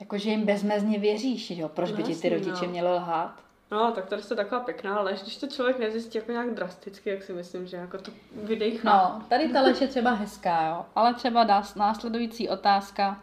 Jakože 0.00 0.30
jim 0.30 0.44
bezmezně 0.46 0.98
věříš, 0.98 1.46
že 1.46 1.54
jo. 1.62 1.68
Proč 1.68 1.90
No 1.90 1.96
by 1.96 2.02
ti 2.02 2.06
ty 2.06 2.12
jasně, 2.12 2.30
rodiče 2.30 2.64
no. 2.66 2.70
měli 2.70 2.88
lhát? 2.92 3.34
No, 3.70 3.92
tak 3.92 4.06
tady 4.06 4.22
je 4.30 4.36
taková 4.36 4.60
pěkná 4.60 5.00
lež, 5.00 5.22
když 5.22 5.36
to 5.36 5.46
člověk 5.46 5.78
nezjistí 5.78 6.18
jako 6.18 6.32
nějak 6.32 6.54
drasticky, 6.54 7.10
jak 7.10 7.22
si 7.22 7.32
myslím, 7.32 7.66
že 7.66 7.76
jako 7.76 7.98
to 7.98 8.10
vydechá. 8.32 8.88
No, 9.18 9.22
tady 9.28 9.48
ta 9.48 9.60
lež 9.60 9.80
je 9.80 9.88
třeba 9.88 10.10
hezká, 10.12 10.68
jo. 10.68 10.86
Ale 10.94 11.14
třeba 11.14 11.44
dá 11.44 11.62
následující 11.76 12.48
otázka. 12.48 13.20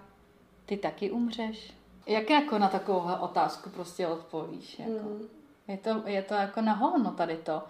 Ty 0.66 0.78
taky 0.78 1.12
umřeš? 1.12 1.74
Jak 2.08 2.30
jako 2.30 2.58
na 2.60 2.68
takovouhle 2.68 3.20
otázku 3.20 3.70
prostě 3.70 4.08
odpovíš? 4.08 4.80
Jako? 4.80 4.92
Mm. 4.92 5.22
Je, 5.68 5.78
to, 5.78 6.04
je 6.06 6.22
to 6.22 6.34
jako 6.34 6.62
na 6.62 6.74
hovno 6.74 7.12
tady 7.12 7.38
to. 7.38 7.64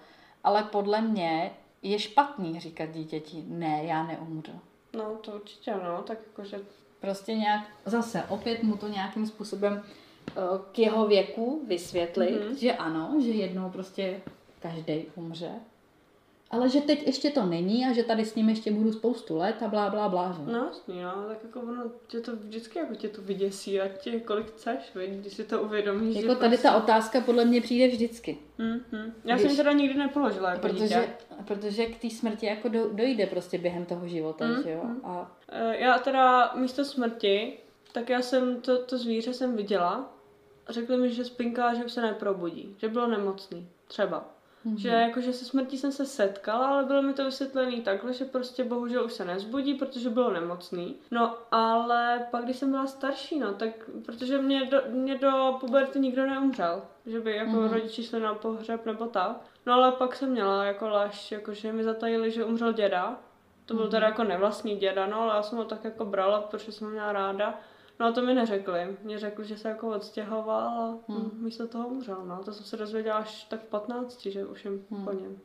Ale 0.44 0.64
podle 0.64 1.02
mě 1.02 1.52
je 1.82 2.00
špatný 2.00 2.60
říkat 2.60 2.86
dítěti, 2.86 3.44
ne, 3.48 3.84
já 3.84 4.04
neumřu. 4.04 4.52
no, 4.94 5.16
to 5.22 5.32
určitě, 5.32 5.74
no, 5.84 6.02
tak 6.04 6.18
jakože, 6.28 6.60
Prostě 7.00 7.36
nějak, 7.36 7.64
zase 7.86 8.24
opět 8.30 8.64
mu 8.64 8.78
to 8.78 8.88
nějakým 8.88 9.28
způsobem 9.28 9.84
eh, 10.30 10.32
k 10.72 10.80
jeho 10.80 11.08
věku 11.08 11.62
vysvětlit, 11.68 12.46
Mhm. 12.46 12.58
že 12.58 12.74
ano, 12.74 13.14
že 13.24 13.30
jednou 13.30 13.70
prostě 13.70 14.22
každý 14.60 15.06
umře. 15.16 15.52
Ale 16.56 16.70
že 16.70 16.82
teď 16.82 17.08
ještě 17.08 17.30
to 17.30 17.46
není 17.46 17.86
a 17.86 17.94
že 17.94 18.04
tady 18.04 18.26
s 18.26 18.36
ním 18.36 18.50
ještě 18.50 18.72
budu 18.72 18.92
spoustu 18.94 19.38
let 19.38 19.56
a 19.64 19.68
blá, 19.68 19.90
blá, 19.90 20.10
blá, 20.10 20.32
že? 20.46 20.52
no 20.52 20.66
jasný, 20.66 21.02
no, 21.02 21.12
tak 21.28 21.38
jako 21.44 21.60
ono 21.60 21.84
tě 22.08 22.20
to 22.22 22.36
vždycky 22.36 22.80
jako 22.80 22.96
tě 22.96 23.10
to 23.10 23.22
vyděsí 23.22 23.82
a 23.82 23.88
tě 23.88 24.20
kolik 24.20 24.48
chceš, 24.48 24.78
viď, 24.96 25.10
když 25.10 25.34
si 25.34 25.44
to 25.44 25.62
uvědomíš, 25.62 26.16
Jako 26.16 26.28
že 26.30 26.36
tady 26.36 26.50
prostě... 26.50 26.68
ta 26.68 26.78
otázka 26.78 27.22
podle 27.22 27.46
mě 27.46 27.62
přijde 27.62 27.88
vždycky. 27.88 28.38
Mm-hmm. 28.60 29.12
Já 29.26 29.36
Když- 29.36 29.48
jsem 29.48 29.58
teda 29.58 29.72
nikdy 29.72 30.00
nepoložila 30.00 30.50
jako 30.50 30.62
Protože, 30.62 30.84
dítě. 30.86 31.10
protože 31.48 31.86
k 31.86 32.02
té 32.02 32.10
smrti 32.10 32.46
jako 32.46 32.68
do, 32.70 32.90
dojde 32.94 33.26
prostě 33.26 33.58
během 33.58 33.86
toho 33.86 34.08
života, 34.08 34.46
Mm, 34.48 34.64
že 34.64 34.72
jo? 34.72 34.82
mm. 34.84 35.00
A 35.04 35.32
Eh, 35.50 35.78
Já 35.78 35.98
teda 36.00 36.52
místo 36.56 36.86
smrti, 36.86 37.58
tak 37.92 38.10
já 38.10 38.22
jsem 38.22 38.62
to, 38.62 38.84
to 38.86 38.98
zvíře 38.98 39.34
jsem 39.34 39.56
viděla. 39.56 40.12
Řekli 40.70 40.98
mi, 40.98 41.12
že 41.14 41.26
spinká, 41.26 41.74
že 41.74 41.86
už 41.86 41.92
se 41.92 42.02
neprobudí, 42.02 42.76
že 42.78 42.88
bylo 42.90 43.08
nemocný, 43.08 43.68
třeba. 43.88 44.30
Mhm. 44.66 44.78
Že 44.78 44.90
jakože 44.90 45.34
se 45.34 45.46
smrtí 45.46 45.78
jsem 45.78 45.92
se 45.92 46.06
setkala, 46.06 46.68
ale 46.68 46.84
bylo 46.84 47.02
mi 47.02 47.14
to 47.14 47.26
vysvětlený 47.26 47.82
takhle, 47.82 48.14
že 48.14 48.26
prostě 48.26 48.64
bohužel 48.64 49.06
už 49.06 49.14
se 49.14 49.26
nezbudí, 49.26 49.74
protože 49.74 50.10
bylo 50.10 50.32
nemocný. 50.34 50.96
No 51.12 51.38
ale 51.52 52.28
pak, 52.32 52.44
když 52.44 52.58
jsem 52.58 52.72
byla 52.72 52.88
starší, 52.88 53.40
no 53.40 53.54
tak, 53.54 53.70
protože 54.06 54.38
mě 54.42 54.66
do, 54.66 54.82
mě 54.90 55.18
do 55.18 55.58
puberty 55.60 56.00
nikdo 56.00 56.26
neumřel, 56.26 56.82
že 57.06 57.20
by 57.20 57.36
jako 57.36 57.50
Mhm. 57.52 57.60
mm-hmm. 57.60 57.74
rodiči 57.74 58.04
šli 58.04 58.20
na 58.20 58.34
pohřeb 58.36 58.86
nebo 58.86 59.06
tak. 59.06 59.38
No 59.66 59.74
ale 59.74 59.92
pak 59.92 60.16
jsem 60.16 60.30
měla 60.30 60.64
jako 60.66 60.90
lež, 60.90 61.32
jakože 61.32 61.72
mi 61.74 61.84
zatajili, 61.84 62.32
že 62.32 62.46
umřel 62.46 62.74
děda. 62.74 63.18
To 63.66 63.74
byl 63.74 63.84
Mhm. 63.84 63.92
teda 63.92 64.06
jako 64.08 64.24
nevlastní 64.24 64.76
děda, 64.76 65.06
no 65.08 65.22
ale 65.22 65.36
já 65.36 65.44
jsem 65.44 65.58
ho 65.58 65.66
tak 65.66 65.84
jako 65.84 66.06
brala, 66.06 66.42
protože 66.42 66.72
jsem 66.72 66.88
ho 66.88 66.92
měla 66.92 67.12
ráda. 67.12 67.60
No 68.00 68.06
a 68.06 68.12
to 68.12 68.22
mi 68.22 68.34
neřekli. 68.34 68.98
Mě 69.04 69.20
řekli, 69.20 69.46
že 69.46 69.58
se 69.58 69.70
jako 69.70 69.88
odstěhoval 69.90 70.68
a 70.68 70.98
Hmm. 71.14 71.32
místo 71.44 71.68
toho 71.68 71.88
umřel. 71.88 72.26
No. 72.26 72.44
To 72.44 72.54
jsem 72.54 72.66
se 72.66 72.78
dozvěděla 72.78 73.18
až 73.18 73.44
tak 73.44 73.62
v 73.62 73.66
15, 73.70 74.26
že 74.26 74.46
už 74.46 74.66
jim 74.66 74.86
Hmm. 74.92 75.06
po 75.06 75.12
něm. 75.12 75.38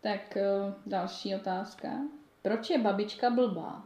tak 0.00 0.36
eh, 0.36 0.74
další 0.86 1.34
otázka. 1.34 1.88
Proč 2.42 2.70
je 2.70 2.78
babička 2.78 3.30
blbá? 3.30 3.82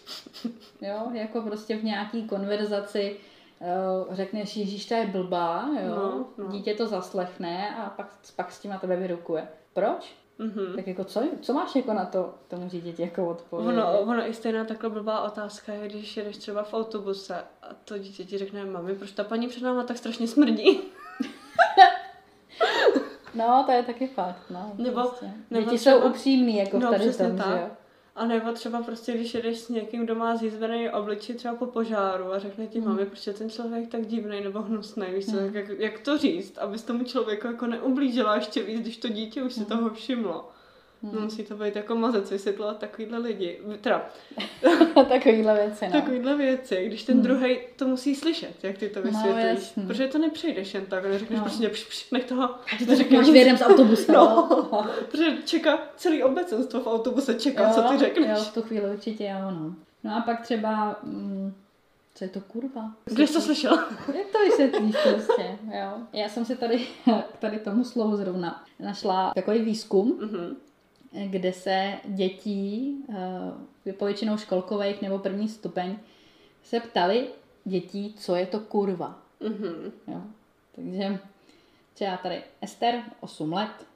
jo, 0.80 1.10
jako 1.12 1.42
prostě 1.42 1.76
v 1.76 1.84
nějaký 1.84 2.28
konverzaci 2.28 3.16
uh, 4.08 4.14
řekneš, 4.14 4.56
Ježíš, 4.56 4.86
ta 4.86 4.96
je 4.96 5.06
blbá, 5.06 5.68
jo, 5.82 5.94
No, 5.96 6.26
no. 6.38 6.48
dítě 6.52 6.74
to 6.74 6.86
zaslechne 6.86 7.76
a 7.76 7.90
pak, 7.90 8.06
pak 8.36 8.52
s 8.52 8.58
tím 8.60 8.70
na 8.70 8.78
tebe 8.78 8.96
vyrukuje. 8.96 9.48
Proč? 9.72 10.16
Mhm. 10.38 10.72
Tak 10.76 10.86
jako 10.86 11.04
co, 11.04 11.22
co 11.40 11.52
máš 11.52 11.74
jako 11.76 11.92
na 11.92 12.04
to 12.04 12.34
tomu 12.48 12.68
dítěti 12.68 13.02
jako 13.02 13.26
odpověď? 13.28 13.68
Ono, 13.68 14.00
ono 14.00 14.28
i 14.28 14.34
stejná 14.34 14.64
takhle 14.64 14.90
blbá 14.90 15.20
otázka 15.20 15.72
je, 15.72 15.88
když 15.88 16.16
jedeš 16.16 16.36
třeba 16.36 16.62
v 16.62 16.74
autobuse 16.74 17.36
a 17.62 17.68
to 17.84 17.98
dítě 17.98 18.24
ti 18.24 18.38
řekne, 18.38 18.64
mami, 18.64 18.94
proč 18.94 19.10
ta 19.12 19.24
paní 19.24 19.48
před 19.48 19.62
náma 19.62 19.82
tak 19.82 19.96
strašně 19.98 20.28
smrdí? 20.28 20.80
No, 23.34 23.62
to 23.66 23.72
je 23.72 23.82
taky 23.82 24.06
fakt, 24.06 24.42
no. 24.50 24.72
Nebo- 24.78 25.00
prostě. 25.00 25.26
nebo 25.50 25.64
Děti 25.64 25.78
třeba- 25.78 25.96
jsou 26.00 26.08
upřímný, 26.08 26.56
jako 26.56 26.78
No, 26.78 26.88
v 26.88 26.90
tady 26.90 27.14
tom, 27.14 27.36
tak. 27.36 27.46
že 27.46 27.52
jo. 27.52 27.70
A 28.18 28.26
nebo 28.26 28.52
třeba 28.52 28.82
prostě, 28.82 29.12
když 29.12 29.34
jedeš 29.34 29.58
s 29.58 29.68
někým, 29.68 30.04
kdo 30.04 30.14
má 30.14 30.36
zjizvený 30.36 30.90
obličej 30.90 31.36
třeba 31.36 31.54
po 31.54 31.66
požáru 31.66 32.32
a 32.32 32.38
řekne 32.38 32.66
ti, 32.66 32.78
Hmm. 32.80 32.88
mami, 32.88 33.06
proč 33.06 33.26
je 33.26 33.32
ten 33.32 33.50
člověk 33.50 33.88
tak 33.88 34.06
divný 34.06 34.40
nebo 34.40 34.62
hnusný, 34.62 35.06
víš 35.14 35.24
co, 35.26 35.36
Hmm. 35.36 35.54
jak, 35.56 35.68
jak, 35.68 35.98
to 36.00 36.18
říct, 36.18 36.58
abys 36.58 36.82
tomu 36.82 37.04
člověku 37.04 37.46
jako 37.46 37.66
neublížila 37.66 38.34
ještě 38.34 38.62
víc, 38.62 38.80
když 38.80 38.96
to 38.96 39.08
dítě 39.08 39.42
už 39.42 39.52
si 39.52 39.60
Hmm. 39.60 39.68
toho 39.68 39.90
všimlo. 39.90 40.48
No, 41.02 41.10
Hmm. 41.10 41.22
musí 41.24 41.44
to 41.44 41.54
být 41.56 41.76
jako 41.76 41.94
mazec 41.96 42.30
vysvětlovat 42.30 42.78
takovýhle 42.78 43.18
lidi. 43.18 43.58
Teda, 43.80 44.06
Takovýhle 45.08 45.54
věci, 45.54 45.84
no. 45.86 45.92
takovýhle 45.92 46.36
věci, 46.36 46.84
když 46.86 47.04
ten 47.04 47.14
Hmm. 47.14 47.22
druhý 47.22 47.58
to 47.76 47.86
musí 47.88 48.14
slyšet, 48.14 48.64
jak 48.64 48.78
ty 48.78 48.88
to 48.88 49.00
No, 49.00 49.06
vysvětlíš. 49.06 49.44
jasný. 49.44 49.86
protože 49.86 50.06
to 50.08 50.18
nepřejdeš 50.18 50.74
jen 50.74 50.86
tak, 50.86 51.04
neřekneš 51.04 51.38
No. 51.38 51.44
prostě, 51.44 51.68
pš, 51.68 51.84
pš, 51.84 52.10
nech 52.10 52.24
toho, 52.24 52.50
Že 52.78 52.86
to 52.86 52.92
nic. 53.14 53.30
vědem 53.30 53.56
z 53.58 53.62
autobusu. 53.62 54.12
No. 54.12 54.48
protože 55.10 55.26
čeká 55.44 55.78
celý 55.96 56.22
obecenstvo 56.22 56.80
v 56.80 56.86
autobuse, 56.86 57.34
čeká, 57.34 57.70
co 57.70 57.82
ty 57.82 57.98
řekneš. 57.98 58.38
Jo, 58.38 58.44
v 58.44 58.54
tu 58.54 58.62
chvíli 58.62 58.90
určitě 58.90 59.24
jo, 59.24 59.50
no. 59.50 59.74
No 60.04 60.16
a 60.16 60.20
pak 60.20 60.40
třeba, 60.42 60.98
mm, 61.02 61.52
co 62.14 62.24
je 62.24 62.28
to 62.30 62.40
kurva? 62.40 62.92
Kde 63.04 63.26
jsi 63.26 63.32
to 63.32 63.40
slyšel? 63.40 63.78
Jak 64.14 64.26
to 64.32 64.38
vysvětlíš 64.44 64.96
prostě, 65.12 65.58
jo? 65.80 65.92
Já 66.12 66.28
jsem 66.28 66.44
si 66.44 66.56
tady, 66.56 66.78
k 67.04 67.36
tady 67.38 67.58
tomu 67.58 67.84
slovu 67.84 68.16
zrovna 68.16 68.64
našla 68.80 69.32
takový 69.34 69.58
výzkum, 69.58 70.18
Mhm. 70.20 70.56
Kde 71.12 71.52
se 71.52 71.98
dětí, 72.04 72.96
eh, 73.86 73.92
povětšinou 73.92 74.36
školkových 74.36 75.02
nebo 75.02 75.18
první 75.18 75.48
stupeň, 75.48 75.96
se 76.62 76.80
ptali 76.80 77.28
dětí, 77.64 78.14
co 78.18 78.34
je 78.34 78.46
to 78.46 78.60
kurva. 78.60 79.18
Mhm. 79.40 79.92
Jo. 80.06 80.20
Takže 80.74 81.18
třeba 81.94 82.16
tady 82.16 82.42
Ester, 82.60 83.02
8 83.20 83.52
let. 83.52 83.86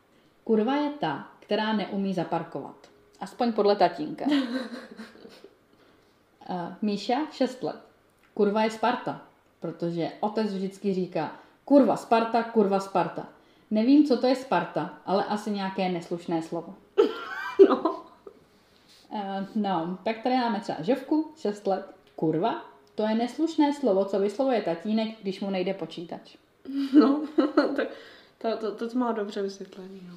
Kurva 0.44 0.76
je 0.76 0.90
ta, 0.90 1.28
která 1.40 1.72
neumí 1.72 2.14
zaparkovat. 2.14 2.76
Aspoň 3.20 3.52
podle 3.52 3.76
tatínka. 3.76 4.24
A 6.48 6.76
Míša, 6.82 7.26
6 7.32 7.62
let. 7.62 7.76
Kurva 8.34 8.64
je 8.64 8.70
Sparta, 8.70 9.22
protože 9.60 10.12
otec 10.20 10.54
vždycky 10.54 10.94
říká 10.94 11.36
kurva 11.64 11.96
Sparta, 11.96 12.42
kurva 12.42 12.80
Sparta. 12.80 13.26
Nevím, 13.70 14.06
co 14.06 14.16
to 14.16 14.26
je 14.26 14.36
Sparta, 14.36 14.98
ale 15.06 15.24
asi 15.24 15.50
nějaké 15.50 15.88
neslušné 15.88 16.42
slovo. 16.42 16.74
No. 17.68 18.02
Uh, 19.10 19.46
no, 19.54 19.98
pak 20.04 20.22
tady 20.22 20.34
máme 20.36 20.60
třeba 20.60 20.82
Žovku, 20.82 21.30
6 21.36 21.66
let. 21.66 21.86
Kurva, 22.16 22.64
to 22.94 23.02
je 23.02 23.14
neslušné 23.14 23.72
slovo, 23.72 24.04
co 24.04 24.18
vyslovuje 24.18 24.62
tatínek, 24.62 25.08
když 25.22 25.40
mu 25.40 25.50
nejde 25.50 25.74
počítač. 25.74 26.36
No, 27.00 27.22
tak 27.76 27.88
to, 28.38 28.56
to, 28.56 28.72
to, 28.72 28.88
to 28.88 28.98
má 28.98 29.12
dobře 29.12 29.42
vysvětlený, 29.42 30.00
no. 30.08 30.14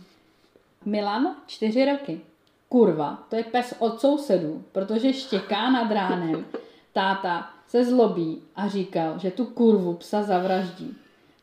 Milan, 0.85 1.35
čtyři 1.47 1.85
roky. 1.85 2.21
Kurva, 2.69 3.23
to 3.29 3.35
je 3.35 3.43
pes 3.43 3.75
od 3.79 4.01
sousedů, 4.01 4.63
protože 4.71 5.13
štěká 5.13 5.71
nad 5.71 5.91
ránem. 5.91 6.45
Táta 6.93 7.49
se 7.67 7.85
zlobí 7.85 8.41
a 8.55 8.67
říkal, 8.67 9.19
že 9.19 9.31
tu 9.31 9.45
kurvu 9.45 9.93
psa 9.93 10.23
zavraždí. 10.23 10.97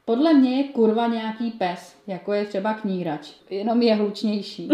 Podle 0.05 0.35
mě 0.35 0.57
je 0.57 0.69
kurva 0.69 1.07
nějaký 1.07 1.51
pes, 1.51 1.97
jako 2.07 2.33
je 2.33 2.45
třeba 2.45 2.75
knírač, 2.75 3.33
jenom 3.51 3.83
je 3.83 3.95
hlučnější. 3.95 4.69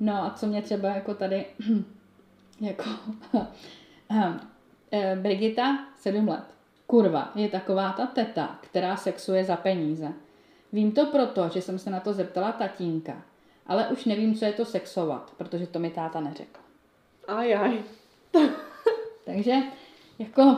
No 0.00 0.24
a 0.24 0.30
co 0.30 0.46
mě 0.46 0.62
třeba 0.62 0.88
jako 0.88 1.14
tady, 1.14 1.46
jako, 2.60 2.84
eh, 4.92 5.16
Brigita, 5.16 5.78
sedm 5.96 6.28
let. 6.28 6.44
Kurva 6.86 7.32
je 7.34 7.48
taková 7.48 7.92
ta 7.92 8.06
teta, 8.06 8.58
která 8.62 8.96
sexuje 8.96 9.44
za 9.44 9.56
peníze. 9.56 10.12
Vím 10.72 10.92
to 10.92 11.06
proto, 11.06 11.48
že 11.48 11.62
jsem 11.62 11.78
se 11.78 11.90
na 11.90 12.00
to 12.00 12.12
zeptala 12.12 12.52
tatínka, 12.52 13.22
ale 13.66 13.88
už 13.88 14.04
nevím, 14.04 14.34
co 14.34 14.44
je 14.44 14.52
to 14.52 14.64
sexovat, 14.64 15.32
protože 15.36 15.66
to 15.66 15.78
mi 15.78 15.90
táta 15.90 16.20
neřekl. 16.20 16.60
Ajaj. 17.28 17.78
Takže 19.24 19.54
jako, 20.18 20.56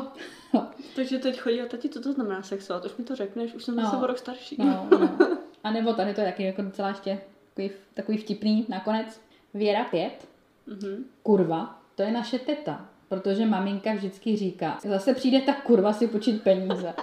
Takže 0.97 1.19
teď 1.19 1.41
chodí 1.41 1.61
a 1.61 1.67
tati, 1.67 1.89
co 1.89 2.01
to 2.03 2.13
znamená 2.13 2.43
sexuát? 2.43 2.85
Už 2.85 2.97
mi 2.97 3.05
to 3.05 3.17
řekneš, 3.17 3.55
už 3.55 3.65
jsem 3.65 3.75
zase 3.75 3.97
No. 3.97 4.03
o 4.03 4.07
rok 4.07 4.19
starší. 4.19 4.57
no, 4.59 4.89
no. 4.91 5.19
A 5.65 5.71
nebo 5.71 5.93
tady 5.93 6.15
to 6.15 6.21
je 6.21 6.27
taky 6.27 6.43
jako 6.43 6.63
docela 6.63 6.89
ještě 6.89 7.21
takový, 7.55 7.71
takový 7.95 8.19
vtipný 8.19 8.67
nakonec. 8.69 9.21
Věra 9.55 9.85
pět, 9.85 10.29
Mhm. 10.67 11.05
kurva, 11.23 11.79
to 11.95 12.03
je 12.03 12.11
naše 12.13 12.39
teta, 12.39 12.89
protože 13.09 13.47
maminka 13.47 13.93
vždycky 13.95 14.37
říká, 14.37 14.79
zase 14.85 15.15
přijde 15.15 15.41
ta 15.41 15.53
kurva 15.55 15.93
si 15.93 16.09
počít 16.09 16.43
peníze. 16.43 16.95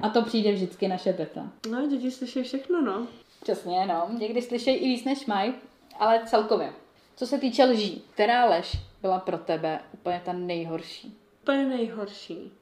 A 0.00 0.08
to 0.08 0.22
přijde 0.22 0.52
vždycky 0.52 0.88
naše 0.88 1.12
teta. 1.12 1.52
No, 1.70 1.86
děti 1.86 2.10
slyší 2.10 2.42
všechno, 2.42 2.82
no. 2.82 3.06
Přesně, 3.42 3.86
no. 3.86 4.08
Někdy 4.18 4.42
slyšejí 4.42 4.76
i 4.76 4.88
víc 4.88 5.04
než 5.04 5.26
mají, 5.26 5.54
ale 5.98 6.22
celkově. 6.26 6.72
Co 7.16 7.26
se 7.26 7.38
týče 7.38 7.64
lží, 7.64 8.02
která 8.14 8.44
lež 8.44 8.76
byla 9.02 9.18
pro 9.18 9.38
tebe 9.38 9.80
úplně 9.94 10.22
ta 10.24 10.32
nejhorší? 10.32 11.16
Úplně 11.42 11.66
nejhorší. 11.66 12.52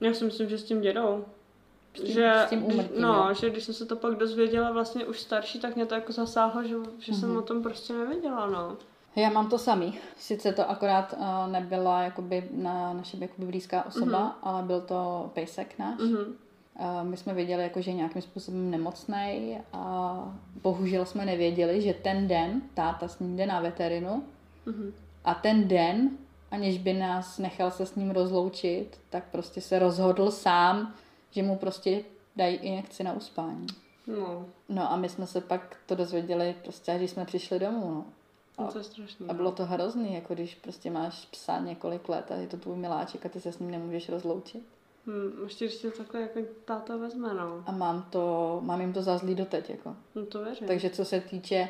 Já 0.00 0.14
si 0.14 0.24
myslím, 0.24 0.48
že 0.48 0.58
s 0.58 0.64
tím 0.64 0.80
dědou. 0.80 1.24
S 1.96 2.00
tím- 2.02 2.14
že, 2.14 2.32
s 2.46 2.50
tím 2.50 2.60
když- 2.62 2.74
úmrtím, 2.74 3.02
no, 3.02 3.14
jo? 3.28 3.34
že 3.34 3.50
když 3.50 3.64
jsem 3.64 3.74
se 3.74 3.86
to 3.86 3.96
pak 3.96 4.14
dozvěděla 4.14 4.70
vlastně 4.72 5.04
už 5.04 5.20
starší, 5.20 5.60
tak 5.60 5.76
mě 5.76 5.86
to 5.86 5.94
jako 5.94 6.12
zasáhlo, 6.12 6.62
že, 6.64 6.74
že 6.98 7.14
jsem 7.14 7.28
Mhm. 7.28 7.38
o 7.38 7.42
tom 7.42 7.62
prostě 7.62 7.92
nevěděla, 7.92 8.46
no. 8.46 8.76
Já 9.16 9.30
mám 9.30 9.48
to 9.50 9.58
samý. 9.58 9.98
Sice 10.18 10.52
to 10.52 10.70
akorát 10.70 11.14
uh, 11.18 11.52
nebyla 11.52 12.02
jakoby 12.02 12.48
na 12.52 12.92
naše 12.92 13.16
jakoby 13.20 13.46
blízká 13.46 13.86
osoba, 13.86 14.18
Mhm. 14.22 14.32
ale 14.42 14.62
byl 14.62 14.80
to 14.80 15.30
pejsek 15.34 15.78
náš. 15.78 15.98
Mhm. 16.00 16.16
Uh, 16.18 17.08
my 17.08 17.16
jsme 17.16 17.34
věděli, 17.34 17.62
jako, 17.62 17.80
že 17.80 17.90
je 17.90 17.94
nějakým 17.94 18.22
způsobem 18.22 18.70
nemocný 18.70 19.58
a 19.72 20.14
bohužel 20.62 21.04
jsme 21.06 21.24
nevěděli, 21.26 21.82
že 21.82 21.94
ten 21.94 22.28
den 22.28 22.62
táta 22.74 23.08
s 23.08 23.18
ním 23.18 23.36
jde 23.36 23.46
na 23.46 23.60
veterinu 23.60 24.24
Mhm. 24.66 24.92
a 25.24 25.34
ten 25.34 25.68
den, 25.68 26.10
aniž 26.50 26.78
by 26.78 26.92
nás 26.92 27.38
nechal 27.38 27.70
se 27.70 27.86
s 27.86 27.94
ním 27.94 28.10
rozloučit, 28.10 28.98
tak 29.10 29.24
prostě 29.32 29.60
se 29.60 29.78
rozhodl 29.78 30.30
sám, 30.30 30.94
že 31.36 31.42
mu 31.42 31.56
prostě 31.56 32.04
dají 32.36 32.56
injekci 32.56 33.04
na 33.04 33.12
uspání. 33.12 33.66
No, 34.06 34.46
No 34.68 34.92
a 34.92 34.96
my 34.96 35.08
jsme 35.08 35.26
se 35.26 35.40
pak 35.40 35.76
to 35.86 35.94
dozvěděli 35.94 36.56
prostě, 36.62 36.92
až 36.92 36.98
když 36.98 37.10
jsme 37.10 37.24
přišli 37.24 37.58
domů. 37.58 38.04
No. 38.58 38.64
no 38.64 38.72
to 38.72 38.78
je 38.78 38.84
strašný. 38.84 39.28
A 39.28 39.32
bylo 39.32 39.52
to 39.52 39.64
hrozný, 39.66 40.14
jako 40.14 40.34
když 40.34 40.54
prostě 40.54 40.90
máš 40.90 41.26
psa 41.26 41.60
několik 41.60 42.08
let 42.08 42.30
a 42.30 42.34
je 42.34 42.46
to 42.46 42.56
tvůj 42.56 42.76
miláček 42.76 43.26
a 43.26 43.28
ty 43.28 43.40
se 43.40 43.52
s 43.52 43.58
ním 43.58 43.70
nemůžeš 43.70 44.08
rozloučit. 44.08 44.62
Hm, 45.06 45.42
ještě 45.44 45.64
když 45.64 45.76
tě 45.78 45.90
takhle 45.90 46.20
jako 46.20 46.40
táta 46.64 46.96
vezme, 46.96 47.34
no. 47.34 47.62
A 47.66 47.72
mám 47.72 48.02
to, 48.10 48.58
mám 48.64 48.80
jim 48.80 48.92
to 48.92 49.02
za 49.02 49.18
zlý 49.18 49.34
doteď, 49.34 49.70
jako. 49.70 49.96
No 50.14 50.26
to 50.26 50.44
věřím. 50.44 50.66
Takže 50.66 50.90
co 50.90 51.04
se 51.04 51.20
týče 51.20 51.68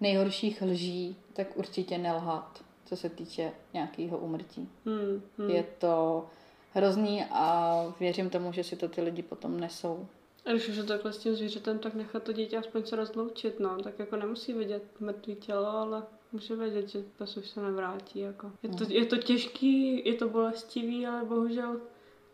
nejhorších 0.00 0.62
lží, 0.62 1.16
tak 1.32 1.56
určitě 1.56 1.98
nelhat, 1.98 2.64
co 2.84 2.96
se 2.96 3.08
týče 3.08 3.52
nějakého 3.72 4.18
umrtí. 4.18 4.68
Hm, 4.86 5.22
hm. 5.38 5.50
Je 5.50 5.62
to 5.62 6.26
hrozný 6.74 7.24
a 7.30 7.74
věřím 8.00 8.30
tomu, 8.30 8.52
že 8.52 8.64
si 8.64 8.76
to 8.76 8.88
ty 8.88 9.00
lidi 9.02 9.22
potom 9.22 9.60
nesou. 9.60 10.06
A 10.46 10.50
když 10.50 10.68
už 10.68 10.76
je 10.76 10.82
takhle 10.82 11.12
s 11.12 11.18
tím 11.18 11.34
zvířetem, 11.36 11.78
tak 11.78 11.94
nechat 11.94 12.22
to 12.22 12.32
dítě 12.32 12.58
aspoň 12.58 12.84
se 12.86 12.96
rozloučit, 12.96 13.60
no. 13.60 13.82
Tak 13.82 13.98
jako 13.98 14.16
nemusí 14.16 14.52
vidět 14.52 14.82
mrtvý 15.00 15.34
tělo, 15.34 15.66
ale 15.66 16.02
může 16.32 16.56
vědět, 16.56 16.88
že 16.88 17.02
pes 17.18 17.36
už 17.36 17.48
se 17.48 17.62
nevrátí, 17.62 18.18
jako. 18.20 18.50
Je 18.62 18.68
to, 18.68 18.84
No. 18.84 18.90
je 18.90 19.06
to 19.06 19.16
těžký, 19.16 20.02
je 20.08 20.14
to 20.14 20.28
bolestivý, 20.28 21.06
ale 21.06 21.24
bohužel 21.24 21.80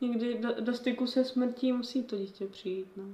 někdy 0.00 0.38
do, 0.38 0.48
do 0.60 0.74
styku 0.74 1.06
se 1.06 1.24
smrtí 1.24 1.72
musí 1.72 2.02
to 2.02 2.16
dítě 2.16 2.46
přijít, 2.46 2.86
no. 2.96 3.04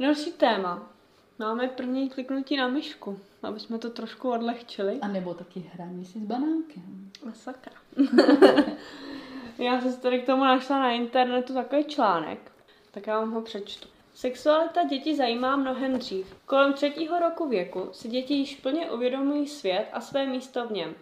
Další 0.00 0.32
téma. 0.32 0.93
Máme 1.38 1.68
první 1.68 2.10
kliknutí 2.10 2.56
na 2.56 2.68
myšku, 2.68 3.18
aby 3.42 3.60
jsme 3.60 3.78
to 3.78 3.90
trošku 3.90 4.30
odlehčili. 4.30 4.98
A 5.00 5.08
nebo 5.08 5.34
taky 5.34 5.70
hraní 5.74 6.04
si 6.04 6.18
s 6.18 6.22
banánkem. 6.22 7.10
A 7.30 7.32
sakra. 7.32 7.72
já 9.58 9.80
jsem 9.80 9.96
tady 9.96 10.18
k 10.20 10.26
tomu 10.26 10.44
našla 10.44 10.78
na 10.78 10.90
internetu 10.90 11.54
takový 11.54 11.84
článek, 11.84 12.52
tak 12.90 13.06
já 13.06 13.18
vám 13.18 13.32
ho 13.32 13.42
přečtu. 13.42 13.88
Sexualita 14.14 14.84
dětí 14.84 15.16
zajímá 15.16 15.56
mnohem 15.56 15.98
dřív. 15.98 16.36
Kolem 16.46 16.72
třetího 16.72 17.18
roku 17.18 17.48
věku 17.48 17.88
si 17.92 18.08
děti 18.08 18.34
již 18.34 18.56
plně 18.56 18.90
uvědomují 18.90 19.48
svět 19.48 19.88
a 19.92 20.00
své 20.00 20.26
místo 20.26 20.66
v 20.66 20.70
něm. 20.70 20.94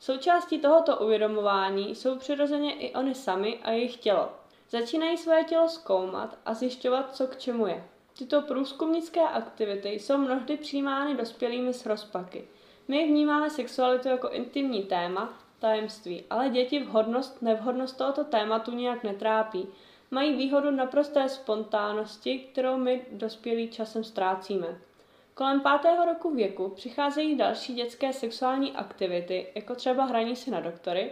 Součástí 0.00 0.58
tohoto 0.58 0.96
uvědomování 0.96 1.94
jsou 1.94 2.18
přirozeně 2.18 2.74
i 2.74 2.94
oni 2.94 3.14
sami 3.14 3.58
a 3.62 3.70
jejich 3.70 3.96
tělo. 3.96 4.28
Začínají 4.70 5.16
své 5.16 5.44
tělo 5.44 5.68
zkoumat 5.68 6.38
a 6.46 6.54
zjišťovat, 6.54 7.16
co 7.16 7.26
k 7.26 7.36
čemu 7.36 7.66
je. 7.66 7.84
Tyto 8.20 8.42
průzkumnické 8.42 9.20
aktivity 9.20 9.88
jsou 9.88 10.18
mnohdy 10.18 10.56
přijímány 10.56 11.16
dospělými 11.16 11.74
s 11.74 11.86
rozpaky. 11.86 12.44
My 12.88 13.06
vnímáme 13.06 13.50
sexualitu 13.50 14.08
jako 14.08 14.28
intimní 14.28 14.82
téma, 14.82 15.38
tajemství, 15.58 16.24
ale 16.30 16.48
děti 16.48 16.78
vhodnost, 16.78 17.42
nevhodnost 17.42 17.98
tohoto 17.98 18.24
tématu 18.24 18.70
nijak 18.70 19.04
netrápí. 19.04 19.66
Mají 20.10 20.36
výhodu 20.36 20.70
naprosté 20.70 21.28
spontánnosti, 21.28 22.38
kterou 22.38 22.76
my 22.76 23.04
dospělí 23.12 23.68
časem 23.68 24.04
ztrácíme. 24.04 24.78
Kolem 25.34 25.60
pátého 25.60 26.04
roku 26.04 26.34
věku 26.34 26.68
přicházejí 26.68 27.36
další 27.36 27.74
dětské 27.74 28.12
sexuální 28.12 28.72
aktivity, 28.72 29.46
jako 29.54 29.74
třeba 29.74 30.04
hraní 30.04 30.36
si 30.36 30.50
na 30.50 30.60
doktory. 30.60 31.10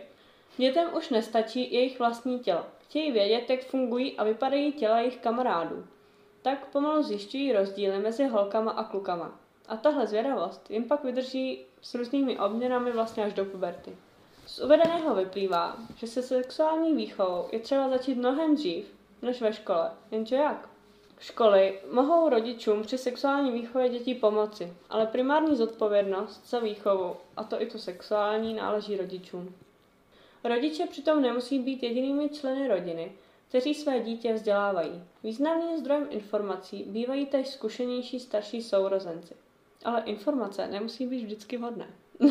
Dětem 0.57 0.89
už 0.97 1.11
nestačí 1.11 1.75
jejich 1.75 1.99
vlastní 1.99 2.39
tělo. 2.39 2.67
Chtějí 2.79 3.13
vědět, 3.13 3.51
jak 3.51 3.65
fungují 3.65 4.17
a 4.17 4.25
vypadají 4.25 4.73
těla 4.73 4.99
jejich 4.99 5.17
kamarádů. 5.17 5.87
Tak 6.43 6.67
pomalu 6.67 7.03
zjišťují 7.03 7.53
rozdíly 7.53 7.99
mezi 7.99 8.25
holkama 8.25 8.71
a 8.71 8.85
klukama. 8.85 9.39
A 9.69 9.77
tahle 9.77 10.07
zvědavost 10.07 10.71
jim 10.71 10.85
pak 10.85 11.05
vydrží 11.05 11.65
s 11.83 11.95
různými 11.95 12.39
obměnami 12.39 12.93
vlastně 12.93 13.25
až 13.25 13.33
do 13.33 13.45
puberty. 13.45 13.97
Z 14.47 14.59
uvedeného 14.59 15.15
vyplývá, 15.15 15.77
že 15.97 16.07
se 16.07 16.23
sexuální 16.23 16.95
výchovou 16.95 17.49
je 17.53 17.59
třeba 17.59 17.89
začít 17.89 18.15
mnohem 18.15 18.55
dřív 18.55 18.95
než 19.23 19.41
ve 19.41 19.53
škole. 19.53 19.91
Jenže 20.11 20.37
jak? 20.37 20.69
Školy 21.19 21.81
mohou 21.93 22.29
rodičům 22.29 22.83
při 22.83 22.99
sexuální 22.99 23.53
výchově 23.53 23.89
dětí 23.89 24.15
pomoci, 24.15 24.73
ale 24.91 25.07
primární 25.07 25.57
zodpovědnost 25.57 26.51
za 26.51 26.59
výchovu, 26.59 27.17
a 27.37 27.45
to 27.45 27.63
i 27.63 27.67
tu 27.67 27.79
sexuální, 27.79 28.55
náleží 28.55 28.97
rodičům. 28.97 29.55
Rodiče 30.45 30.87
přitom 30.87 31.23
nemusí 31.23 31.59
být 31.59 31.83
jedinými 31.83 32.29
členy 32.29 32.69
rodiny, 32.69 33.13
kteří 33.49 33.75
své 33.75 34.01
dítě 34.01 34.33
vzdělávají. 34.33 35.03
Významným 35.23 35.79
zdrojem 35.79 36.07
informací 36.11 36.85
bývají 36.89 37.27
též 37.27 37.49
zkušenější 37.49 38.21
starší 38.21 38.63
sourozenci. 38.63 39.35
Ale 39.85 40.03
informace 40.03 40.67
nemusí 40.67 41.07
být 41.07 41.25
vždycky 41.25 41.57
vhodné. 41.57 41.89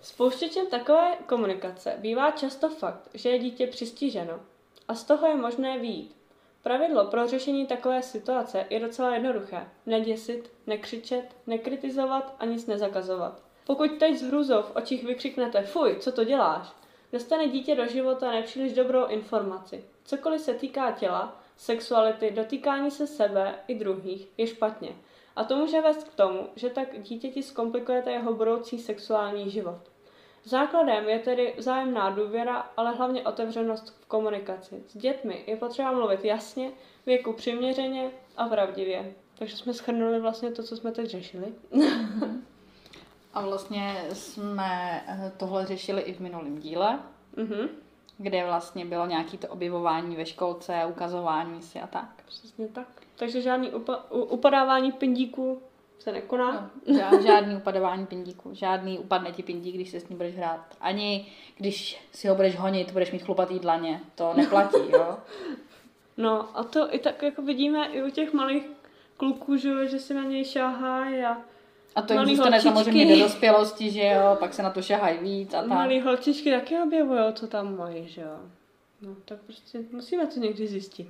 Spouštěčem 0.00 0.66
takové 0.66 1.16
komunikace 1.26 1.96
bývá 1.98 2.30
často 2.30 2.68
fakt, 2.68 3.10
že 3.14 3.28
je 3.28 3.38
dítě 3.38 3.66
přistiženo 3.66 4.40
a 4.88 4.94
z 4.94 5.04
toho 5.04 5.26
je 5.26 5.36
možné 5.36 5.78
výjít. 5.78 6.16
Pravidlo 6.62 7.04
pro 7.04 7.26
řešení 7.26 7.66
takové 7.66 8.02
situace 8.02 8.66
je 8.70 8.80
docela 8.80 9.14
jednoduché. 9.14 9.68
Neděsit, 9.86 10.52
nekřičet, 10.66 11.36
nekritizovat 11.46 12.34
a 12.38 12.44
nic 12.44 12.66
nezakazovat. 12.66 13.42
Pokud 13.66 13.98
teď 13.98 14.18
s 14.18 14.22
hrůzou 14.22 14.62
v 14.62 14.76
očích 14.76 15.04
vykřiknete 15.04 15.62
fuj, 15.62 15.96
co 16.00 16.12
to 16.12 16.24
děláš, 16.24 16.72
dostane 17.14 17.48
dítě 17.48 17.74
do 17.74 17.86
života 17.86 18.30
nepříliš 18.30 18.72
dobrou 18.72 19.06
informaci. 19.06 19.84
Cokoliv 20.04 20.40
se 20.40 20.54
týká 20.54 20.90
těla, 20.90 21.40
sexuality, 21.56 22.30
dotýkání 22.30 22.90
se 22.90 23.06
sebe 23.06 23.54
i 23.68 23.74
druhých, 23.74 24.28
je 24.38 24.46
špatně. 24.46 24.88
A 25.36 25.44
to 25.44 25.56
může 25.56 25.80
vést 25.80 26.04
k 26.04 26.14
tomu, 26.14 26.48
že 26.56 26.70
tak 26.70 27.02
dítěti 27.02 27.42
zkomplikujete 27.42 28.10
jeho 28.10 28.34
budoucí 28.34 28.78
sexuální 28.78 29.50
život. 29.50 29.78
Základem 30.44 31.08
je 31.08 31.18
tedy 31.18 31.54
vzájemná 31.56 32.10
důvěra, 32.10 32.70
ale 32.76 32.94
hlavně 32.94 33.22
otevřenost 33.22 33.96
v 34.00 34.06
komunikaci. 34.06 34.82
S 34.88 34.96
dětmi 34.96 35.44
je 35.46 35.56
potřeba 35.56 35.92
mluvit 35.92 36.24
jasně, 36.24 36.70
věku 37.06 37.32
přiměřeně 37.32 38.10
a 38.36 38.48
pravdivě. 38.48 39.14
Takže 39.38 39.56
jsme 39.56 39.74
schrnuli 39.74 40.20
vlastně 40.20 40.50
to, 40.50 40.62
co 40.62 40.76
jsme 40.76 40.92
teď 40.92 41.06
řešili. 41.06 41.54
A 43.34 43.40
vlastně 43.40 44.04
jsme 44.12 45.04
eh, 45.08 45.32
tohle 45.36 45.66
řešili 45.66 46.02
i 46.02 46.12
v 46.14 46.20
minulém 46.20 46.58
díle, 46.58 46.98
Mhm. 47.36 47.68
kde 48.18 48.44
vlastně 48.44 48.84
bylo 48.84 49.06
nějaké 49.06 49.36
to 49.38 49.48
objevování 49.48 50.16
ve 50.16 50.26
školce, 50.26 50.84
ukazování 50.88 51.62
si 51.62 51.80
a 51.80 51.86
tak. 51.86 52.22
Přesně 52.26 52.68
tak. 52.68 52.86
Takže 53.16 53.40
žádný 53.42 53.70
upa- 53.70 54.00
upadávání 54.10 54.92
pindíků 54.92 55.62
se 55.98 56.12
nekoná. 56.12 56.70
No, 56.86 56.94
žád, 56.98 57.22
žádný 57.22 57.56
upadování 57.56 58.06
pindíku, 58.06 58.54
žádný 58.54 58.98
upadne 58.98 59.32
ti 59.32 59.42
pindík, 59.42 59.74
když 59.74 59.90
se 59.90 60.00
s 60.00 60.08
ním 60.08 60.18
budeš 60.18 60.36
hrát. 60.36 60.76
Ani 60.80 61.32
když 61.56 62.00
si 62.12 62.28
ho 62.28 62.34
budeš 62.34 62.56
honit, 62.58 62.90
budeš 62.92 63.12
mít 63.12 63.22
chlupatý 63.22 63.58
dlaně. 63.58 64.00
To 64.14 64.34
neplatí, 64.34 64.90
jo? 64.92 65.16
No 66.16 66.58
a 66.58 66.64
to 66.64 66.94
i 66.94 66.98
tak 66.98 67.22
jako 67.22 67.42
vidíme 67.42 67.86
i 67.88 68.02
u 68.02 68.10
těch 68.10 68.32
malých 68.32 68.66
kluků, 69.16 69.56
že 69.56 69.98
si 69.98 70.14
na 70.14 70.22
něj 70.22 70.44
šáhají 70.44 71.24
a 71.24 71.36
A 71.96 72.02
to 72.02 72.12
jim 72.12 72.26
zůstane 72.26 72.50
holčičky. 72.50 72.68
samozřejmě 72.74 73.16
do 73.16 73.22
dospělosti, 73.22 73.90
že 73.90 74.02
jo? 74.04 74.36
Pak 74.40 74.54
se 74.54 74.62
na 74.62 74.70
to 74.70 74.82
šahají 74.82 75.18
víc 75.18 75.54
a 75.54 75.58
tak. 75.60 75.66
malý 75.66 76.00
holčičky 76.00 76.50
taky 76.50 76.78
objevují, 76.80 77.20
co 77.34 77.46
tam 77.46 77.76
mají, 77.78 78.08
že 78.08 78.20
jo. 78.20 78.36
No 79.02 79.14
tak 79.24 79.38
prostě 79.46 79.78
musíme 79.92 80.26
to 80.26 80.40
někdy 80.40 80.66
zjistit. 80.66 81.08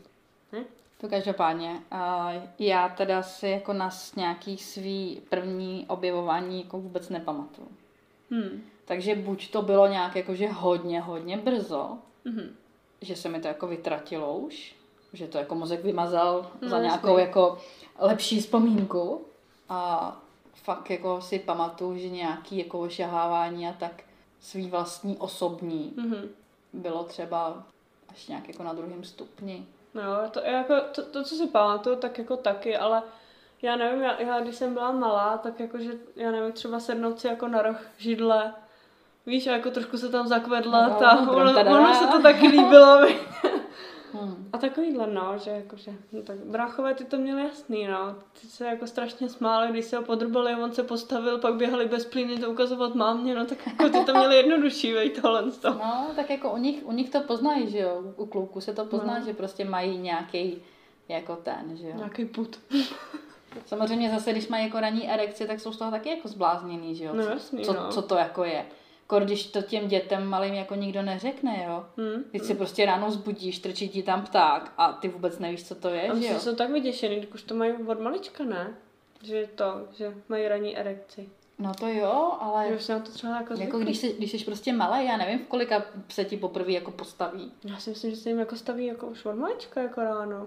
Ne? 0.52 0.64
To 1.00 1.08
každopádně. 1.08 1.80
A 1.90 2.32
já 2.58 2.88
teda 2.88 3.22
si 3.22 3.48
jako 3.48 3.72
na 3.72 3.90
nějaký 4.16 4.58
svý 4.58 5.20
první 5.28 5.84
objevování 5.88 6.62
jako 6.64 6.80
vůbec 6.80 7.08
nepamatuju. 7.08 7.68
Hmm. 8.30 8.62
Takže 8.84 9.14
buď 9.14 9.50
to 9.50 9.62
bylo 9.62 9.86
nějak 9.86 10.16
jakože 10.16 10.48
hodně, 10.48 11.00
hodně 11.00 11.36
brzo, 11.36 11.98
Mhm. 12.24 12.56
že 13.00 13.16
se 13.16 13.28
mi 13.28 13.40
to 13.40 13.48
jako 13.48 13.66
vytratilo 13.66 14.36
už, 14.36 14.74
že 15.12 15.26
to 15.28 15.38
jako 15.38 15.54
mozek 15.54 15.84
vymazal 15.84 16.50
No, 16.62 16.68
za 16.68 16.76
jasný. 16.76 16.86
nějakou 16.88 17.18
jako 17.18 17.58
lepší 17.98 18.40
vzpomínku 18.40 19.22
a 19.68 20.16
fakt 20.54 20.90
jako 20.90 21.20
si 21.20 21.38
pamatuju, 21.38 21.98
že 21.98 22.08
nějaký 22.08 22.58
jako 22.58 22.80
ošahávání 22.80 23.68
a 23.68 23.72
tak 23.72 24.02
svý 24.40 24.70
vlastní 24.70 25.16
osobní 25.16 25.92
Mhm. 25.96 26.28
bylo 26.72 27.04
třeba 27.04 27.62
až 28.08 28.26
nějak 28.28 28.48
jako 28.48 28.62
na 28.62 28.72
druhém 28.72 29.04
stupni. 29.04 29.66
No, 29.94 30.02
to, 30.30 30.40
jako, 30.40 30.74
to, 30.94 31.02
to, 31.02 31.22
co 31.24 31.34
si 31.34 31.46
pamatuju, 31.46 31.96
tak 31.96 32.18
jako 32.18 32.36
taky, 32.36 32.76
ale 32.76 33.02
já 33.62 33.76
nevím, 33.76 34.02
já, 34.02 34.20
já 34.22 34.40
když 34.40 34.54
jsem 34.56 34.74
byla 34.74 34.92
malá, 34.92 35.38
tak 35.38 35.60
jakože, 35.60 35.90
já 36.16 36.30
nevím, 36.30 36.52
třeba 36.52 36.80
sednout 36.80 37.20
si 37.20 37.26
jako 37.26 37.48
na 37.48 37.62
roh 37.62 37.76
židle, 37.96 38.54
víš, 39.26 39.46
a 39.46 39.50
jako 39.52 39.70
trošku 39.70 39.98
se 39.98 40.08
tam 40.08 40.28
zakvedla, 40.28 40.88
No, 40.88 40.94
ta, 40.94 41.14
brum, 41.16 41.36
ono, 41.36 41.60
ono 41.60 41.94
se 41.94 42.06
to 42.06 42.22
taky 42.22 42.48
líbilo? 42.48 43.00
Hmm. 44.20 44.48
A 44.52 44.58
takovýhle, 44.58 45.06
no, 45.06 45.38
že 45.44 45.50
jakože, 45.50 45.92
no 46.12 46.22
tak 46.22 46.36
bráchové 46.38 46.94
ty 46.94 47.04
to 47.04 47.16
měli 47.16 47.42
jasný, 47.42 47.86
no. 47.86 48.16
Ty 48.40 48.46
se 48.46 48.64
jako 48.66 48.86
strašně 48.86 49.28
smáli, 49.28 49.68
když 49.72 49.84
se 49.84 49.96
ho 49.96 50.02
podrbali, 50.02 50.54
on 50.54 50.72
se 50.72 50.82
postavil, 50.82 51.38
pak 51.38 51.54
běhali 51.54 51.88
bez 51.88 52.04
plíny 52.04 52.38
to 52.38 52.50
ukazovat 52.50 52.94
mámě, 52.94 53.34
no 53.34 53.44
tak 53.46 53.66
jako 53.66 53.88
ty 53.88 54.04
to 54.04 54.12
měli 54.14 54.36
jednodušší, 54.36 54.92
vej, 54.92 55.10
tohle 55.10 55.50
z 55.50 55.58
toho. 55.58 55.78
No, 55.78 56.06
tak 56.16 56.30
jako 56.30 56.52
u 56.52 56.56
nich, 56.56 56.86
u 56.86 56.92
nich 56.92 57.10
to 57.10 57.20
poznají, 57.20 57.70
že 57.70 57.78
jo, 57.78 58.02
u 58.16 58.26
kluků 58.26 58.60
se 58.60 58.74
to 58.74 58.84
pozná, 58.84 59.18
No. 59.18 59.24
že 59.24 59.34
prostě 59.34 59.64
mají 59.64 59.98
nějaký 59.98 60.62
jako 61.08 61.36
ten, 61.36 61.76
že 61.76 61.88
jo. 61.88 61.94
Nějaký 61.96 62.24
put. 62.24 62.58
Samozřejmě 63.66 64.10
zase, 64.10 64.32
když 64.32 64.48
mají 64.48 64.64
jako 64.64 64.80
ranní 64.80 65.10
erekci, 65.10 65.46
tak 65.46 65.60
jsou 65.60 65.72
z 65.72 65.76
toho 65.76 65.90
taky 65.90 66.08
jako 66.08 66.28
zblázněný, 66.28 66.94
že 66.94 67.04
jo. 67.04 67.14
No 67.14 67.22
jasný, 67.22 67.64
co, 67.64 67.72
no. 67.72 67.88
co 67.88 68.02
to 68.02 68.14
jako 68.14 68.44
je. 68.44 68.66
Kor, 69.14 69.24
když 69.24 69.46
to 69.46 69.62
těm 69.62 69.88
dětem 69.88 70.26
malým 70.26 70.54
jako 70.54 70.74
nikdo 70.74 71.02
neřekne, 71.02 71.64
jo. 71.68 71.86
Hm? 71.96 72.24
Když 72.30 72.42
se 72.42 72.54
prostě 72.54 72.86
ráno 72.86 73.10
zbudíš, 73.10 73.58
trčí 73.58 73.88
ti 73.88 74.02
tam 74.02 74.24
pták 74.24 74.72
a 74.78 74.92
ty 74.92 75.08
vůbec 75.08 75.38
nevíš, 75.38 75.68
co 75.68 75.74
to 75.74 75.88
je, 75.88 76.10
A 76.10 76.18
že 76.18 76.26
jo. 76.26 76.38
jsou 76.38 76.54
tak 76.54 76.70
vyděšený, 76.70 77.16
když 77.16 77.30
už 77.30 77.42
to 77.42 77.54
mají 77.54 77.72
od 77.72 78.00
malička, 78.00 78.44
ne? 78.44 78.74
Že 79.22 79.48
to, 79.54 79.64
že 79.96 80.14
mají 80.28 80.48
ranní 80.48 80.78
erekci. 80.78 81.28
No 81.58 81.72
to 81.74 81.86
jo, 81.86 82.32
ale 82.40 82.78
se 82.78 82.92
na 82.92 83.00
to 83.00 83.10
třeba 83.10 83.36
jako 83.36 83.54
jako 83.54 83.78
když, 83.78 83.98
jsi, 83.98 84.14
když 84.18 84.30
jsi 84.30 84.44
prostě 84.44 84.72
malý, 84.72 85.06
já 85.06 85.16
nevím, 85.16 85.38
v 85.38 85.48
kolika 85.48 85.84
se 86.08 86.24
ti 86.24 86.36
poprvé 86.36 86.72
jako 86.72 86.90
postaví. 86.90 87.52
Já 87.64 87.78
si 87.78 87.90
myslím, 87.90 88.10
že 88.10 88.16
se 88.16 88.28
jim 88.28 88.38
jako 88.38 88.56
staví 88.56 88.86
jako 88.86 89.06
už 89.06 89.24
od 89.24 89.34
malička 89.34 89.82
jako 89.82 90.00
ráno. 90.00 90.46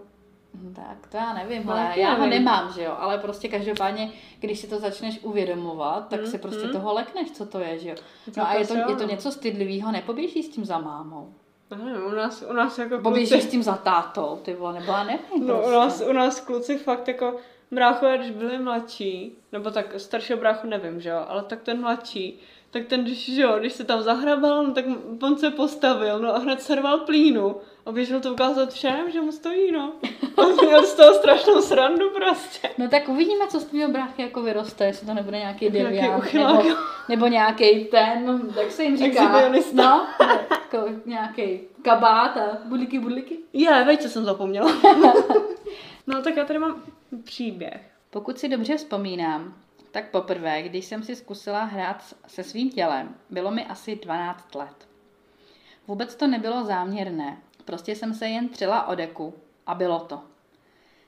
Hm, 0.54 0.74
Tak 0.76 1.08
to 1.12 1.18
já 1.18 1.34
nevím, 1.34 1.66
No, 1.66 1.72
ale 1.74 1.94
já 1.96 2.10
ho 2.14 2.16
nevím. 2.26 2.30
nemám, 2.30 2.72
že 2.74 2.84
jo, 2.84 2.96
ale 3.00 3.18
prostě 3.18 3.48
každopádně, 3.48 4.12
když 4.40 4.60
si 4.60 4.68
to 4.68 4.80
začneš 4.80 5.20
uvědomovat, 5.24 6.08
tak 6.08 6.20
Mm, 6.20 6.28
si 6.28 6.38
prostě 6.38 6.66
mm. 6.66 6.72
toho 6.72 6.94
lekneš, 6.94 7.32
co 7.32 7.46
to 7.46 7.60
je, 7.60 7.80
že 7.80 7.90
jo. 7.90 7.96
To 8.26 8.32
No 8.38 8.48
a 8.48 8.54
je 8.54 8.68
to, 8.68 8.74
jo, 8.76 8.84
je 8.90 8.96
to 8.96 9.04
no. 9.04 9.10
něco 9.10 9.32
stydlivého, 9.32 9.92
nepoběžíš 9.92 10.46
s 10.46 10.50
tím 10.50 10.66
za 10.66 10.78
mámou. 10.78 11.34
Nevím, 11.72 12.06
u 12.06 12.16
nás, 12.16 12.44
u 12.50 12.54
nás 12.54 12.78
jako 12.78 12.98
Poběžíš 12.98 13.30
kluci, 13.30 13.48
s 13.48 13.52
tím 13.52 13.64
za 13.64 13.74
tátou, 13.78 14.40
ty 14.44 14.54
vole, 14.54 14.74
nebo 14.74 14.92
já 14.92 15.04
nevím 15.04 15.48
no, 15.48 15.54
prostě. 15.54 15.70
u, 15.70 15.74
nás, 15.80 16.04
u 16.10 16.14
nás 16.14 16.40
kluci 16.40 16.78
fakt 16.78 17.08
jako 17.08 17.36
bráchové, 17.72 18.18
když 18.18 18.32
byli 18.32 18.60
mladší, 18.60 19.38
nebo 19.52 19.72
tak 19.72 19.94
staršího 20.00 20.40
bráchu 20.40 20.68
nevím, 20.68 21.02
že 21.02 21.10
jo, 21.10 21.26
ale 21.28 21.44
tak 21.44 21.62
ten 21.62 21.82
mladší, 21.82 22.40
tak 22.72 22.86
ten, 22.86 23.04
když, 23.04 23.36
že 23.36 23.42
jo, 23.42 23.56
když 23.60 23.74
se 23.74 23.84
tam 23.84 24.02
zahrabal, 24.02 24.64
no, 24.64 24.74
tak 24.74 24.86
on 25.24 25.38
se 25.38 25.52
postavil, 25.52 26.20
no 26.20 26.36
a 26.36 26.40
hned 26.40 26.62
serval 26.62 26.98
plínu 27.00 27.56
a 27.88 27.92
běžel 27.92 28.20
to 28.20 28.34
ukázat 28.34 28.74
všem, 28.74 29.12
že 29.12 29.22
mu 29.22 29.32
stojí, 29.32 29.72
no. 29.72 29.94
A 30.38 30.64
měl 30.66 30.86
z 30.86 30.94
toho 30.94 31.14
strašnou 31.14 31.62
srandu 31.62 32.10
prostě. 32.10 32.70
No 32.78 32.90
tak 32.90 33.10
uvidíme, 33.10 33.48
co 33.48 33.60
z 33.60 33.66
tvého 33.66 33.92
bráchy 33.92 34.22
jako 34.22 34.42
vyroste, 34.42 34.86
jestli 34.86 35.08
to 35.08 35.14
nebude 35.14 35.38
nějaký 35.38 35.70
deviant, 35.70 36.34
nebo, 36.34 36.64
nebo 37.10 37.28
nějaký 37.28 37.86
ten, 37.86 38.52
jak 38.58 38.72
se 38.72 38.84
jim 38.84 38.98
říká, 38.98 39.50
no, 39.74 40.08
jako 40.52 40.90
nějaký 41.06 41.60
kabát 41.82 42.38
a 42.38 42.58
budliky, 42.66 43.00
budliky. 43.00 43.38
Je, 43.54 43.84
veď, 43.84 44.02
co 44.02 44.10
jsem 44.10 44.26
zapomněla. 44.26 44.72
no 46.08 46.22
tak 46.22 46.38
já 46.38 46.46
tady 46.46 46.60
mám 46.60 46.84
příběh. 47.24 47.92
Pokud 48.10 48.40
si 48.40 48.50
dobře 48.50 48.78
vzpomínám, 48.78 49.54
tak 49.92 50.12
poprvé, 50.12 50.62
když 50.62 50.86
jsem 50.86 51.04
si 51.04 51.16
zkusila 51.16 51.64
hrát 51.64 52.04
se 52.28 52.44
svým 52.44 52.70
tělem, 52.70 53.16
bylo 53.30 53.52
mi 53.52 53.66
asi 53.66 53.96
12 53.96 54.56
let. 54.56 54.88
Vůbec 55.88 56.16
to 56.16 56.28
nebylo 56.28 56.64
záměrné, 56.64 57.38
prostě 57.68 57.96
jsem 57.96 58.14
se 58.14 58.28
jen 58.28 58.50
třela 58.50 58.88
o 58.88 58.96
deku 58.96 59.34
a 59.68 59.76
bylo 59.76 60.00
to. 60.00 60.22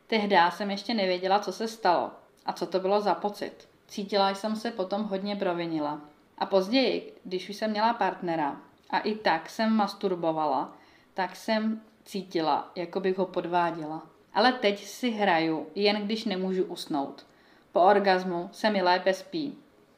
Tehdy 0.07 0.35
jsem 0.49 0.71
ještě 0.71 0.93
nevěděla, 0.93 1.39
co 1.39 1.51
se 1.51 1.67
stalo 1.67 2.11
a 2.45 2.53
co 2.53 2.65
to 2.65 2.79
bylo 2.79 3.01
za 3.01 3.15
pocit. 3.15 3.69
Cítila 3.87 4.29
jsem 4.29 4.55
se 4.55 4.71
potom 4.71 5.03
hodně 5.03 5.35
provinila. 5.35 6.01
A 6.37 6.45
později, 6.45 7.13
když 7.23 7.49
už 7.49 7.55
jsem 7.55 7.71
měla 7.71 7.93
partnera 7.93 8.61
a 8.89 8.99
i 8.99 9.15
tak 9.15 9.49
jsem 9.49 9.73
masturbovala, 9.73 10.73
tak 11.13 11.35
jsem 11.35 11.81
cítila, 12.05 12.71
jako 12.75 12.99
bych 12.99 13.17
ho 13.17 13.25
podváděla. 13.25 14.03
Ale 14.33 14.53
teď 14.53 14.85
si 14.85 15.09
hraju, 15.09 15.67
jen 15.75 16.01
když 16.01 16.25
nemůžu 16.25 16.63
usnout. 16.63 17.25
Po 17.71 17.81
orgazmu 17.81 18.49
se 18.51 18.69
mi 18.69 18.81
lépe 18.81 19.13
spí. 19.13 19.57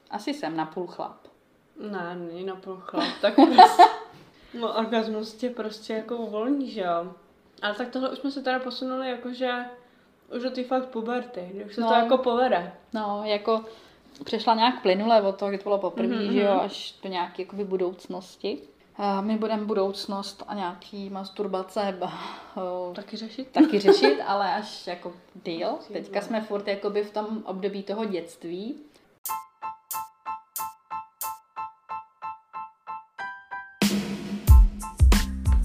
Asi 0.10 0.34
jsem 0.34 0.58
napůl 0.58 0.88
chlap. 0.88 1.28
Ne, 1.92 2.16
není 2.16 2.44
napůl 2.44 2.78
chlap, 2.78 3.08
tak 3.22 3.36
prostě, 3.56 3.84
no 4.60 4.78
orgasmus 4.78 5.34
tě 5.34 5.50
prostě 5.50 5.94
jako 5.94 6.18
uvolní, 6.18 6.72
že 6.72 6.82
jo. 6.82 7.14
Ale 7.62 7.74
tak 7.76 7.90
tohle 7.90 8.10
už 8.10 8.18
jsme 8.20 8.32
se 8.32 8.42
teda 8.42 8.60
posunuli 8.60 9.10
jakože 9.10 9.52
už 10.36 10.44
do 10.44 10.52
té 10.52 10.64
fakt 10.64 10.86
puberty, 10.86 11.50
kdy 11.54 11.66
už 11.66 11.76
se 11.76 11.82
No. 11.82 11.88
to 11.88 11.94
jako 11.94 12.18
povede. 12.18 12.74
No, 12.94 13.22
jako 13.26 13.66
přešla 14.24 14.56
nějak 14.56 14.82
plynule 14.82 15.22
od 15.22 15.36
toho, 15.36 15.50
kdy 15.50 15.58
to 15.58 15.64
bylo 15.64 15.78
poprvé, 15.78 16.08
Mhm, 16.08 16.18
mm-hmm. 16.20 16.32
že 16.34 16.42
jo, 16.42 16.52
mhm. 16.52 16.60
až 16.60 16.96
do 17.04 17.10
nějaké 17.10 17.42
jakoby 17.42 17.64
budoucnosti. 17.64 18.58
A 18.98 19.22
my 19.22 19.38
budeme 19.38 19.66
budoucnost 19.66 20.44
a 20.48 20.54
nějaký 20.56 21.10
masturbace 21.10 21.96
ba, 22.00 22.14
o, 22.56 22.92
Taky 22.96 23.18
řešit? 23.18 23.48
taky 23.52 23.80
řešit, 23.80 24.20
ale 24.28 24.54
až 24.54 24.88
jako 24.88 25.14
díl. 25.46 25.68
Teďka 25.94 26.22
jsme 26.22 26.42
furt 26.42 26.68
jakoby 26.68 27.04
v 27.04 27.12
tom 27.14 27.44
období 27.46 27.84
toho 27.84 28.06
dětství. 28.06 28.76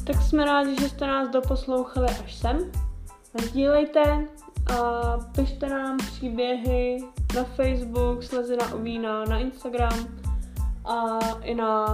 Tak 0.07 0.23
jsme 0.23 0.45
rádi, 0.45 0.77
že 0.81 0.89
jste 0.89 1.07
nás 1.07 1.29
doposlouchali 1.29 2.07
až 2.25 2.35
sem. 2.35 2.59
Sdílejte 3.45 4.29
a 4.73 4.77
pište 5.37 5.69
nám 5.69 5.97
příběhy 5.97 6.99
na 7.35 7.45
Facebook, 7.45 8.23
Slezina 8.23 8.75
u 8.75 8.83
vína, 8.83 9.25
na 9.25 9.39
Instagram 9.39 10.09
a 10.85 11.19
i 11.43 11.55
na 11.55 11.87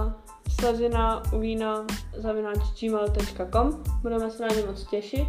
slezina 0.59 1.21
u 1.33 1.39
vína 1.39 1.85
zavináč 2.17 2.57
gmail.com. 2.81 3.83
Budeme 4.01 4.31
se 4.31 4.43
na 4.43 4.55
ně 4.55 4.63
moc 4.67 4.83
těšit. 4.85 5.27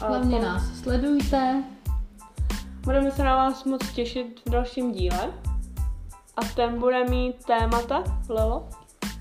A 0.00 0.06
Hlavně 0.06 0.38
to- 0.38 0.44
nás 0.44 0.62
sledujte. 0.82 1.64
Budeme 2.80 3.10
se 3.10 3.24
na 3.24 3.36
vás 3.36 3.64
moc 3.64 3.92
těšit 3.92 4.40
v 4.46 4.50
dalším 4.50 4.92
díle. 4.92 5.32
A 6.36 6.40
ten 6.56 6.78
bude 6.80 7.04
mít 7.04 7.44
témata, 7.44 8.02
Lelo? 8.28 8.68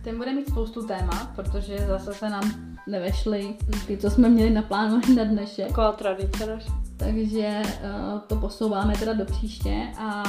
Ten 0.03 0.17
bude 0.17 0.33
mít 0.33 0.47
spoustu 0.49 0.87
témat, 0.87 1.29
protože 1.35 1.77
zase 1.77 2.13
se 2.13 2.29
nám 2.29 2.70
nevešly 2.91 3.53
ty, 3.87 3.97
co 3.97 4.09
jsme 4.09 4.29
měli 4.29 4.49
naplánované 4.49 5.15
na 5.15 5.23
dnešek. 5.23 5.67
Taková 5.67 5.91
tradice 5.91 6.45
naše. 6.45 6.69
Takže 6.97 7.61
uh, 7.65 8.19
to 8.19 8.35
posouváme 8.35 8.93
teda 8.97 9.13
do 9.13 9.25
příště 9.25 9.87
a 9.97 10.23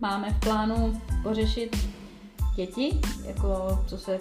máme 0.00 0.30
v 0.30 0.40
plánu 0.40 1.00
pořešit 1.22 1.76
děti, 2.56 3.00
jako 3.24 3.78
co 3.86 3.98
se 3.98 4.18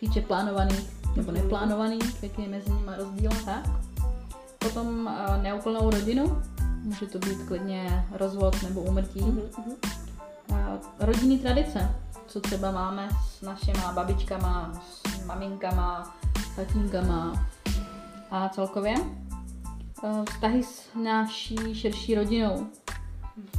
týče 0.00 0.20
plánovaných 0.20 0.90
nebo 1.16 1.32
Mhm. 1.32 1.42
neplánovaných, 1.42 2.22
jaký 2.22 2.42
je 2.42 2.48
mezi 2.48 2.70
nimi 2.70 2.90
rozdíl 2.96 3.30
tak. 3.44 3.70
Potom 4.58 5.06
uh, 5.06 5.42
neúplnou 5.42 5.90
rodinu, 5.90 6.42
může 6.82 7.06
to 7.06 7.18
být 7.18 7.38
klidně 7.48 8.04
rozvod 8.12 8.62
nebo 8.62 8.80
úmrtí. 8.80 9.20
Mhm, 9.20 9.40
mhm. 9.58 9.72
Uh, 10.50 10.56
rodinný 10.98 11.38
tradice, 11.38 11.90
co 12.34 12.40
třeba 12.40 12.70
máme 12.70 13.08
s 13.28 13.42
našima 13.42 13.92
babičkama, 13.92 14.82
s 14.90 15.24
maminkama, 15.26 16.16
tatínkama 16.56 17.46
a 18.30 18.48
celkově. 18.48 18.94
Uh, 20.02 20.24
vztahy 20.24 20.62
s 20.62 20.88
naší 21.02 21.74
širší 21.74 22.14
rodinou. 22.14 22.66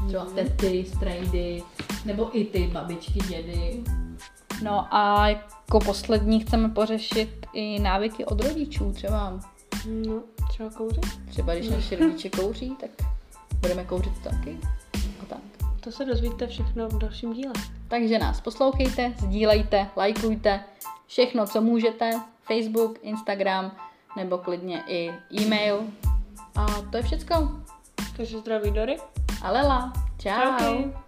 Třeba 0.08 0.26
tety, 0.26 0.86
strejdy, 0.96 1.64
nebo 2.06 2.38
i 2.38 2.46
ty 2.46 2.68
babičky, 2.68 3.20
dědy. 3.20 3.84
No 4.64 4.96
a 4.96 5.28
jako 5.28 5.80
poslední 5.80 6.40
chceme 6.40 6.70
pořešit 6.70 7.46
i 7.54 7.80
návyky 7.80 8.26
od 8.26 8.42
rodičů. 8.42 8.92
Třeba, 8.92 9.40
No, 10.08 10.22
třeba 10.50 10.70
kouřit? 10.70 11.06
třeba 11.30 11.56
když 11.56 11.70
naši 11.70 11.96
rodiče 11.96 12.30
kouří, 12.40 12.76
tak 12.82 12.90
budeme 13.62 13.86
kouřit 13.86 14.24
taky. 14.24 14.58
A. 15.86 15.90
To 15.90 15.92
se 15.92 16.06
dozvíte 16.06 16.48
všechno 16.48 16.90
v 16.90 16.98
dalším 16.98 17.34
díle. 17.34 17.54
Takže 17.88 18.20
nás 18.20 18.42
poslouchejte, 18.42 19.14
sdílejte, 19.18 19.90
lajkujte, 19.96 20.64
všechno, 21.08 21.48
co 21.48 21.62
můžete, 21.62 22.12
Facebook, 22.42 23.00
Instagram, 23.02 23.72
nebo 24.18 24.38
klidně 24.38 24.84
i 24.88 25.12
e-mail. 25.42 25.84
A 26.56 26.66
to 26.92 26.98
je 26.98 27.04
všecko. 27.04 27.52
Takže 28.18 28.40
zdraví 28.40 28.72
Dory. 28.72 28.98
Alela, 29.42 29.94
čau. 30.18 30.32
Čauky. 30.32 31.05